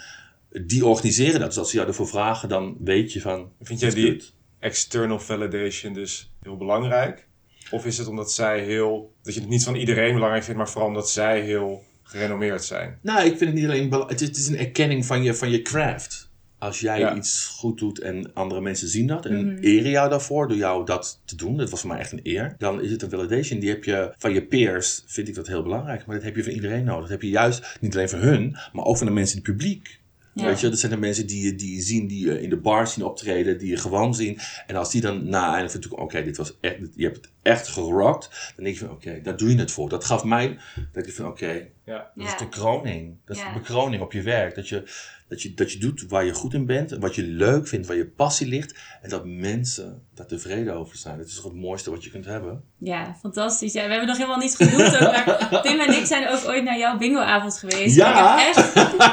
die 0.66 0.86
organiseren 0.86 1.40
dat. 1.40 1.48
Dus 1.48 1.58
als 1.58 1.70
ze 1.70 1.76
jou 1.76 1.88
ervoor 1.88 2.08
vragen, 2.08 2.48
dan 2.48 2.76
weet 2.80 3.12
je 3.12 3.20
van... 3.20 3.52
Vind 3.60 3.80
jij 3.80 3.90
die 3.90 4.22
external 4.58 5.20
validation 5.20 5.92
dus 5.92 6.30
heel 6.42 6.56
belangrijk? 6.56 7.28
Of 7.70 7.87
is 7.87 7.98
het 7.98 8.06
omdat 8.06 8.33
zij 8.33 8.61
heel, 8.61 9.12
dat 9.22 9.35
je 9.35 9.40
het 9.40 9.48
niet 9.48 9.64
van 9.64 9.74
iedereen 9.74 10.14
belangrijk 10.14 10.44
vindt, 10.44 10.59
maar 10.59 10.68
vooral 10.68 10.88
omdat 10.88 11.11
zij 11.11 11.40
heel 11.40 11.83
gerenommeerd 12.02 12.64
zijn? 12.64 12.98
Nou, 13.02 13.18
ik 13.18 13.37
vind 13.37 13.40
het 13.40 13.54
niet 13.54 13.64
alleen 13.64 13.88
belangrijk. 13.88 14.20
Het 14.20 14.37
is 14.37 14.48
een 14.48 14.59
erkenning 14.59 15.06
van 15.06 15.22
je, 15.22 15.35
van 15.35 15.50
je 15.50 15.62
craft. 15.62 16.28
Als 16.59 16.80
jij 16.80 17.14
iets 17.14 17.46
goed 17.46 17.78
doet 17.78 18.00
en 18.00 18.35
andere 18.35 18.61
mensen 18.61 18.88
zien 18.88 19.06
dat 19.06 19.26
en 19.26 19.44
mm 19.44 19.59
eren 19.61 19.90
jou 19.90 20.11
daarvoor 20.11 20.48
door 20.48 20.56
jou 20.56 20.87
dat 20.87 21.20
te 21.24 21.37
doen, 21.37 21.56
dat 21.56 21.70
was 21.70 21.80
voor 21.80 21.90
mij 21.90 21.98
echt 21.98 22.12
een 22.12 22.20
eer, 22.22 22.54
dan 22.59 22.83
is 22.83 22.90
het 22.90 23.02
een 23.02 23.11
validation. 23.11 23.61
Die 23.61 23.68
heb 23.68 23.85
je 23.85 24.14
van 24.18 24.33
je 24.33 24.46
peers, 24.46 25.04
vind 25.06 25.28
ik 25.28 25.35
dat 25.35 25.46
heel 25.46 25.62
belangrijk, 25.62 26.06
maar 26.06 26.16
dat 26.16 26.24
heb 26.24 26.37
je 26.37 26.44
van 26.44 26.52
iedereen 26.52 26.85
nodig. 26.85 27.00
Dat 27.00 27.11
heb 27.11 27.22
je 27.22 27.28
juist 27.28 27.78
niet 27.80 27.94
alleen 27.94 28.09
van 28.09 28.18
hun, 28.18 28.56
maar 28.72 28.85
ook 28.85 28.96
van 28.96 29.06
de 29.06 29.12
mensen 29.12 29.38
in 29.38 29.42
het 29.44 29.56
publiek. 29.56 30.00
Weet 30.35 30.61
je, 30.61 30.68
dat 30.68 30.78
zijn 30.78 30.92
de 30.92 30.98
mensen 30.98 31.26
die 31.26 31.44
je, 31.44 31.54
die 31.54 31.74
je 31.74 31.80
zien, 31.80 32.06
die 32.06 32.26
je 32.26 32.42
in 32.42 32.50
de 32.50 32.56
bar 32.56 32.87
zien 32.87 33.04
optreden, 33.04 33.59
die 33.59 33.68
je 33.68 33.76
gewoon 33.76 34.14
zien. 34.14 34.38
En 34.66 34.76
als 34.76 34.90
die 34.90 35.00
dan 35.00 35.28
na 35.28 35.54
einde 35.54 35.70
van 35.70 35.98
oké, 35.98 36.22
dit 36.22 36.37
was 36.37 36.56
echt, 36.61 36.76
je 36.94 37.04
hebt 37.04 37.16
het 37.16 37.30
echt 37.42 37.68
gerockt. 37.68 38.53
Dan 38.57 38.64
denk 38.64 38.76
je 38.76 38.85
van, 38.85 38.94
oké, 38.94 39.20
daar 39.22 39.37
doe 39.37 39.50
je 39.50 39.59
het 39.59 39.70
voor. 39.70 39.88
Dat 39.88 40.05
gaf 40.05 40.24
mij, 40.24 40.59
dat 40.92 41.07
ik 41.07 41.14
van, 41.14 41.26
oké, 41.26 41.68
ja. 41.85 42.11
dat 42.14 42.26
is 42.26 42.37
de 42.37 42.48
kroning. 42.48 43.16
Dat 43.24 43.37
is 43.37 43.42
de 43.42 43.59
bekroning 43.59 44.03
op 44.03 44.12
je 44.12 44.22
werk. 44.22 44.55
Dat 44.55 44.68
je, 44.68 44.83
dat, 45.29 45.42
je, 45.42 45.55
dat 45.55 45.72
je 45.72 45.79
doet 45.79 46.05
waar 46.09 46.24
je 46.24 46.33
goed 46.33 46.55
in 46.55 46.66
bent, 46.66 46.90
wat 46.90 47.14
je 47.14 47.22
leuk 47.22 47.68
vindt, 47.68 47.87
waar 47.87 47.96
je 47.96 48.07
passie 48.07 48.46
ligt. 48.46 48.74
En 49.03 49.11
dat 49.11 49.24
mensen 49.24 50.03
daar 50.14 50.26
tevreden 50.26 50.74
over 50.74 50.96
zijn. 50.96 51.18
Dat 51.18 51.26
is 51.26 51.35
toch 51.35 51.44
het 51.44 51.55
mooiste 51.55 51.90
wat 51.90 52.05
je 52.05 52.11
kunt 52.11 52.24
hebben. 52.24 52.62
Ja, 52.79 53.16
fantastisch. 53.20 53.72
Ja, 53.72 53.83
we 53.83 53.90
hebben 53.90 54.09
nog 54.09 54.16
helemaal 54.16 54.38
niet 54.38 54.57
genoemd. 54.57 54.94
Ook, 54.94 55.12
maar 55.12 55.62
Tim 55.62 55.81
en 55.81 55.98
ik 55.98 56.07
zijn 56.07 56.29
ook 56.29 56.44
ooit 56.46 56.64
naar 56.64 56.79
jouw 56.79 56.98
bingoavond 56.98 57.59
geweest. 57.59 57.96
Ja. 57.96 58.48
Ik 58.48 58.55
heb 58.55 58.64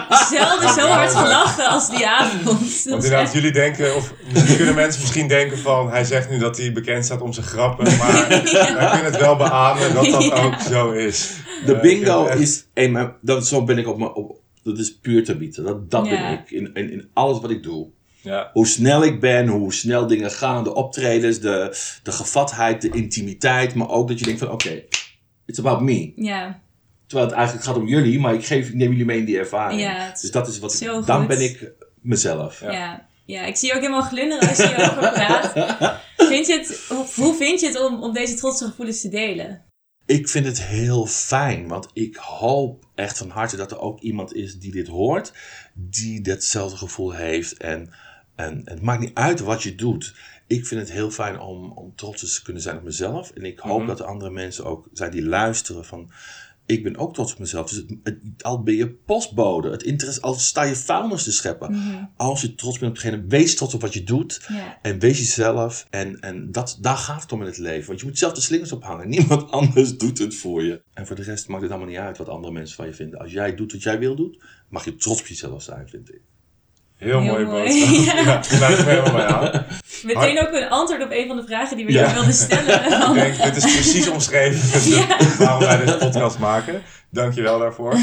echt 0.10 0.28
zelden 0.30 0.74
zo 0.74 0.88
hard 0.88 1.16
gelachen 1.16 1.68
als 1.68 1.90
die 1.90 2.08
avond. 2.08 2.44
Want 2.44 3.04
inderdaad, 3.04 3.34
jullie 3.34 3.52
denken, 3.52 3.96
of 3.96 4.14
kunnen 4.58 4.76
mensen 4.76 5.02
misschien 5.02 5.28
denken 5.28 5.58
van, 5.58 5.90
hij 5.90 6.04
zegt 6.04 6.30
nu 6.30 6.38
dat 6.38 6.58
hij 6.58 6.72
bekend 6.72 7.06
staat 7.06 7.22
om 7.22 7.34
zijn 7.34 7.46
grappen. 7.46 7.98
Maar. 7.98 8.17
Wij 8.18 8.90
kunnen 8.90 9.12
het 9.12 9.18
wel 9.18 9.36
beamen 9.36 9.94
dat 9.94 10.06
dat 10.06 10.32
ook 10.44 10.60
zo 10.60 10.92
is. 10.92 11.36
De 11.66 11.76
eh, 11.76 11.82
bingo 11.82 12.28
is, 12.28 12.68
een, 12.74 13.12
dat, 13.22 13.48
zo 13.48 13.64
ben 13.64 13.78
ik 13.78 13.88
op 13.88 13.98
mijn, 13.98 14.14
op, 14.14 14.40
dat 14.64 14.78
is 14.78 14.98
puur 14.98 15.24
te 15.24 15.38
bieden. 15.38 15.64
Dat, 15.64 15.92
dat 15.92 16.04
ben 16.04 16.32
ik 16.32 16.52
in, 16.52 16.74
in, 16.74 16.92
in 16.92 17.10
alles 17.14 17.40
wat 17.40 17.50
ik 17.50 17.64
doe. 17.64 17.88
Ja. 18.22 18.50
Hoe 18.54 18.68
snel 18.68 19.04
ik 19.04 19.20
ben, 19.20 19.48
hoe 19.48 19.74
snel 19.74 20.08
dingen 20.08 20.32
gaan, 20.32 20.64
de 20.64 20.74
optredens, 20.74 21.40
de, 21.40 21.78
de 22.04 22.12
gevatheid, 22.12 22.82
de 22.82 22.90
intimiteit. 22.90 23.74
Maar 23.74 23.90
ook 23.90 24.08
dat 24.08 24.20
je 24.20 24.26
denkt 24.26 24.40
van 24.40 24.52
oké, 24.52 24.84
it's 25.46 25.60
about 25.60 25.82
me. 25.82 26.14
Ja. 26.16 26.60
Terwijl 27.08 27.30
het 27.30 27.38
eigenlijk 27.38 27.68
gaat 27.68 27.78
om 27.78 27.88
jullie, 27.88 28.20
maar 28.20 28.34
ik, 28.34 28.46
geef, 28.46 28.68
ik 28.68 28.74
neem 28.74 28.90
jullie 28.90 29.06
mee 29.06 29.18
in 29.18 29.26
die 29.26 29.38
ervaring. 29.38 29.82
Ja, 29.82 30.12
dus 30.22 30.32
dat 30.32 30.48
is 30.48 30.60
wat 30.60 30.82
ik, 30.82 31.06
dan 31.06 31.28
ben 31.28 31.42
ik 31.42 31.72
mezelf. 32.02 32.62
Ja. 32.62 33.08
Ja. 33.28 33.46
Ik 33.46 33.56
zie 33.56 33.70
je 33.70 33.76
ook 33.76 33.82
helemaal 33.82 34.02
glunderen 34.02 34.50
als 34.50 34.58
je 34.58 34.68
hierover 34.68 35.12
praat. 35.20 35.52
vind 36.18 36.48
je 36.48 36.58
het, 36.58 36.88
hoe 37.16 37.36
vind 37.36 37.60
je 37.60 37.68
het 37.68 37.80
om, 37.80 38.04
om 38.04 38.14
deze 38.14 38.36
trotse 38.36 38.66
gevoelens 38.66 39.02
te 39.02 39.10
delen? 39.10 39.66
Ik 40.06 40.30
vind 40.30 40.46
het 40.46 40.64
heel 40.64 41.06
fijn, 41.06 41.68
want 41.68 41.90
ik 41.94 42.16
hoop 42.16 42.86
echt 42.96 43.18
van 43.18 43.30
harte 43.30 43.56
dat 43.56 43.72
er 43.72 43.80
ook 43.80 44.00
iemand 44.00 44.34
is 44.34 44.60
die 44.60 44.72
dit 44.72 44.88
hoort, 44.88 45.34
die 45.74 46.22
datzelfde 46.22 46.78
gevoel 46.78 47.12
heeft. 47.12 47.58
En, 47.58 47.94
en 48.36 48.62
het 48.66 48.82
maakt 48.82 49.00
niet 49.00 49.14
uit 49.16 49.40
wat 49.40 49.64
je 49.64 49.76
doet. 49.76 50.16
Ik 50.48 50.66
vind 50.66 50.82
het 50.82 50.92
heel 50.92 51.12
fijn 51.12 51.40
om, 51.40 51.72
om 51.72 51.96
trots 51.96 52.36
te 52.36 52.44
kunnen 52.44 52.62
zijn 52.62 52.78
op 52.78 52.84
mezelf. 52.84 53.32
En 53.32 53.44
ik 53.44 53.60
hoop 53.60 53.78
mhm. 53.78 53.88
dat 53.88 54.00
er 54.00 54.06
andere 54.06 54.32
mensen 54.32 54.66
ook 54.66 54.90
zijn 54.94 55.12
die 55.12 55.26
luisteren 55.26 55.86
van 55.86 56.12
ik 56.68 56.84
ben 56.84 56.98
ook 56.98 57.14
trots 57.14 57.34
op 57.34 57.40
mezelf. 57.40 57.70
Dus 57.70 57.84
het, 58.04 58.44
al 58.44 58.64
ben 58.64 58.76
je 58.76 58.90
postbode, 58.90 59.70
het 59.70 59.84
interesse, 59.84 60.22
al 60.22 60.34
sta 60.34 60.64
je 60.64 60.76
vuilnis 60.76 61.24
te 61.24 61.32
scheppen. 61.32 61.72
Mhm. 61.72 62.06
Als 62.16 62.42
je 62.42 62.56
trots 62.56 62.80
bent 62.80 62.92
op 62.92 63.02
degene, 63.02 63.26
wees 63.28 63.56
trots 63.56 63.74
op 63.74 63.82
wat 63.82 63.94
je 63.94 64.04
doet. 64.04 64.48
En 64.82 65.00
wees 65.00 65.18
jezelf. 65.18 65.88
En, 65.90 66.20
en 66.20 66.52
dat, 66.52 66.78
daar 66.82 66.98
gaat 66.98 67.22
het 67.22 67.32
om 67.32 67.42
in 67.42 67.48
het 67.48 67.58
leven. 67.58 67.88
Want 67.88 68.00
je 68.00 68.06
moet 68.06 68.18
zelf 68.18 68.34
de 68.34 68.42
slingers 68.42 68.72
ophangen. 68.72 69.10
Niemand 69.10 69.52
anders 69.60 69.98
doet 69.98 70.18
het 70.18 70.36
voor 70.36 70.64
je. 70.64 70.82
En 70.94 71.08
voor 71.08 71.16
de 71.16 71.22
rest 71.24 71.48
maakt 71.48 71.62
het 71.62 71.72
allemaal 71.72 71.90
niet 71.90 71.98
uit 71.98 72.18
wat 72.18 72.30
andere 72.30 72.54
mensen 72.54 72.76
van 72.76 72.86
je 72.86 72.94
vinden. 72.94 73.20
Als 73.20 73.32
jij 73.32 73.56
doet 73.56 73.72
wat 73.72 73.84
jij 73.84 74.00
wil 74.00 74.16
doen, 74.16 74.42
mag 74.70 74.86
je 74.86 74.96
trots 74.96 75.20
op 75.20 75.28
jezelf 75.28 75.64
zijn, 75.64 75.90
vind 75.90 76.10
ik. 76.10 76.22
Heel, 76.98 77.22
Heel 77.22 77.32
mooie 77.32 77.46
boodschap. 77.46 78.18
Ja, 78.26 78.42
sluit 78.42 78.78
me 78.78 78.84
helemaal 78.84 79.12
bij 79.12 79.26
aan. 79.36 79.66
Meteen 80.04 80.40
ook 80.48 80.54
een 80.54 80.70
antwoord 80.70 81.04
op 81.04 81.12
een 81.12 81.28
van 81.28 81.36
de 81.36 81.44
vragen 81.44 81.78
die 81.78 81.86
we 81.86 81.92
ja. 81.92 82.14
wilden 82.14 82.34
stellen. 82.34 82.86
ik 83.08 83.14
denk, 83.14 83.44
dit 83.44 83.56
is 83.56 83.74
precies 83.74 84.10
omschreven 84.10 84.92
ja. 84.92 85.18
waarom 85.38 85.60
wij 85.60 85.86
deze 85.86 85.98
podcast 85.98 86.40
maken. 86.40 86.82
Dank 87.10 87.34
je 87.34 87.42
wel 87.42 87.60
daarvoor. 87.60 87.96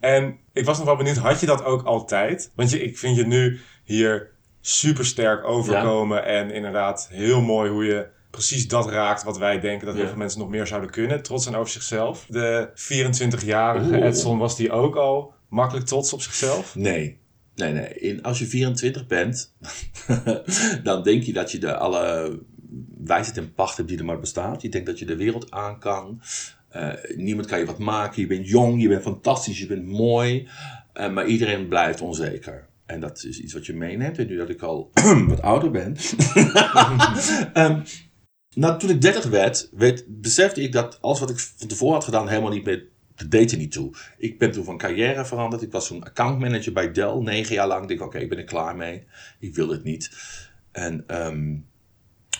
En 0.00 0.38
ik 0.52 0.64
was 0.64 0.76
nog 0.76 0.86
wel 0.86 0.96
benieuwd, 0.96 1.16
had 1.16 1.40
je 1.40 1.46
dat 1.46 1.64
ook 1.64 1.82
altijd? 1.82 2.50
Want 2.54 2.70
je, 2.70 2.82
ik 2.82 2.98
vind 2.98 3.16
je 3.16 3.26
nu 3.26 3.60
hier 3.84 4.30
super 4.60 5.06
sterk 5.06 5.44
overkomen. 5.44 6.24
En 6.24 6.50
inderdaad 6.50 7.08
heel 7.12 7.40
mooi 7.40 7.70
hoe 7.70 7.84
je 7.84 8.06
precies 8.30 8.68
dat 8.68 8.90
raakt 8.90 9.22
wat 9.22 9.38
wij 9.38 9.60
denken 9.60 9.86
dat 9.86 9.96
heel 9.96 10.06
veel 10.06 10.16
mensen 10.16 10.40
nog 10.40 10.48
meer 10.48 10.66
zouden 10.66 10.90
kunnen. 10.90 11.22
Trots 11.22 11.44
zijn 11.44 11.56
over 11.56 11.70
zichzelf. 11.70 12.26
De 12.28 12.68
24-jarige 12.74 14.02
Edson 14.02 14.38
was 14.38 14.56
die 14.56 14.70
ook 14.70 14.96
al 14.96 15.34
makkelijk 15.48 15.86
trots 15.86 16.12
op 16.12 16.22
zichzelf? 16.22 16.74
Nee. 16.74 17.24
Nee, 17.56 17.72
nee. 17.72 17.88
In, 17.98 18.22
als 18.22 18.38
je 18.38 18.46
24 18.46 19.06
bent, 19.06 19.54
dan 20.82 21.02
denk 21.02 21.22
je 21.22 21.32
dat 21.32 21.52
je 21.52 21.58
de 21.58 21.76
alle 21.76 22.38
wijsheid 23.04 23.36
en 23.38 23.54
pacht 23.54 23.76
hebt 23.76 23.88
die 23.88 23.98
er 23.98 24.04
maar 24.04 24.20
bestaat. 24.20 24.62
Je 24.62 24.68
denkt 24.68 24.86
dat 24.86 24.98
je 24.98 25.04
de 25.04 25.16
wereld 25.16 25.50
aan 25.50 25.78
kan. 25.78 26.20
Uh, 26.76 26.92
niemand 27.16 27.46
kan 27.46 27.58
je 27.58 27.64
wat 27.64 27.78
maken. 27.78 28.20
Je 28.20 28.26
bent 28.26 28.48
jong, 28.48 28.82
je 28.82 28.88
bent 28.88 29.02
fantastisch, 29.02 29.58
je 29.58 29.66
bent 29.66 29.86
mooi. 29.86 30.48
Uh, 30.94 31.12
maar 31.12 31.26
iedereen 31.26 31.68
blijft 31.68 32.00
onzeker. 32.00 32.68
En 32.86 33.00
dat 33.00 33.24
is 33.24 33.40
iets 33.40 33.52
wat 33.52 33.66
je 33.66 33.74
meeneemt. 33.74 34.18
En 34.18 34.26
nu 34.26 34.36
dat 34.36 34.48
ik 34.48 34.62
al 34.62 34.90
wat 35.28 35.42
ouder 35.42 35.70
ben. 35.70 35.96
um, 37.54 37.82
nou, 38.62 38.78
toen 38.78 38.90
ik 38.90 39.00
30 39.00 39.24
werd, 39.24 39.68
werd, 39.72 40.04
besefte 40.08 40.62
ik 40.62 40.72
dat 40.72 40.98
alles 41.00 41.20
wat 41.20 41.30
ik 41.30 41.38
van 41.38 41.68
tevoren 41.68 41.94
had 41.94 42.04
gedaan 42.04 42.28
helemaal 42.28 42.52
niet 42.52 42.64
meer 42.64 42.88
dat 43.16 43.30
deed 43.30 43.52
er 43.52 43.58
niet 43.58 43.72
toe. 43.72 43.94
Ik 44.18 44.38
ben 44.38 44.50
toen 44.50 44.64
van 44.64 44.78
carrière 44.78 45.24
veranderd. 45.24 45.62
Ik 45.62 45.72
was 45.72 45.86
toen 45.86 46.04
accountmanager 46.04 46.72
bij 46.72 46.92
Dell, 46.92 47.14
negen 47.14 47.54
jaar 47.54 47.66
lang. 47.66 47.90
Ik 47.90 47.98
dacht, 47.98 48.10
oké, 48.10 48.18
ik 48.18 48.28
ben 48.28 48.38
er 48.38 48.44
klaar 48.44 48.76
mee. 48.76 49.04
Ik 49.38 49.54
wil 49.54 49.68
het 49.68 49.84
niet. 49.84 50.10
En 50.72 51.04
um, 51.26 51.66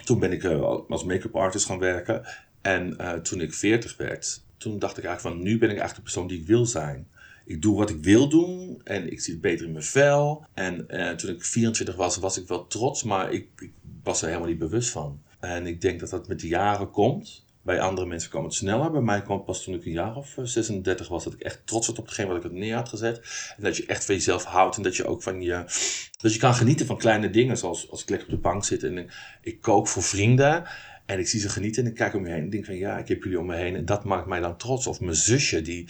toen 0.05 0.19
ben 0.19 0.33
ik 0.33 0.43
uh, 0.43 0.79
als 0.89 1.05
make-up 1.05 1.37
artist 1.37 1.67
gaan 1.67 1.79
werken. 1.79 2.27
En 2.63 2.97
uh, 3.01 3.13
toen 3.13 3.41
ik 3.41 3.55
40 3.55 3.97
werd, 3.97 4.45
toen 4.57 4.79
dacht 4.79 4.99
ik 4.99 5.05
eigenlijk 5.05 5.37
van, 5.37 5.45
nu 5.45 5.59
ben 5.59 5.71
ik 5.71 5.79
eigenlijk 5.79 5.95
de 5.95 6.03
persoon 6.03 6.27
die 6.27 6.41
ik 6.41 6.47
wil 6.47 6.67
zijn. 6.67 7.09
Ik 7.45 7.63
doe 7.63 7.77
wat 7.77 7.91
ik 7.91 8.03
wil 8.03 8.29
doen 8.29 8.81
en 8.85 9.13
ik 9.13 9.21
zit 9.21 9.41
beter 9.41 9.67
in 9.67 9.73
mijn 9.73 9.85
vel. 9.85 10.47
En 10.55 10.87
uh, 10.91 11.11
toen 11.11 11.31
ik 11.31 11.45
24 11.45 11.97
was, 11.97 12.17
was 12.17 12.39
ik 12.39 12.49
wel 12.49 12.67
trots, 12.67 13.03
maar 13.03 13.33
ik 13.33 13.71
was 14.03 14.23
er 14.23 14.29
helemaal 14.29 14.49
niet 14.49 14.59
bewust 14.59 14.91
van. 14.91 15.23
En 15.41 15.67
ik 15.67 15.81
denk 15.81 16.01
dat 16.01 16.11
dat 16.11 16.29
met 16.29 16.41
de 16.41 16.49
jaren 16.49 16.91
komt 16.91 17.46
Bij 17.67 17.81
andere 17.81 18.07
mensen 18.07 18.31
kwam 18.31 18.45
het 18.45 18.55
sneller. 18.55 18.91
Bij 18.91 19.01
mij 19.01 19.23
kwam 19.23 19.37
het 19.37 19.47
pas 19.47 19.63
toen 19.63 19.75
ik 19.75 19.85
een 19.85 19.93
jaar 19.93 20.17
of 20.17 20.37
36 20.43 21.09
was. 21.09 21.25
Dat 21.25 21.33
ik 21.33 21.41
echt 21.41 21.61
trots 21.65 21.87
was 21.87 21.99
op 21.99 22.05
hetgeen 22.05 22.27
wat 22.27 22.37
ik 22.37 22.43
het 22.43 22.53
neer 22.53 22.75
had 22.75 22.89
gezet. 22.89 23.17
En 23.57 23.63
dat 23.63 23.77
je 23.77 23.87
echt 23.87 24.05
van 24.05 24.15
jezelf 24.15 24.45
houdt. 24.45 24.77
En 24.77 24.83
dat 24.83 24.97
je 24.97 25.07
ook 25.07 25.23
van 25.23 25.43
je... 25.43 25.65
Dat 26.21 26.33
je 26.33 26.39
kan 26.39 26.55
genieten 26.55 26.87
van 26.87 26.99
kleine 26.99 27.31
dingen. 27.31 27.59
Zoals 27.59 27.91
als 27.91 28.03
ik 28.03 28.09
lekker 28.09 28.29
op 28.29 28.35
de 28.35 28.41
bank 28.41 28.65
zit 28.65 28.83
en 28.83 29.11
ik 29.43 29.61
kook 29.61 29.89
voor 29.89 30.03
vrienden. 30.03 30.65
En 31.07 31.19
ik 31.19 31.29
zie 31.29 31.41
ze 31.41 31.49
genieten 31.49 31.85
en 31.85 31.91
ik 31.91 31.97
kijk 31.97 32.15
om 32.15 32.23
me 32.23 32.29
heen. 32.29 32.43
En 32.43 32.51
denk 32.51 32.65
van 32.65 32.77
ja, 32.77 32.99
ik 32.99 33.09
heb 33.09 33.23
jullie 33.23 33.39
om 33.39 33.47
me 33.47 33.57
heen. 33.57 33.77
En 33.77 33.85
dat 33.85 34.05
maakt 34.05 34.27
mij 34.27 34.41
dan 34.41 34.57
trots. 34.57 34.87
Of 34.87 35.01
mijn 35.01 35.17
zusje 35.17 35.63
die 35.63 35.89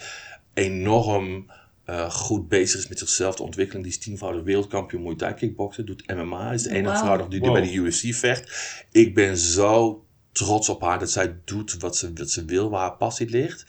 enorm 0.54 1.50
uh, 1.86 2.10
goed 2.10 2.48
bezig 2.48 2.80
is 2.80 2.88
met 2.88 2.98
zichzelf 2.98 3.36
te 3.36 3.42
ontwikkelen. 3.42 3.82
Die 3.82 3.90
is 3.90 3.98
tienvoudig 3.98 4.42
wereldkampioen 4.42 5.02
Muay 5.02 5.16
Thai 5.16 5.34
kickboksen. 5.34 5.86
Doet 5.86 6.14
MMA. 6.14 6.52
Is 6.52 6.62
de 6.62 6.70
enige 6.70 6.96
vrouw 6.96 7.28
die, 7.28 7.40
die 7.40 7.52
bij 7.52 7.62
de 7.62 7.74
UFC 7.74 8.14
vecht. 8.14 8.84
Ik 8.92 9.14
ben 9.14 9.36
zo 9.36 10.05
trots 10.36 10.68
op 10.68 10.82
haar 10.82 10.98
dat 10.98 11.10
zij 11.10 11.36
doet 11.44 11.76
wat 11.76 11.96
ze, 11.96 12.12
wat 12.14 12.30
ze 12.30 12.44
wil, 12.44 12.70
waar 12.70 12.80
haar 12.80 12.96
passie 12.96 13.28
ligt. 13.28 13.64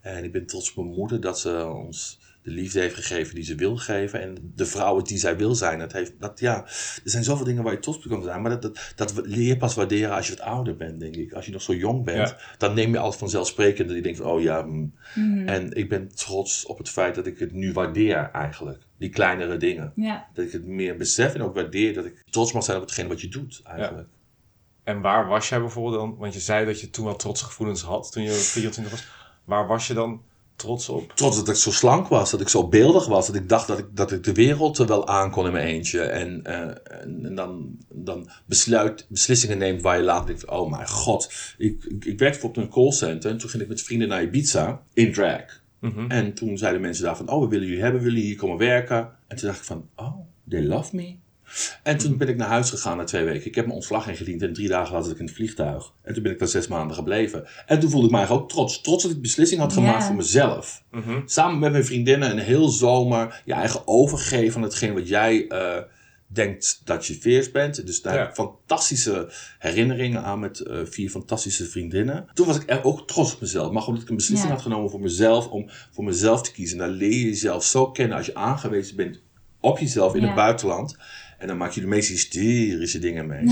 En 0.00 0.24
ik 0.24 0.32
ben 0.32 0.46
trots 0.46 0.70
op 0.70 0.84
mijn 0.84 0.96
moeder 0.96 1.20
dat 1.20 1.40
ze 1.40 1.66
ons 1.66 2.20
de 2.42 2.50
liefde 2.50 2.80
heeft 2.80 2.94
gegeven 2.94 3.34
die 3.34 3.44
ze 3.44 3.54
wil 3.54 3.76
geven. 3.76 4.20
En 4.20 4.52
de 4.54 4.66
vrouwen 4.66 5.04
die 5.04 5.18
zij 5.18 5.36
wil 5.36 5.54
zijn. 5.54 5.78
Dat 5.78 5.92
heeft, 5.92 6.12
dat, 6.18 6.40
ja, 6.40 6.64
er 6.64 7.00
zijn 7.04 7.24
zoveel 7.24 7.44
dingen 7.44 7.62
waar 7.62 7.72
je 7.72 7.78
trots 7.78 7.98
op 7.98 8.10
kan 8.10 8.22
zijn. 8.22 8.42
Maar 8.42 8.50
dat, 8.50 8.62
dat, 8.62 8.92
dat 8.94 9.26
leer 9.26 9.46
je 9.46 9.56
pas 9.56 9.74
waarderen 9.74 10.14
als 10.14 10.26
je 10.26 10.36
wat 10.36 10.46
ouder 10.46 10.76
bent, 10.76 11.00
denk 11.00 11.16
ik. 11.16 11.32
Als 11.32 11.46
je 11.46 11.52
nog 11.52 11.62
zo 11.62 11.74
jong 11.74 12.04
bent, 12.04 12.34
dan 12.58 12.74
neem 12.74 12.92
je 12.92 12.98
alles 12.98 13.16
vanzelfsprekend. 13.16 13.88
Dat 13.88 13.96
je 13.96 14.02
denkt 14.02 14.18
van, 14.18 14.26
oh 14.26 14.42
ja. 14.42 14.62
Mm. 14.62 14.92
Mhm. 15.14 15.48
En 15.48 15.72
ik 15.72 15.88
ben 15.88 16.14
trots 16.14 16.66
op 16.66 16.78
het 16.78 16.88
feit 16.88 17.14
dat 17.14 17.26
ik 17.26 17.38
het 17.38 17.52
nu 17.52 17.72
waardeer 17.72 18.30
eigenlijk. 18.32 18.82
Die 18.98 19.10
kleinere 19.10 19.56
dingen. 19.56 19.92
Ja. 19.96 20.28
Dat 20.34 20.44
ik 20.44 20.52
het 20.52 20.66
meer 20.66 20.96
besef 20.96 21.34
en 21.34 21.42
ook 21.42 21.54
waardeer. 21.54 21.94
Dat 21.94 22.04
ik 22.04 22.22
trots 22.30 22.52
mag 22.52 22.64
zijn 22.64 22.76
op 22.76 22.82
hetgeen 22.82 23.08
wat 23.08 23.20
je 23.20 23.28
doet 23.28 23.60
eigenlijk. 23.64 24.08
Ja. 24.12 24.20
En 24.84 25.00
waar 25.00 25.26
was 25.26 25.48
jij 25.48 25.60
bijvoorbeeld 25.60 25.94
dan? 25.94 26.16
Want 26.16 26.34
je 26.34 26.40
zei 26.40 26.66
dat 26.66 26.80
je 26.80 26.90
toen 26.90 27.06
al 27.06 27.16
trotse 27.16 27.44
gevoelens 27.44 27.82
had 27.82 28.12
toen 28.12 28.22
je 28.22 28.30
24 28.30 28.92
was. 28.92 29.06
Waar 29.44 29.66
was 29.66 29.86
je 29.86 29.94
dan 29.94 30.22
trots 30.56 30.88
op? 30.88 31.12
Trots 31.14 31.36
dat 31.36 31.48
ik 31.48 31.54
zo 31.54 31.70
slank 31.70 32.08
was, 32.08 32.30
dat 32.30 32.40
ik 32.40 32.48
zo 32.48 32.68
beeldig 32.68 33.06
was, 33.06 33.26
dat 33.26 33.36
ik 33.36 33.48
dacht 33.48 33.66
dat 33.66 33.78
ik, 33.78 33.86
dat 33.94 34.12
ik 34.12 34.24
de 34.24 34.32
wereld 34.32 34.76
wel 34.78 35.08
aan 35.08 35.30
kon 35.30 35.46
in 35.46 35.52
mijn 35.52 35.66
eentje. 35.66 36.00
En, 36.00 36.42
uh, 36.46 37.02
en, 37.24 37.34
dan, 37.34 37.76
dan 37.88 38.30
besluit, 38.46 39.06
beslissingen 39.08 39.58
neemt 39.58 39.82
waar 39.82 39.96
je 39.96 40.02
later 40.02 40.26
denkt, 40.26 40.46
oh 40.46 40.70
mijn 40.70 40.88
god. 40.88 41.32
Ik, 41.58 41.84
ik, 41.84 42.04
ik 42.04 42.18
werkte 42.18 42.46
op 42.46 42.56
een 42.56 42.68
callcenter 42.68 43.30
en 43.30 43.38
toen 43.38 43.50
ging 43.50 43.62
ik 43.62 43.68
met 43.68 43.82
vrienden 43.82 44.08
naar 44.08 44.22
Ibiza 44.22 44.82
in 44.92 45.12
drag. 45.12 45.60
Mm 45.78 46.10
En 46.10 46.34
toen 46.34 46.58
zeiden 46.58 46.80
mensen 46.80 47.04
daar 47.04 47.16
van, 47.16 47.28
oh 47.28 47.42
we 47.42 47.48
willen 47.48 47.66
jullie 47.66 47.82
hebben, 47.82 48.00
willen 48.00 48.16
jullie 48.16 48.30
hier 48.30 48.40
komen 48.40 48.58
werken? 48.58 49.10
En 49.26 49.36
toen 49.36 49.46
dacht 49.46 49.58
ik 49.58 49.64
van, 49.64 49.88
oh, 49.96 50.26
they 50.48 50.62
love 50.62 50.96
me. 50.96 51.16
En 51.82 51.96
toen 51.98 52.16
ben 52.16 52.28
ik 52.28 52.36
naar 52.36 52.48
huis 52.48 52.70
gegaan 52.70 52.96
na 52.96 53.04
twee 53.04 53.24
weken. 53.24 53.46
Ik 53.46 53.54
heb 53.54 53.64
mijn 53.64 53.76
ontslag 53.76 54.08
ingediend 54.08 54.42
en 54.42 54.52
drie 54.52 54.68
dagen 54.68 54.92
later 54.92 55.04
zat 55.04 55.14
ik 55.14 55.20
in 55.20 55.26
het 55.26 55.34
vliegtuig. 55.34 55.92
En 56.02 56.14
toen 56.14 56.22
ben 56.22 56.32
ik 56.32 56.38
daar 56.38 56.48
zes 56.48 56.66
maanden 56.66 56.96
gebleven. 56.96 57.46
En 57.66 57.80
toen 57.80 57.90
voelde 57.90 58.06
ik 58.06 58.12
mij 58.12 58.28
ook 58.28 58.48
trots. 58.48 58.80
Trots 58.80 59.02
dat 59.02 59.12
ik 59.12 59.20
beslissing 59.20 59.60
had 59.60 59.72
gemaakt 59.72 60.04
voor 60.04 60.14
mezelf. 60.14 60.82
Mhm. 60.90 61.20
Samen 61.24 61.58
met 61.58 61.72
mijn 61.72 61.84
vriendinnen 61.84 62.30
een 62.30 62.38
heel 62.38 62.68
zomer 62.68 63.42
je 63.44 63.52
eigen 63.52 63.86
overgeven 63.86 64.56
aan 64.56 64.62
hetgeen 64.62 64.94
wat 64.94 65.08
jij 65.08 65.44
uh, 65.48 65.76
denkt 66.26 66.80
dat 66.84 67.06
je 67.06 67.14
veers 67.14 67.50
bent. 67.50 67.86
Dus 67.86 68.02
daar 68.02 68.18
heb 68.18 68.28
ik 68.28 68.34
fantastische 68.34 69.32
herinneringen 69.58 70.22
aan 70.22 70.40
met 70.40 70.60
uh, 70.66 70.78
vier 70.84 71.10
fantastische 71.10 71.64
vriendinnen. 71.64 72.26
Toen 72.34 72.46
was 72.46 72.58
ik 72.58 72.80
ook 72.82 73.06
trots 73.06 73.34
op 73.34 73.40
mezelf. 73.40 73.72
Maar 73.72 73.86
omdat 73.86 74.02
ik 74.02 74.08
een 74.08 74.16
beslissing 74.16 74.50
had 74.50 74.62
genomen 74.62 74.90
voor 74.90 75.00
mezelf, 75.00 75.48
om 75.48 75.70
voor 75.90 76.04
mezelf 76.04 76.42
te 76.42 76.52
kiezen. 76.52 76.80
En 76.80 76.86
daar 76.86 76.96
leer 76.96 77.10
je 77.10 77.24
jezelf 77.24 77.64
zo 77.64 77.90
kennen 77.90 78.16
als 78.16 78.26
je 78.26 78.34
aangewezen 78.34 78.96
bent 78.96 79.20
op 79.62 79.78
jezelf 79.78 80.14
in 80.14 80.22
het 80.22 80.34
buitenland. 80.34 80.96
En 81.38 81.46
dan 81.46 81.56
maak 81.56 81.70
je 81.70 81.80
de 81.80 81.86
meest 81.86 82.08
hysterische 82.08 82.98
dingen 82.98 83.26
mee. 83.26 83.44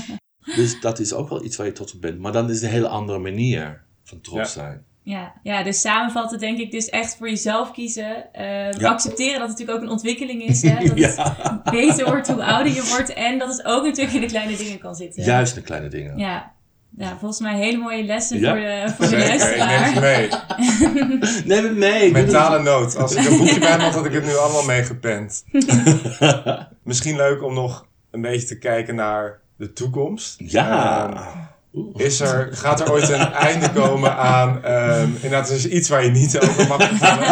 dus 0.56 0.80
dat 0.80 0.98
is 0.98 1.12
ook 1.12 1.28
wel 1.28 1.44
iets 1.44 1.56
waar 1.56 1.66
je 1.66 1.72
trots 1.72 1.94
op 1.94 2.00
bent. 2.00 2.18
Maar 2.18 2.32
dan 2.32 2.48
is 2.48 2.54
het 2.54 2.64
een 2.64 2.70
hele 2.70 2.88
andere 2.88 3.18
manier 3.18 3.82
van 4.04 4.20
trots 4.20 4.52
zijn. 4.52 4.86
Ja, 5.02 5.32
ja, 5.42 5.62
dus 5.62 5.80
samenvatten 5.80 6.38
denk 6.38 6.58
ik 6.58 6.70
dus 6.70 6.88
echt 6.88 7.16
voor 7.16 7.28
jezelf 7.28 7.70
kiezen. 7.70 8.28
Uh, 8.38 8.90
Accepteren 8.90 9.38
dat 9.38 9.48
het 9.48 9.58
natuurlijk 9.58 9.78
ook 9.78 9.84
een 9.84 9.90
ontwikkeling 9.90 10.42
is. 10.42 10.62
Hè? 10.62 10.94
Dat 10.94 11.16
het 11.16 11.62
beter 11.62 12.04
wordt 12.04 12.28
hoe 12.28 12.44
ouder 12.44 12.72
je 12.72 12.88
wordt. 12.88 13.12
En 13.12 13.38
dat 13.38 13.56
het 13.56 13.64
ook 13.64 13.84
natuurlijk 13.84 14.14
in 14.14 14.20
de 14.20 14.26
kleine 14.26 14.56
dingen 14.56 14.78
kan 14.78 14.94
zitten. 14.94 15.24
Juist 15.24 15.54
in 15.54 15.60
de 15.60 15.66
kleine 15.66 15.88
dingen. 15.88 16.18
Ja, 16.18 16.52
ja, 16.96 17.16
volgens 17.18 17.40
mij 17.40 17.56
hele 17.56 17.78
mooie 17.78 18.04
lessen 18.04 18.40
voor 18.44 18.54
de, 18.54 18.92
voor 18.96 19.08
de 19.08 19.18
luisteraar. 19.18 19.90
Neem 19.90 20.00
mee. 20.00 20.28
neem 21.44 21.64
het 21.64 21.76
mee. 21.76 22.12
Mentale 22.12 22.62
nood. 22.62 22.96
Als 22.96 23.14
ik 23.14 23.26
een 23.26 23.38
boekje 23.38 23.60
bij 23.60 23.78
had, 23.78 23.94
had 23.94 24.04
ik 24.04 24.12
het 24.12 24.24
nu 24.24 24.34
allemaal 24.42 24.64
meegepend. 24.64 25.44
Misschien 26.82 27.16
leuk 27.16 27.42
om 27.42 27.54
nog 27.54 27.86
een 28.10 28.20
beetje 28.20 28.46
te 28.46 28.58
kijken 28.58 28.94
naar 28.94 29.40
de 29.56 29.72
toekomst. 29.72 30.34
Ja. 30.38 31.10
Um, 31.72 31.92
is 31.96 32.20
er, 32.20 32.48
gaat 32.52 32.80
er 32.80 32.92
ooit 32.92 33.08
een 33.08 33.32
einde 33.32 33.70
komen 33.70 34.16
aan... 34.16 34.72
Um, 34.72 35.14
inderdaad, 35.14 35.50
is 35.50 35.68
iets 35.68 35.88
waar 35.88 36.04
je 36.04 36.10
niet 36.10 36.38
over 36.38 36.66
mag 36.68 36.82
vertellen. 36.82 37.28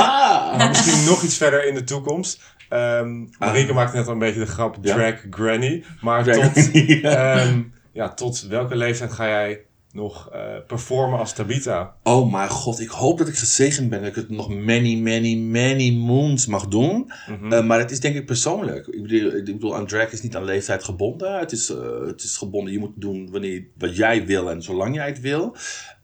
Maar 0.57 0.69
misschien 0.69 1.05
nog 1.05 1.23
iets 1.23 1.37
verder 1.37 1.67
in 1.67 1.75
de 1.75 1.85
toekomst. 1.85 2.41
Um, 2.71 3.31
Marieke 3.39 3.73
maakte 3.73 3.97
net 3.97 4.07
al 4.07 4.13
een 4.13 4.19
beetje 4.19 4.41
de 4.41 4.47
grap 4.47 4.77
drag 4.83 5.15
granny. 5.31 5.85
Maar 6.01 6.25
tot... 6.25 6.75
Um, 6.75 7.75
ja, 7.97 8.15
tot 8.15 8.47
welke 8.47 8.77
leeftijd 8.77 9.13
ga 9.13 9.29
jij 9.29 9.65
nog 9.93 10.31
uh, 10.35 10.41
performen 10.67 11.19
als 11.19 11.33
Tabita? 11.33 11.97
Oh 12.03 12.33
mijn 12.33 12.49
god, 12.49 12.81
ik 12.81 12.89
hoop 12.89 13.19
dat 13.19 13.29
ik 13.29 13.37
gezegend 13.37 13.91
ben 13.91 14.01
dat 14.01 14.09
ik 14.09 14.15
het 14.15 14.31
nog 14.31 14.49
many, 14.49 14.97
many, 14.97 15.37
many 15.37 15.97
moons 15.97 16.47
mag 16.47 16.69
doen. 16.69 17.13
Mhm. 17.29 17.53
Eh, 17.53 17.67
maar 17.67 17.79
het 17.79 17.91
is 17.91 18.01
denk 18.01 18.15
ik 18.15 18.27
persoonlijk. 18.27 18.87
Ik 18.87 19.03
bedoel, 19.03 19.33
ik 19.33 19.45
bedoel, 19.45 19.77
aan 19.77 19.87
drag 19.87 20.13
is 20.13 20.23
niet 20.23 20.37
aan 20.37 20.45
leeftijd 20.45 20.85
gebonden. 20.85 21.39
Het 21.39 21.53
is, 21.53 21.71
uh, 21.71 22.07
het 22.07 22.23
is 22.23 22.37
gebonden, 22.37 22.73
je 22.73 22.79
moet 22.79 22.93
doen 22.95 23.31
wanneer, 23.31 23.67
wat 23.79 23.97
jij 23.97 24.27
wil 24.27 24.51
en 24.51 24.63
zolang 24.63 24.95
jij 24.95 25.07
het 25.07 25.21
wil. 25.21 25.57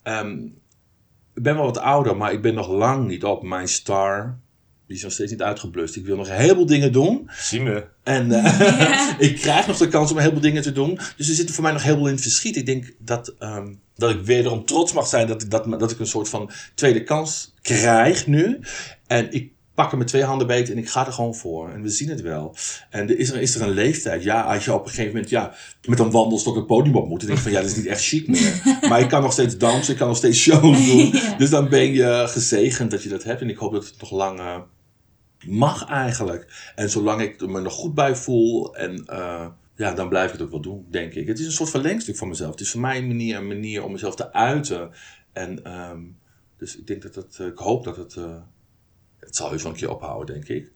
Um, 0.05 0.61
ik 1.34 1.43
ben 1.43 1.55
wel 1.55 1.64
wat 1.64 1.78
ouder, 1.78 2.16
maar 2.16 2.32
ik 2.32 2.43
ben 2.43 2.55
nog 2.55 2.68
lang 2.68 3.07
niet 3.07 3.24
op 3.24 3.43
mijn 3.43 3.68
star 3.68 4.38
die 4.93 5.01
is 5.01 5.07
nog 5.07 5.16
steeds 5.16 5.30
niet 5.30 5.43
uitgeblust. 5.43 5.97
Ik 5.97 6.07
wil 6.07 6.16
nog 6.16 6.28
een 6.28 6.34
heleboel 6.34 6.66
dingen 6.66 6.93
doen. 6.93 7.30
Zien 7.38 7.64
we. 7.64 7.84
En 8.03 8.30
uh, 8.30 9.14
ik 9.28 9.36
krijg 9.36 9.66
nog 9.66 9.76
de 9.76 9.88
kans 9.88 10.11
om 10.11 10.16
een 10.16 10.22
heleboel 10.22 10.43
dingen 10.43 10.62
te 10.62 10.72
doen. 10.72 10.99
Dus 11.16 11.28
er 11.28 11.34
zitten 11.34 11.55
voor 11.55 11.64
mij 11.64 11.72
nog 11.72 11.82
heel 11.82 11.95
veel 11.95 12.07
in 12.07 12.12
het 12.12 12.22
verschiet. 12.22 12.57
Ik 12.57 12.66
denk 12.66 12.95
dat, 12.99 13.34
um, 13.38 13.80
dat 13.97 14.11
ik 14.11 14.20
wederom 14.20 14.64
trots 14.64 14.93
mag 14.93 15.07
zijn 15.07 15.26
dat 15.26 15.43
ik, 15.43 15.51
dat, 15.51 15.80
dat 15.80 15.90
ik 15.90 15.99
een 15.99 16.07
soort 16.07 16.28
van 16.28 16.51
tweede 16.74 17.03
kans 17.03 17.55
krijg 17.62 18.26
nu. 18.26 18.61
En 19.07 19.32
ik 19.32 19.53
pak 19.74 19.90
hem 19.90 19.99
met 19.99 20.09
twee 20.09 20.24
handen 20.24 20.47
beet 20.47 20.70
en 20.70 20.78
ik 20.78 20.88
ga 20.88 21.07
er 21.07 21.12
gewoon 21.12 21.34
voor. 21.34 21.70
En 21.70 21.82
we 21.82 21.88
zien 21.88 22.09
het 22.09 22.20
wel. 22.20 22.57
En 22.90 23.18
is 23.18 23.30
er, 23.30 23.40
is 23.40 23.55
er 23.55 23.62
een 23.62 23.70
leeftijd? 23.70 24.22
Ja, 24.22 24.40
als 24.40 24.64
je 24.64 24.72
op 24.72 24.84
een 24.84 24.90
gegeven 24.90 25.12
moment 25.12 25.30
ja, 25.30 25.55
met 25.86 25.99
een 25.99 26.11
wandelstok 26.11 26.57
het 26.57 26.66
podium 26.66 26.97
op 26.97 27.09
moet. 27.09 27.18
Dan 27.18 27.28
denk 27.28 27.38
je 27.38 27.45
van 27.45 27.53
ja, 27.53 27.61
dat 27.61 27.70
is 27.70 27.76
niet 27.76 27.86
echt 27.86 28.05
chic 28.05 28.28
meer. 28.28 28.62
maar 28.88 29.01
ik 29.01 29.09
kan 29.09 29.22
nog 29.22 29.32
steeds 29.32 29.59
dansen, 29.59 29.93
ik 29.93 29.99
kan 29.99 30.09
nog 30.09 30.16
steeds 30.16 30.38
shows 30.38 30.86
doen. 30.86 31.14
Dus 31.38 31.51
dan 31.51 31.68
ben 31.68 31.93
je 31.93 32.24
gezegend 32.28 32.90
dat 32.90 33.03
je 33.03 33.09
dat 33.09 33.24
hebt. 33.24 33.40
En 33.40 33.49
ik 33.49 33.57
hoop 33.57 33.72
dat 33.72 33.84
het 33.84 34.01
nog 34.01 34.11
lang 34.11 34.38
uh, 34.38 34.57
mag 35.47 35.86
eigenlijk. 35.86 36.72
En 36.74 36.90
zolang 36.90 37.20
ik 37.20 37.47
me 37.47 37.61
nog 37.61 37.72
goed 37.72 37.95
bij 37.95 38.16
voel 38.16 38.76
en... 38.76 39.05
Uh, 39.11 39.47
ja, 39.74 39.93
dan 39.93 40.09
blijf 40.09 40.26
ik 40.26 40.32
het 40.32 40.43
ook 40.43 40.51
wel 40.51 40.61
doen, 40.61 40.86
denk 40.90 41.14
ik. 41.14 41.26
Het 41.26 41.38
is 41.38 41.47
een 41.47 41.53
soort 41.53 41.70
verlengstuk 41.70 42.16
van 42.16 42.28
mezelf. 42.28 42.51
Het 42.51 42.61
is 42.61 42.70
voor 42.70 42.80
mij 42.80 42.99
een 42.99 43.07
manier, 43.07 43.43
manier 43.43 43.84
om 43.84 43.93
mezelf 43.93 44.16
te 44.16 44.32
uiten. 44.32 44.90
En 45.32 45.72
um, 45.72 46.18
dus 46.57 46.76
ik 46.76 46.86
denk 46.86 47.03
dat 47.03 47.14
het, 47.14 47.38
ik 47.38 47.59
hoop 47.59 47.84
dat 47.84 47.97
het, 47.97 48.14
uh, 48.14 48.36
het 49.18 49.36
zal 49.36 49.51
heus 49.51 49.62
wel 49.62 49.72
een 49.72 49.78
keer 49.78 49.90
ophouden, 49.90 50.34
denk 50.34 50.49
ik. 50.49 50.72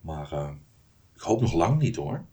Maar 0.00 0.54
ik 1.14 1.20
hoop 1.20 1.40
nog 1.40 1.52
lang 1.52 1.78
niet 1.78 1.96
hoor. 1.96 2.24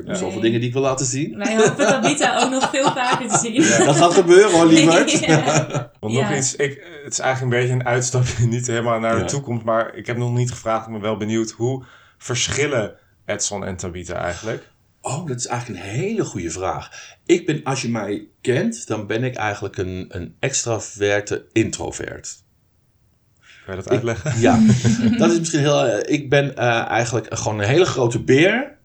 Ik 0.00 0.06
heb 0.06 0.14
nog 0.14 0.24
zoveel 0.24 0.40
dingen 0.40 0.58
die 0.60 0.68
ik 0.68 0.74
wil 0.74 0.82
laten 0.82 1.06
zien. 1.06 1.38
Wij 1.38 1.56
hopen 1.56 1.86
Tabita 1.86 2.42
ook 2.42 2.50
nog 2.50 2.70
veel 2.70 2.92
vaker 2.92 3.28
te 3.28 3.38
zien. 3.38 3.62
Ja, 3.62 3.84
dat 3.84 3.96
gaat 3.96 4.14
gebeuren 4.14 4.50
hoor, 4.50 4.66
lieverd. 4.66 5.10
ja. 5.26 5.90
Want 6.00 6.14
nog 6.14 6.32
iets, 6.32 6.56
ik, 6.56 6.82
het 7.04 7.12
is 7.12 7.18
eigenlijk 7.18 7.54
een 7.54 7.60
beetje 7.60 7.74
een 7.74 7.86
uitstapje, 7.86 8.46
niet 8.46 8.66
helemaal 8.66 9.00
naar 9.00 9.18
de 9.18 9.24
toekomst. 9.24 9.64
Maar 9.64 9.94
ik 9.94 10.06
heb 10.06 10.16
nog 10.16 10.32
niet 10.32 10.50
gevraagd, 10.50 10.86
ik 10.86 10.92
ben 10.92 11.00
wel 11.00 11.16
benieuwd. 11.16 11.50
Hoe 11.50 11.84
verschillen 12.18 12.94
Edson 13.26 13.64
en 13.64 13.76
Tabita 13.76 14.14
eigenlijk? 14.14 14.68
Oh, 15.00 15.26
dat 15.26 15.36
is 15.36 15.46
eigenlijk 15.46 15.84
een 15.84 15.90
hele 15.90 16.24
goede 16.24 16.50
vraag. 16.50 16.90
Ik 17.26 17.46
ben, 17.46 17.64
als 17.64 17.82
je 17.82 17.88
mij 17.88 18.28
kent, 18.40 18.86
dan 18.86 19.06
ben 19.06 19.24
ik 19.24 19.34
eigenlijk 19.34 19.76
een, 19.76 20.06
een 20.08 20.34
extraverte 20.38 21.44
introvert. 21.52 22.42
Kan 23.64 23.76
je 23.76 23.82
dat 23.82 23.90
uitleggen? 23.90 24.40
ja, 24.40 24.60
dat 25.18 25.30
is 25.30 25.38
misschien 25.38 25.60
heel. 25.60 25.86
Uh, 25.86 25.98
ik 26.02 26.30
ben 26.30 26.52
uh, 26.58 26.88
eigenlijk 26.88 27.26
gewoon 27.30 27.58
een 27.58 27.68
hele 27.68 27.84
grote 27.84 28.22
beer. 28.22 28.78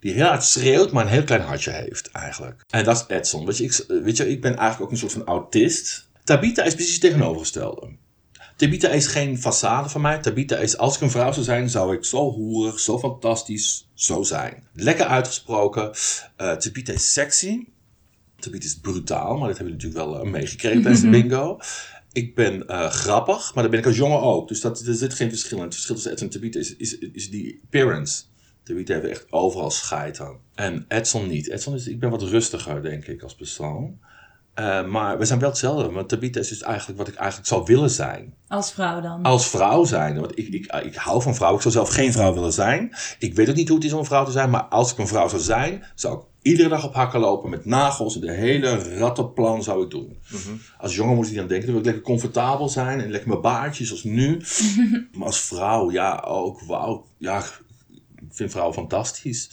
Die 0.00 0.12
heel 0.12 0.26
hard 0.26 0.44
schreeuwt, 0.44 0.92
maar 0.92 1.04
een 1.04 1.10
heel 1.10 1.24
klein 1.24 1.40
hartje 1.40 1.70
heeft, 1.70 2.10
eigenlijk. 2.10 2.64
En 2.68 2.84
dat 2.84 2.96
is 2.96 3.16
Edson. 3.16 3.46
Weet 3.46 3.56
je, 3.56 3.64
ik, 3.64 3.84
weet 4.04 4.16
je, 4.16 4.28
ik 4.28 4.40
ben 4.40 4.56
eigenlijk 4.56 4.80
ook 4.80 4.90
een 4.90 4.96
soort 4.96 5.12
van 5.12 5.24
autist. 5.24 6.08
Tabita 6.24 6.62
is 6.62 6.74
precies 6.74 6.92
het 6.92 7.02
tegenovergestelde. 7.02 7.88
Tabita 8.56 8.88
is 8.88 9.06
geen 9.06 9.38
façade 9.38 9.90
van 9.90 10.00
mij. 10.00 10.18
Tabita 10.18 10.56
is, 10.56 10.76
als 10.76 10.96
ik 10.96 11.00
een 11.00 11.10
vrouw 11.10 11.32
zou 11.32 11.44
zijn, 11.44 11.70
zou 11.70 11.94
ik 11.94 12.04
zo 12.04 12.30
hoerig, 12.30 12.80
zo 12.80 12.98
fantastisch, 12.98 13.88
zo 13.94 14.22
zijn. 14.22 14.62
Lekker 14.72 15.06
uitgesproken. 15.06 15.84
Uh, 15.84 16.52
Tabita 16.52 16.92
is 16.92 17.12
sexy. 17.12 17.64
Tabita 18.38 18.64
is 18.64 18.78
brutaal, 18.78 19.36
maar 19.36 19.48
dat 19.48 19.56
hebben 19.56 19.76
we 19.76 19.82
natuurlijk 19.82 20.10
wel 20.10 20.24
uh, 20.24 20.32
meegekregen 20.32 20.82
tijdens 20.82 21.02
de 21.02 21.10
bingo. 21.10 21.58
Ik 22.12 22.34
ben 22.34 22.64
uh, 22.66 22.90
grappig, 22.90 23.54
maar 23.54 23.62
dat 23.62 23.70
ben 23.70 23.80
ik 23.80 23.86
als 23.86 23.96
jongen 23.96 24.20
ook. 24.20 24.48
Dus 24.48 24.60
dat, 24.60 24.80
er 24.80 24.94
zit 24.94 25.14
geen 25.14 25.28
verschil 25.28 25.56
in. 25.56 25.64
Het 25.64 25.74
verschil 25.74 25.94
tussen 25.94 26.12
Edson 26.12 26.26
en 26.26 26.32
Tabita 26.32 26.58
is, 26.58 26.76
is, 26.76 26.98
is 26.98 27.30
die 27.30 27.60
appearance. 27.64 28.22
Tabita 28.68 28.94
heeft 28.94 29.06
echt 29.06 29.26
overal 29.32 29.70
scheid 29.70 30.20
aan. 30.20 30.36
En 30.54 30.84
Edson 30.88 31.28
niet. 31.28 31.50
Edson 31.50 31.74
is, 31.74 31.86
ik 31.86 32.00
ben 32.00 32.10
wat 32.10 32.22
rustiger, 32.22 32.82
denk 32.82 33.06
ik, 33.06 33.22
als 33.22 33.34
persoon. 33.34 33.98
Eh, 34.58 34.86
maar 34.86 35.18
we 35.18 35.24
zijn 35.24 35.38
wel 35.38 35.48
hetzelfde. 35.48 35.92
Want 35.92 36.08
Tabitha 36.08 36.40
is 36.40 36.48
dus 36.48 36.62
eigenlijk 36.62 36.98
wat 36.98 37.08
ik 37.08 37.14
eigenlijk 37.14 37.48
zou 37.48 37.64
willen 37.64 37.90
zijn. 37.90 38.34
Als 38.48 38.72
vrouw 38.72 39.00
dan? 39.00 39.22
Als 39.22 39.48
vrouw 39.48 39.84
zijn. 39.84 40.20
Want 40.20 40.38
ik, 40.38 40.48
ik, 40.48 40.72
ik 40.84 40.94
hou 40.94 41.22
van 41.22 41.34
vrouwen. 41.34 41.56
Ik 41.56 41.70
zou 41.70 41.74
zelf 41.74 41.94
geen 41.94 42.12
vrouw 42.12 42.34
willen 42.34 42.52
zijn. 42.52 42.92
Ik 43.18 43.34
weet 43.34 43.48
ook 43.48 43.54
niet 43.54 43.68
hoe 43.68 43.76
het 43.76 43.86
is 43.86 43.92
om 43.92 43.98
een 43.98 44.04
vrouw 44.04 44.24
te 44.24 44.30
zijn. 44.30 44.50
Maar 44.50 44.62
als 44.62 44.92
ik 44.92 44.98
een 44.98 45.06
vrouw 45.06 45.28
zou 45.28 45.42
zijn, 45.42 45.84
zou 45.94 46.18
ik 46.18 46.24
iedere 46.42 46.68
dag 46.68 46.84
op 46.84 46.94
hakken 46.94 47.20
lopen 47.20 47.50
met 47.50 47.64
nagels. 47.64 48.14
En 48.14 48.20
de 48.20 48.32
hele 48.32 48.98
rattenplan 48.98 49.62
zou 49.62 49.84
ik 49.84 49.90
doen. 49.90 50.18
Als 50.78 50.94
jongen 50.94 51.14
moest 51.14 51.28
ik 51.28 51.34
niet 51.34 51.42
aan 51.42 51.48
denken. 51.48 51.66
Dan 51.66 51.74
wil 51.74 51.84
ik 51.84 51.90
lekker 51.90 52.12
comfortabel 52.12 52.68
zijn. 52.68 53.00
En 53.00 53.10
lekker 53.10 53.28
mijn 53.28 53.40
baardjes 53.40 53.86
zoals 53.86 54.04
nu. 54.04 54.42
maar 55.16 55.26
als 55.26 55.40
vrouw, 55.40 55.90
ja, 55.90 56.24
ook 56.26 56.60
wauw. 56.60 57.06
Ja, 57.18 57.42
vind 58.38 58.50
vrouwen 58.50 58.74
fantastisch. 58.74 59.50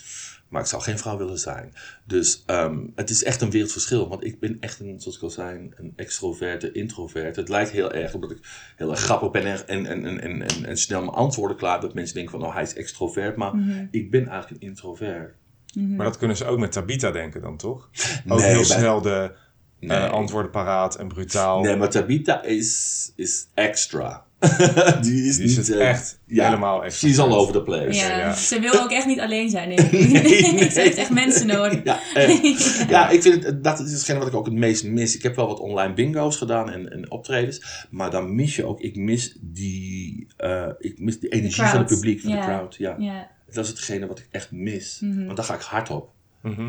Maar 0.49 0.61
ik 0.61 0.67
zou 0.67 0.81
geen 0.81 0.97
vrouw 0.97 1.17
willen 1.17 1.39
zijn. 1.39 1.73
Dus 2.03 2.43
ehm, 2.45 2.77
het 2.95 3.09
is 3.09 3.23
echt 3.23 3.41
een 3.41 3.49
wereldverschil. 3.49 4.09
Want 4.09 4.23
ik 4.25 4.39
ben 4.39 4.57
echt 4.59 4.79
een, 4.79 4.99
zoals 5.01 5.17
ik 5.17 5.23
al 5.23 5.29
zei, 5.29 5.69
een 5.75 5.93
extroverte 5.95 6.71
introvert. 6.71 7.35
Het 7.35 7.49
lijkt 7.49 7.69
heel 7.71 7.91
erg 7.91 8.13
omdat 8.13 8.31
ik 8.31 8.37
heel 8.75 8.91
erg 8.91 8.99
grappig 8.99 9.31
ben 9.31 9.45
en, 9.45 9.67
en, 9.67 9.85
en, 10.05 10.21
en, 10.21 10.41
en, 10.41 10.65
en 10.65 10.77
snel 10.77 10.99
mijn 11.01 11.13
antwoorden 11.13 11.57
klaar. 11.57 11.81
Dat 11.81 11.93
mensen 11.93 12.15
denken 12.15 12.39
van, 12.39 12.47
oh, 12.47 12.53
hij 12.53 12.63
is 12.63 12.73
extrovert. 12.73 13.35
Maar 13.35 13.53
ik 13.91 14.11
ben 14.11 14.27
eigenlijk 14.27 14.61
een 14.63 14.67
introvert. 14.69 15.33
Maar 15.75 16.05
dat 16.05 16.17
kunnen 16.17 16.37
ze 16.37 16.45
ook 16.45 16.59
met 16.59 16.71
Tabita 16.71 17.11
denken 17.11 17.41
dan, 17.41 17.57
toch? 17.57 17.89
Ook 18.27 18.37
Nee, 18.39 18.47
heel 18.47 18.55
bij- 18.55 18.63
snel 18.63 19.01
de 19.01 19.31
eh, 19.79 20.11
antwoorden 20.11 20.51
paraat 20.51 20.95
en 20.95 21.07
brutaal. 21.07 21.61
Nee, 21.61 21.75
maar 21.75 21.89
Tabitha 21.89 22.43
is, 22.43 23.11
is 23.15 23.47
extra. 23.53 24.24
die 25.01 25.23
is 25.27 25.35
Die 25.37 25.45
niet... 25.45 25.55
zit 25.65 25.69
eh, 25.69 25.89
echt 25.89 26.19
helemaal 26.27 26.83
extra. 26.83 27.07
She's 27.07 27.17
all 27.19 27.31
over 27.31 27.53
the 27.53 27.61
place. 27.61 27.93
ja, 27.93 28.17
ja. 28.17 28.33
ze 28.33 28.59
wil 28.59 28.73
ook 28.81 28.91
echt 28.91 29.05
niet 29.05 29.19
alleen 29.19 29.49
zijn, 29.49 29.75
denk 29.75 29.79
ik. 29.91 30.09
nee. 30.23 30.71
ze 30.71 30.79
heeft 30.79 30.97
echt 30.97 31.09
mensen 31.09 31.47
nodig. 31.47 31.83
Ja, 31.83 31.99
echt. 32.13 32.85
ja, 32.89 33.09
ik 33.09 33.21
vind 33.21 33.43
het, 33.43 33.63
dat 33.63 33.79
is 33.79 33.91
hetgene 33.91 34.19
wat 34.19 34.27
ik 34.27 34.33
ook 34.35 34.45
het 34.45 34.53
meest 34.55 34.83
mis. 34.83 35.15
Ik 35.15 35.23
heb 35.23 35.35
wel 35.35 35.47
wat 35.47 35.59
online 35.59 35.93
bingo's 35.93 36.37
gedaan 36.37 36.69
en, 36.71 36.91
en 36.91 37.11
optredens. 37.11 37.85
Maar 37.89 38.11
dan 38.11 38.35
mis 38.35 38.55
je 38.55 38.65
ook, 38.65 38.79
ik 38.81 38.95
mis 38.95 39.37
die, 39.41 40.27
eh, 40.37 40.67
ik 40.79 40.99
mis 40.99 41.19
die 41.19 41.29
energie 41.29 41.63
van 41.63 41.77
het 41.79 41.87
publiek, 41.87 42.21
van 42.21 42.31
Ja. 42.31 42.39
de 42.45 42.45
crowd. 42.53 42.75
Ja. 42.75 42.95
Ja, 42.99 43.27
Dat 43.53 43.63
is 43.63 43.69
hetgene 43.69 44.07
wat 44.07 44.19
ik 44.19 44.27
echt 44.31 44.51
mis. 44.51 44.97
Mhm. 45.01 45.25
Want 45.25 45.37
daar 45.37 45.45
ga 45.45 45.53
ik 45.55 45.61
hard 45.61 45.89
op. 45.89 46.13
Mhm. 46.45 46.61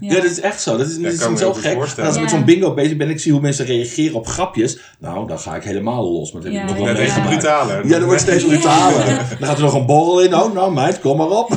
ja. 0.00 0.14
Ja, 0.14 0.14
dat 0.14 0.24
is 0.30 0.40
echt 0.40 0.60
zo. 0.60 0.76
Dat 0.76 0.86
is, 0.86 0.98
dat 0.98 1.12
is 1.12 1.18
kan 1.18 1.32
me 1.32 1.38
zo 1.38 1.52
gek. 1.52 1.76
Als 1.98 2.14
ik 2.14 2.20
met 2.20 2.30
zo'n 2.30 2.44
bingo 2.44 2.74
bezig 2.74 2.96
ben 2.96 3.06
en 3.06 3.12
ik 3.12 3.20
zie 3.20 3.32
hoe 3.32 3.40
mensen 3.40 3.66
reageren 3.66 4.14
op 4.14 4.26
grapjes. 4.26 4.78
Nou, 4.98 5.26
dan 5.26 5.38
ga 5.38 5.56
ik 5.56 5.62
helemaal 5.64 6.12
los. 6.12 6.32
Maar 6.32 6.42
dat 6.42 6.52
heb 6.52 6.60
Ja, 6.60 6.68
ik 6.68 6.76
nog 6.76 6.84
wel 6.84 6.94
meegemaakt. 6.94 7.28
brutaler. 7.28 7.86
Ja, 7.86 7.98
dat 7.98 8.06
wordt 8.06 8.20
steeds 8.20 8.44
brutaler. 8.44 9.04
Dan 9.38 9.48
gaat 9.48 9.56
er 9.56 9.62
nog 9.62 9.74
een 9.74 9.86
borrel 9.86 10.20
in. 10.22 10.34
Oh, 10.34 10.52
nou 10.54 10.72
meid, 10.72 11.00
kom 11.00 11.16
maar 11.16 11.28
op. 11.30 11.48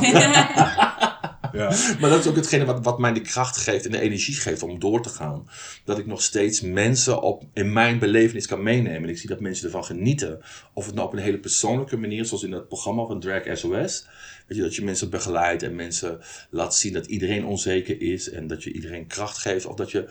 Ja. 1.52 1.72
Maar 2.00 2.10
dat 2.10 2.18
is 2.18 2.26
ook 2.26 2.36
hetgene 2.36 2.64
wat, 2.64 2.84
wat 2.84 2.98
mij 2.98 3.12
de 3.12 3.20
kracht 3.20 3.56
geeft 3.56 3.84
en 3.84 3.90
de 3.90 4.00
energie 4.00 4.34
geeft 4.34 4.62
om 4.62 4.78
door 4.78 5.02
te 5.02 5.08
gaan. 5.08 5.48
Dat 5.84 5.98
ik 5.98 6.06
nog 6.06 6.22
steeds 6.22 6.60
mensen 6.60 7.22
op, 7.22 7.44
in 7.52 7.72
mijn 7.72 7.98
belevenis 7.98 8.46
kan 8.46 8.62
meenemen. 8.62 9.02
En 9.02 9.08
ik 9.08 9.18
zie 9.18 9.28
dat 9.28 9.40
mensen 9.40 9.64
ervan 9.64 9.84
genieten. 9.84 10.40
Of 10.72 10.86
het 10.86 10.94
nou 10.94 11.06
op 11.06 11.12
een 11.12 11.18
hele 11.18 11.38
persoonlijke 11.38 11.96
manier, 11.96 12.24
zoals 12.24 12.42
in 12.42 12.50
dat 12.50 12.68
programma 12.68 13.06
van 13.06 13.20
Drag 13.20 13.42
SOS. 13.58 14.06
Weet 14.46 14.56
je, 14.58 14.62
dat 14.62 14.74
je 14.74 14.84
mensen 14.84 15.10
begeleidt 15.10 15.62
en 15.62 15.74
mensen 15.74 16.20
laat 16.50 16.74
zien 16.74 16.92
dat 16.92 17.06
iedereen 17.06 17.44
onzeker 17.44 18.00
is. 18.00 18.30
En 18.30 18.46
dat 18.46 18.64
je 18.64 18.72
iedereen 18.72 19.06
kracht 19.06 19.38
geeft. 19.38 19.66
Of 19.66 19.74
dat 19.74 19.90
je 19.90 20.08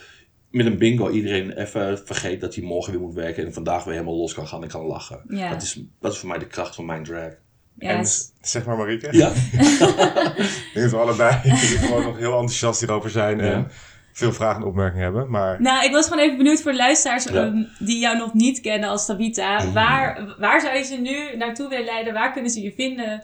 met 0.52 0.66
een 0.66 0.78
bingo 0.78 1.10
iedereen 1.10 1.52
even 1.58 2.00
vergeet 2.06 2.42
dat 2.42 2.56
hij 2.56 2.64
morgen 2.64 2.92
weer 2.92 3.02
moet 3.02 3.14
werken. 3.14 3.46
En 3.46 3.54
vandaag 3.54 3.84
weer 3.84 3.94
helemaal 3.94 4.18
los 4.18 4.34
kan 4.34 4.48
gaan 4.48 4.64
en 4.64 4.70
kan 4.70 4.86
lachen. 4.86 5.24
Ja. 5.28 5.50
Dat, 5.50 5.62
is, 5.62 5.84
dat 6.00 6.14
is 6.14 6.18
voor 6.18 6.30
mij 6.30 6.40
de 6.40 6.48
kracht 6.48 6.76
van 6.76 6.86
mijn 6.86 7.04
drag. 7.04 7.34
Ja, 7.80 7.90
En 7.90 8.06
zeg 8.42 8.66
maar 8.66 8.78
Marieke. 8.78 9.08
Ja? 9.12 9.28
Ik 9.34 10.72
denk 10.74 10.90
dat 10.90 10.92
we 10.92 10.98
allebei 10.98 11.34
gewoon 11.80 12.04
nog 12.04 12.18
heel 12.18 12.32
enthousiast 12.32 12.80
hierover 12.80 13.10
zijn. 13.10 13.40
En 13.40 13.58
Ja. 13.58 13.68
veel 14.14 14.34
vragen 14.34 14.62
en 14.62 14.68
opmerkingen 14.68 15.04
hebben. 15.04 15.30
Maar 15.30 15.62
Nou, 15.62 15.86
ik 15.86 15.92
was 15.92 16.08
gewoon 16.08 16.24
even 16.24 16.38
benieuwd 16.38 16.62
voor 16.62 16.72
de 16.72 16.78
luisteraars 16.78 17.24
Ja. 17.24 17.32
ehm, 17.32 17.64
die 17.80 18.00
jou 18.00 18.18
nog 18.18 18.34
niet 18.34 18.60
kennen 18.62 18.90
als 18.90 19.06
Tabita. 19.06 19.64
Mm. 19.64 19.74
Waar, 19.74 20.36
waar 20.40 20.62
zou 20.62 20.78
je 20.78 20.84
ze 20.84 20.96
nu 20.96 21.38
naartoe 21.38 21.70
willen 21.70 21.86
leiden? 21.86 22.14
Waar 22.14 22.34
kunnen 22.34 22.52
ze 22.52 22.62
je 22.62 22.74
vinden? 22.76 23.24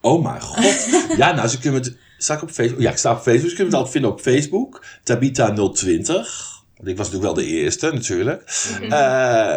Oh 0.00 0.22
mijn 0.24 0.40
god. 0.40 0.88
Ja, 1.16 1.32
nou, 1.34 1.48
ze 1.48 1.58
kunnen 1.58 1.82
het... 1.82 1.96
Sta 2.18 2.34
ik 2.34 2.42
op 2.42 2.50
Facebook? 2.50 2.80
Ja, 2.80 2.90
ik 2.90 2.96
sta 2.96 3.10
op 3.12 3.16
Facebook. 3.20 3.50
Ze 3.50 3.54
kunnen 3.56 3.64
het 3.66 3.74
altijd 3.74 3.92
vinden 3.92 4.10
op 4.10 4.20
Facebook. 4.20 4.84
Tabita020. 5.00 6.06
Want 6.06 6.55
ik 6.84 6.96
was 6.96 7.10
natuurlijk 7.10 7.34
wel 7.34 7.44
de 7.44 7.50
eerste, 7.50 7.90
natuurlijk. 7.92 8.42
Eh, 8.80 8.88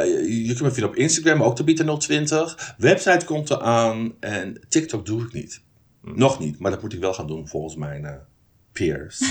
je, 0.05 0.41
je 0.45 0.47
kunt 0.47 0.61
me 0.61 0.72
vinden 0.72 0.89
op 0.89 0.95
Instagram, 0.95 1.43
ook 1.43 1.59
Tabita020. 1.61 2.76
Website 2.78 3.26
komt 3.26 3.49
eraan. 3.49 4.13
En 4.20 4.61
TikTok 4.70 5.05
doe 5.05 5.22
ik 5.24 5.34
niet. 5.34 5.61
Nog 6.01 6.39
niet, 6.39 6.59
maar 6.59 6.72
dat 6.72 6.82
moet 6.82 6.93
ik 6.93 6.99
wel 6.99 7.13
gaan 7.13 7.28
doen 7.28 7.47
volgens 7.47 7.76
mijn 7.76 8.05
eh, 8.05 8.13
peers. 8.72 9.20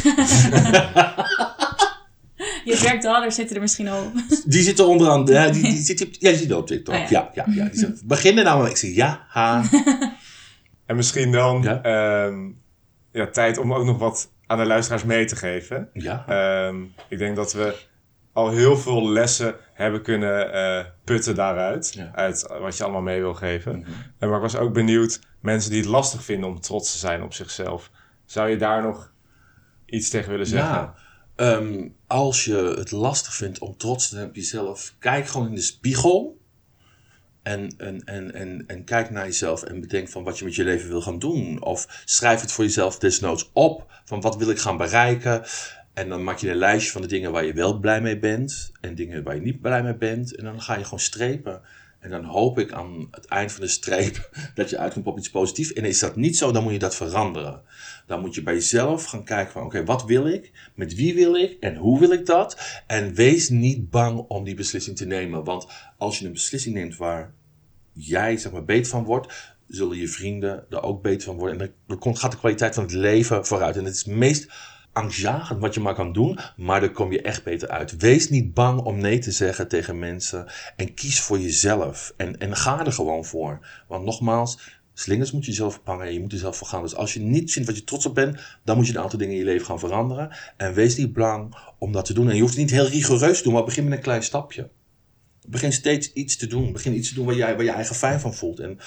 Je 2.64 2.78
werkdader 2.82 3.32
zitten 3.32 3.56
er 3.56 3.62
misschien 3.62 3.88
al 3.88 4.02
op. 4.04 4.12
Die 4.44 4.62
zit 4.62 4.78
er 4.78 4.86
onderaan. 4.86 5.26
Ja, 5.26 5.48
die, 5.50 5.62
die 5.62 5.82
zit, 5.82 5.98
ja, 5.98 6.30
die 6.30 6.38
zit 6.38 6.52
op 6.52 6.66
TikTok. 6.66 6.94
Oh 6.94 7.00
ja. 7.08 7.30
ja. 7.34 7.44
Ja, 7.46 7.52
ja, 7.54 7.68
Die 7.68 7.78
zit, 7.78 8.02
beginnen 8.04 8.44
nou, 8.44 8.60
maar 8.60 8.70
ik 8.70 8.76
zeg 8.76 8.94
ja, 8.94 9.26
ha. 9.28 9.62
En 10.86 10.96
misschien 10.96 11.32
dan 11.32 11.62
Ja. 11.62 11.82
ehm, 11.82 12.48
ja, 13.12 13.26
tijd 13.30 13.58
om 13.58 13.72
ook 13.74 13.84
nog 13.84 13.98
wat 13.98 14.30
aan 14.48 14.58
de 14.58 14.66
luisteraars 14.66 15.04
mee 15.04 15.24
te 15.24 15.36
geven. 15.36 15.88
Ja. 15.92 16.24
Ehm, 16.26 16.82
ik 17.08 17.18
denk 17.18 17.36
dat 17.36 17.52
we 17.52 17.86
al 18.32 18.50
heel 18.50 18.76
veel 18.76 19.08
lessen 19.08 19.54
hebben 19.72 20.02
kunnen 20.02 20.52
eh, 20.52 20.84
putten 21.04 21.34
daaruit. 21.34 21.92
Ja. 21.94 22.10
Uit 22.14 22.46
wat 22.60 22.76
je 22.76 22.82
allemaal 22.82 23.02
mee 23.02 23.20
wil 23.20 23.34
geven. 23.34 23.84
En 24.18 24.28
maar 24.28 24.36
ik 24.36 24.42
was 24.42 24.56
ook 24.56 24.72
benieuwd, 24.72 25.20
mensen 25.40 25.70
die 25.70 25.80
het 25.80 25.88
lastig 25.88 26.24
vinden 26.24 26.48
om 26.48 26.60
trots 26.60 26.92
te 26.92 26.98
zijn 26.98 27.22
op 27.22 27.34
zichzelf. 27.34 27.90
Zou 28.24 28.48
je 28.48 28.56
daar 28.56 28.82
nog 28.82 29.12
iets 29.86 30.08
tegen 30.08 30.30
willen 30.30 30.46
zeggen? 30.46 30.74
Ja. 30.74 30.94
Ehm, 31.36 31.88
als 32.06 32.44
je 32.44 32.74
het 32.76 32.90
lastig 32.90 33.34
vindt 33.34 33.58
om 33.58 33.76
trots 33.76 34.08
te 34.08 34.14
zijn 34.14 34.28
op 34.28 34.34
jezelf, 34.34 34.94
kijk 34.98 35.26
gewoon 35.26 35.48
in 35.48 35.54
de 35.54 35.60
spiegel. 35.60 36.37
En, 37.48 37.70
en, 37.76 38.04
en, 38.34 38.66
en, 38.66 38.84
kijk 38.84 39.10
naar 39.10 39.24
jezelf 39.24 39.62
en 39.62 39.80
bedenk 39.80 40.08
van 40.08 40.24
wat 40.24 40.38
je 40.38 40.44
met 40.44 40.54
je 40.54 40.64
leven 40.64 40.88
wil 40.88 41.00
gaan 41.00 41.18
doen. 41.18 41.62
Of 41.62 42.02
schrijf 42.04 42.40
het 42.40 42.52
voor 42.52 42.64
jezelf 42.64 42.98
desnoods 42.98 43.50
op. 43.52 43.86
Van 44.04 44.20
wat 44.20 44.36
wil 44.36 44.50
ik 44.50 44.58
gaan 44.58 44.76
bereiken. 44.76 45.42
En 45.94 46.08
dan 46.08 46.24
maak 46.24 46.38
je 46.38 46.50
een 46.50 46.56
lijstje 46.56 46.92
van 46.92 47.00
de 47.00 47.06
dingen 47.06 47.32
waar 47.32 47.44
je 47.44 47.52
wel 47.52 47.78
blij 47.78 48.00
mee 48.00 48.18
bent. 48.18 48.72
En 48.80 48.94
dingen 48.94 49.22
waar 49.22 49.34
je 49.34 49.40
niet 49.40 49.60
blij 49.60 49.82
mee 49.82 49.96
bent. 49.96 50.34
En 50.34 50.44
dan 50.44 50.62
ga 50.62 50.76
je 50.76 50.84
gewoon 50.84 50.98
strepen. 50.98 51.60
En 51.98 52.10
dan 52.10 52.24
hoop 52.24 52.58
ik 52.58 52.72
aan 52.72 53.08
het 53.10 53.26
eind 53.26 53.52
van 53.52 53.60
de 53.60 53.68
streep 53.68 54.30
dat 54.54 54.70
je 54.70 54.78
uitkomt 54.78 55.06
op 55.06 55.18
iets 55.18 55.30
positiefs. 55.30 55.72
En 55.72 55.84
is 55.84 55.98
dat 55.98 56.16
niet 56.16 56.36
zo, 56.36 56.52
dan 56.52 56.62
moet 56.62 56.72
je 56.72 56.78
dat 56.78 56.96
veranderen. 56.96 57.62
Dan 58.08 58.20
moet 58.20 58.34
je 58.34 58.42
bij 58.42 58.54
jezelf 58.54 59.04
gaan 59.04 59.24
kijken 59.24 59.52
van 59.52 59.62
oké, 59.62 59.84
wat 59.84 60.04
wil 60.04 60.26
ik? 60.26 60.52
Met 60.74 60.94
wie 60.94 61.14
wil 61.14 61.36
ik? 61.36 61.56
En 61.60 61.76
hoe 61.76 61.98
wil 62.00 62.12
ik 62.12 62.26
dat? 62.26 62.82
En 62.86 63.14
wees 63.14 63.48
niet 63.48 63.90
bang 63.90 64.18
om 64.28 64.44
die 64.44 64.54
beslissing 64.54 64.96
te 64.96 65.06
nemen. 65.06 65.44
Want 65.44 65.66
als 65.96 66.18
je 66.18 66.26
een 66.26 66.32
beslissing 66.32 66.74
neemt 66.74 66.96
waar 66.96 67.32
jij 67.92 68.36
zeg 68.36 68.52
maar 68.52 68.64
beter 68.64 68.90
van 68.90 69.04
wordt, 69.04 69.56
zullen 69.66 69.96
je 69.96 70.08
vrienden 70.08 70.64
er 70.70 70.82
ook 70.82 71.02
beter 71.02 71.22
van 71.22 71.36
worden. 71.36 71.60
En 71.60 71.74
dan, 71.86 71.98
komt, 71.98 72.18
gaat 72.18 72.32
de 72.32 72.38
kwaliteit 72.38 72.74
van 72.74 72.84
het 72.84 72.92
leven 72.92 73.46
vooruit. 73.46 73.76
En 73.76 73.84
het 73.84 73.94
is 73.94 74.04
het 74.04 74.14
meest 74.14 74.48
angstjagend 74.92 75.60
wat 75.60 75.74
je 75.74 75.80
maar 75.80 75.94
kan 75.94 76.12
doen, 76.12 76.38
maar 76.56 76.80
dan 76.80 76.92
kom 76.92 77.12
je 77.12 77.22
echt 77.22 77.44
beter 77.44 77.68
uit. 77.68 77.96
Wees 77.96 78.28
niet 78.28 78.54
bang 78.54 78.80
om 78.80 78.98
nee 78.98 79.18
te 79.18 79.32
zeggen 79.32 79.68
tegen 79.68 79.98
mensen 79.98 80.52
en 80.76 80.94
kies 80.94 81.20
voor 81.20 81.38
jezelf. 81.38 82.12
En, 82.16 82.38
en 82.38 82.56
ga 82.56 82.84
er 82.84 82.92
gewoon 82.92 83.24
voor. 83.24 83.84
Want 83.88 84.04
nogmaals, 84.04 84.77
slingers 84.98 85.32
moet 85.32 85.46
je 85.46 85.52
zelf 85.52 85.78
ophangen 85.78 86.06
en 86.06 86.12
je 86.12 86.20
moet 86.20 86.32
er 86.32 86.38
zelf 86.38 86.56
voor 86.56 86.66
gaan. 86.66 86.82
Dus 86.82 86.94
als 86.94 87.14
je 87.14 87.20
niet 87.20 87.52
vindt 87.52 87.68
wat 87.68 87.78
je 87.78 87.84
trots 87.84 88.06
op 88.06 88.14
bent, 88.14 88.40
dan 88.64 88.76
moet 88.76 88.86
je 88.86 88.92
een 88.92 89.00
aantal 89.00 89.18
dingen 89.18 89.34
in 89.34 89.38
je 89.38 89.44
leven 89.44 89.66
gaan 89.66 89.78
veranderen. 89.78 90.30
En 90.56 90.74
wees 90.74 90.96
niet 90.96 91.12
bang 91.12 91.56
om 91.78 91.92
dat 91.92 92.04
te 92.04 92.12
doen. 92.12 92.28
En 92.28 92.34
je 92.34 92.40
hoeft 92.40 92.54
het 92.54 92.62
niet 92.62 92.70
heel 92.70 92.88
rigoureus 92.88 93.36
te 93.36 93.42
doen, 93.42 93.52
maar 93.52 93.64
begin 93.64 93.84
met 93.84 93.92
een 93.92 94.02
klein 94.02 94.22
stapje. 94.22 94.68
Begin 95.46 95.72
steeds 95.72 96.12
iets 96.12 96.36
te 96.36 96.46
doen. 96.46 96.72
Begin 96.72 96.96
iets 96.96 97.08
te 97.08 97.14
doen 97.14 97.26
waar 97.26 97.34
jij 97.34 97.54
waar 97.54 97.64
je 97.64 97.70
eigen 97.70 97.94
fijn 97.94 98.20
van 98.20 98.34
voelt. 98.34 98.60
En 98.60 98.78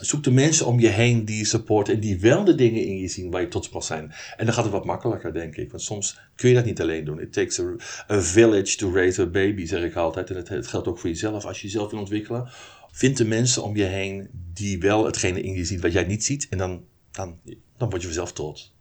zoek 0.00 0.24
de 0.24 0.30
mensen 0.30 0.66
om 0.66 0.80
je 0.80 0.88
heen 0.88 1.24
die 1.24 1.38
je 1.38 1.44
supporten 1.44 1.94
en 1.94 2.00
die 2.00 2.20
wel 2.20 2.44
de 2.44 2.54
dingen 2.54 2.84
in 2.84 2.98
je 2.98 3.08
zien 3.08 3.30
waar 3.30 3.40
je 3.40 3.48
trots 3.48 3.70
op 3.70 3.82
zijn. 3.82 4.12
En 4.36 4.44
dan 4.44 4.54
gaat 4.54 4.64
het 4.64 4.72
wat 4.72 4.84
makkelijker, 4.84 5.32
denk 5.32 5.56
ik. 5.56 5.70
Want 5.70 5.82
soms 5.82 6.18
kun 6.36 6.48
je 6.48 6.54
dat 6.54 6.64
niet 6.64 6.80
alleen 6.80 7.04
doen. 7.04 7.20
It 7.20 7.32
takes 7.32 7.60
a, 7.60 7.64
a 8.10 8.20
village 8.20 8.76
to 8.76 8.92
raise 8.92 9.22
a 9.22 9.26
baby, 9.26 9.66
zeg 9.66 9.82
ik 9.82 9.94
altijd. 9.94 10.30
En 10.30 10.36
het, 10.36 10.48
het 10.48 10.66
geldt 10.66 10.88
ook 10.88 10.98
voor 10.98 11.10
jezelf. 11.10 11.44
Als 11.44 11.60
je 11.60 11.66
jezelf 11.66 11.90
wil 11.90 12.00
ontwikkelen, 12.00 12.48
vind 12.94 13.16
de 13.16 13.24
mensen 13.24 13.62
om 13.62 13.76
je 13.76 13.84
heen 13.84 14.28
die 14.54 14.78
wel 14.78 15.04
hetgene 15.04 15.40
in 15.42 15.54
je 15.54 15.64
zien 15.64 15.80
wat 15.80 15.92
jij 15.92 16.04
niet 16.04 16.24
ziet. 16.24 16.46
En 16.50 16.58
dan, 16.58 16.82
dan, 17.12 17.38
dan 17.76 17.88
word 17.90 18.00
je 18.00 18.06
vanzelf 18.06 18.32
trots. 18.32 18.72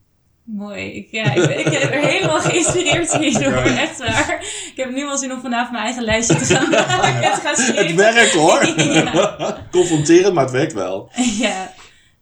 Mooi. 0.44 0.92
Ik, 0.94 1.08
ja, 1.12 1.34
ik, 1.34 1.48
ben- 1.48 1.60
ik 1.60 1.64
ben 1.66 1.92
er 1.92 2.08
helemaal 2.08 2.40
geïnspireerd 2.40 3.14
hierdoor. 3.18 3.54
Echt 3.54 3.98
waar. 3.98 4.42
Ik 4.42 4.74
heb 4.76 4.92
nu 4.92 5.06
wel 5.06 5.18
zin 5.18 5.32
om 5.32 5.42
vanavond 5.42 5.72
mijn 5.72 5.84
eigen 5.84 6.04
lijstje 6.04 6.36
te 6.36 6.46
gaan 6.46 6.70
maken. 7.00 7.22
Te 7.34 7.40
gaan 7.42 7.56
schrijven. 7.56 7.86
Het 7.86 7.96
werkt 7.96 8.34
hoor! 8.34 8.66
Ja. 8.94 9.68
Confronterend, 9.72 10.34
maar 10.34 10.44
het 10.44 10.54
werkt 10.54 10.74
wel. 10.74 11.12
Ja, 11.40 11.74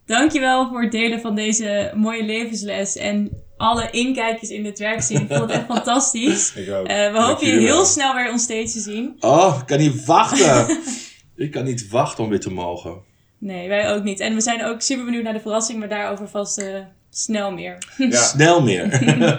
dankjewel 0.05 0.67
voor 0.69 0.81
het 0.81 0.91
delen 0.91 1.21
van 1.21 1.35
deze 1.35 1.91
mooie 1.95 2.23
levensles 2.23 2.95
en 2.95 3.31
alle 3.57 3.89
inkijkjes 3.91 4.49
in 4.49 4.63
dit 4.63 4.79
werk 4.79 5.01
zien. 5.01 5.21
Ik 5.21 5.27
vond 5.27 5.41
het 5.41 5.51
echt 5.51 5.65
fantastisch. 5.65 6.53
Ik 6.55 6.71
ook. 6.71 6.87
Eh, 6.87 7.07
we 7.07 7.13
Dank 7.13 7.25
hopen 7.25 7.47
je 7.47 7.53
heel 7.53 7.67
wel. 7.75 7.85
snel 7.85 8.15
weer 8.15 8.31
onstage 8.31 8.71
te 8.71 8.79
zien. 8.79 9.15
Oh, 9.19 9.57
ik 9.61 9.65
kan 9.67 9.77
niet 9.79 10.05
wachten. 10.05 10.77
Ik 11.41 11.51
kan 11.51 11.63
niet 11.63 11.89
wachten 11.89 12.23
om 12.23 12.29
weer 12.29 12.39
te 12.39 12.51
mogen. 12.51 13.01
Nee, 13.37 13.67
wij 13.67 13.93
ook 13.93 14.03
niet. 14.03 14.19
En 14.19 14.33
we 14.33 14.41
zijn 14.41 14.65
ook 14.65 14.81
super 14.81 15.05
benieuwd 15.05 15.23
naar 15.23 15.33
de 15.33 15.39
verrassing, 15.39 15.79
maar 15.79 15.89
daarover 15.89 16.27
vast 16.27 16.57
eh, 16.57 16.79
snel 17.09 17.51
meer. 17.51 17.77
Ja, 17.97 18.21
Snel 18.31 18.61
meer. 18.61 18.89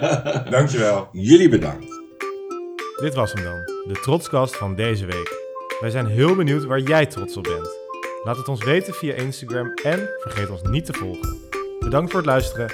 dankjewel. 0.49 1.09
Jullie 1.11 1.49
bedankt. 1.49 2.01
Dit 3.01 3.13
was 3.13 3.33
hem 3.33 3.43
dan, 3.43 3.65
de 3.65 3.99
Trotskast 4.01 4.55
van 4.55 4.75
deze 4.75 5.05
week. 5.05 5.41
Wij 5.79 5.89
zijn 5.89 6.07
heel 6.07 6.35
benieuwd 6.35 6.65
waar 6.65 6.79
jij 6.79 7.05
trots 7.05 7.37
op 7.37 7.43
bent. 7.43 7.69
Laat 8.23 8.37
het 8.37 8.47
ons 8.47 8.63
weten 8.63 8.93
via 8.93 9.13
Instagram 9.13 9.73
en 9.83 10.09
vergeet 10.19 10.49
ons 10.49 10.61
niet 10.61 10.85
te 10.85 10.93
volgen. 10.93 11.37
Bedankt 11.79 12.11
voor 12.11 12.19
het 12.19 12.29
luisteren 12.29 12.73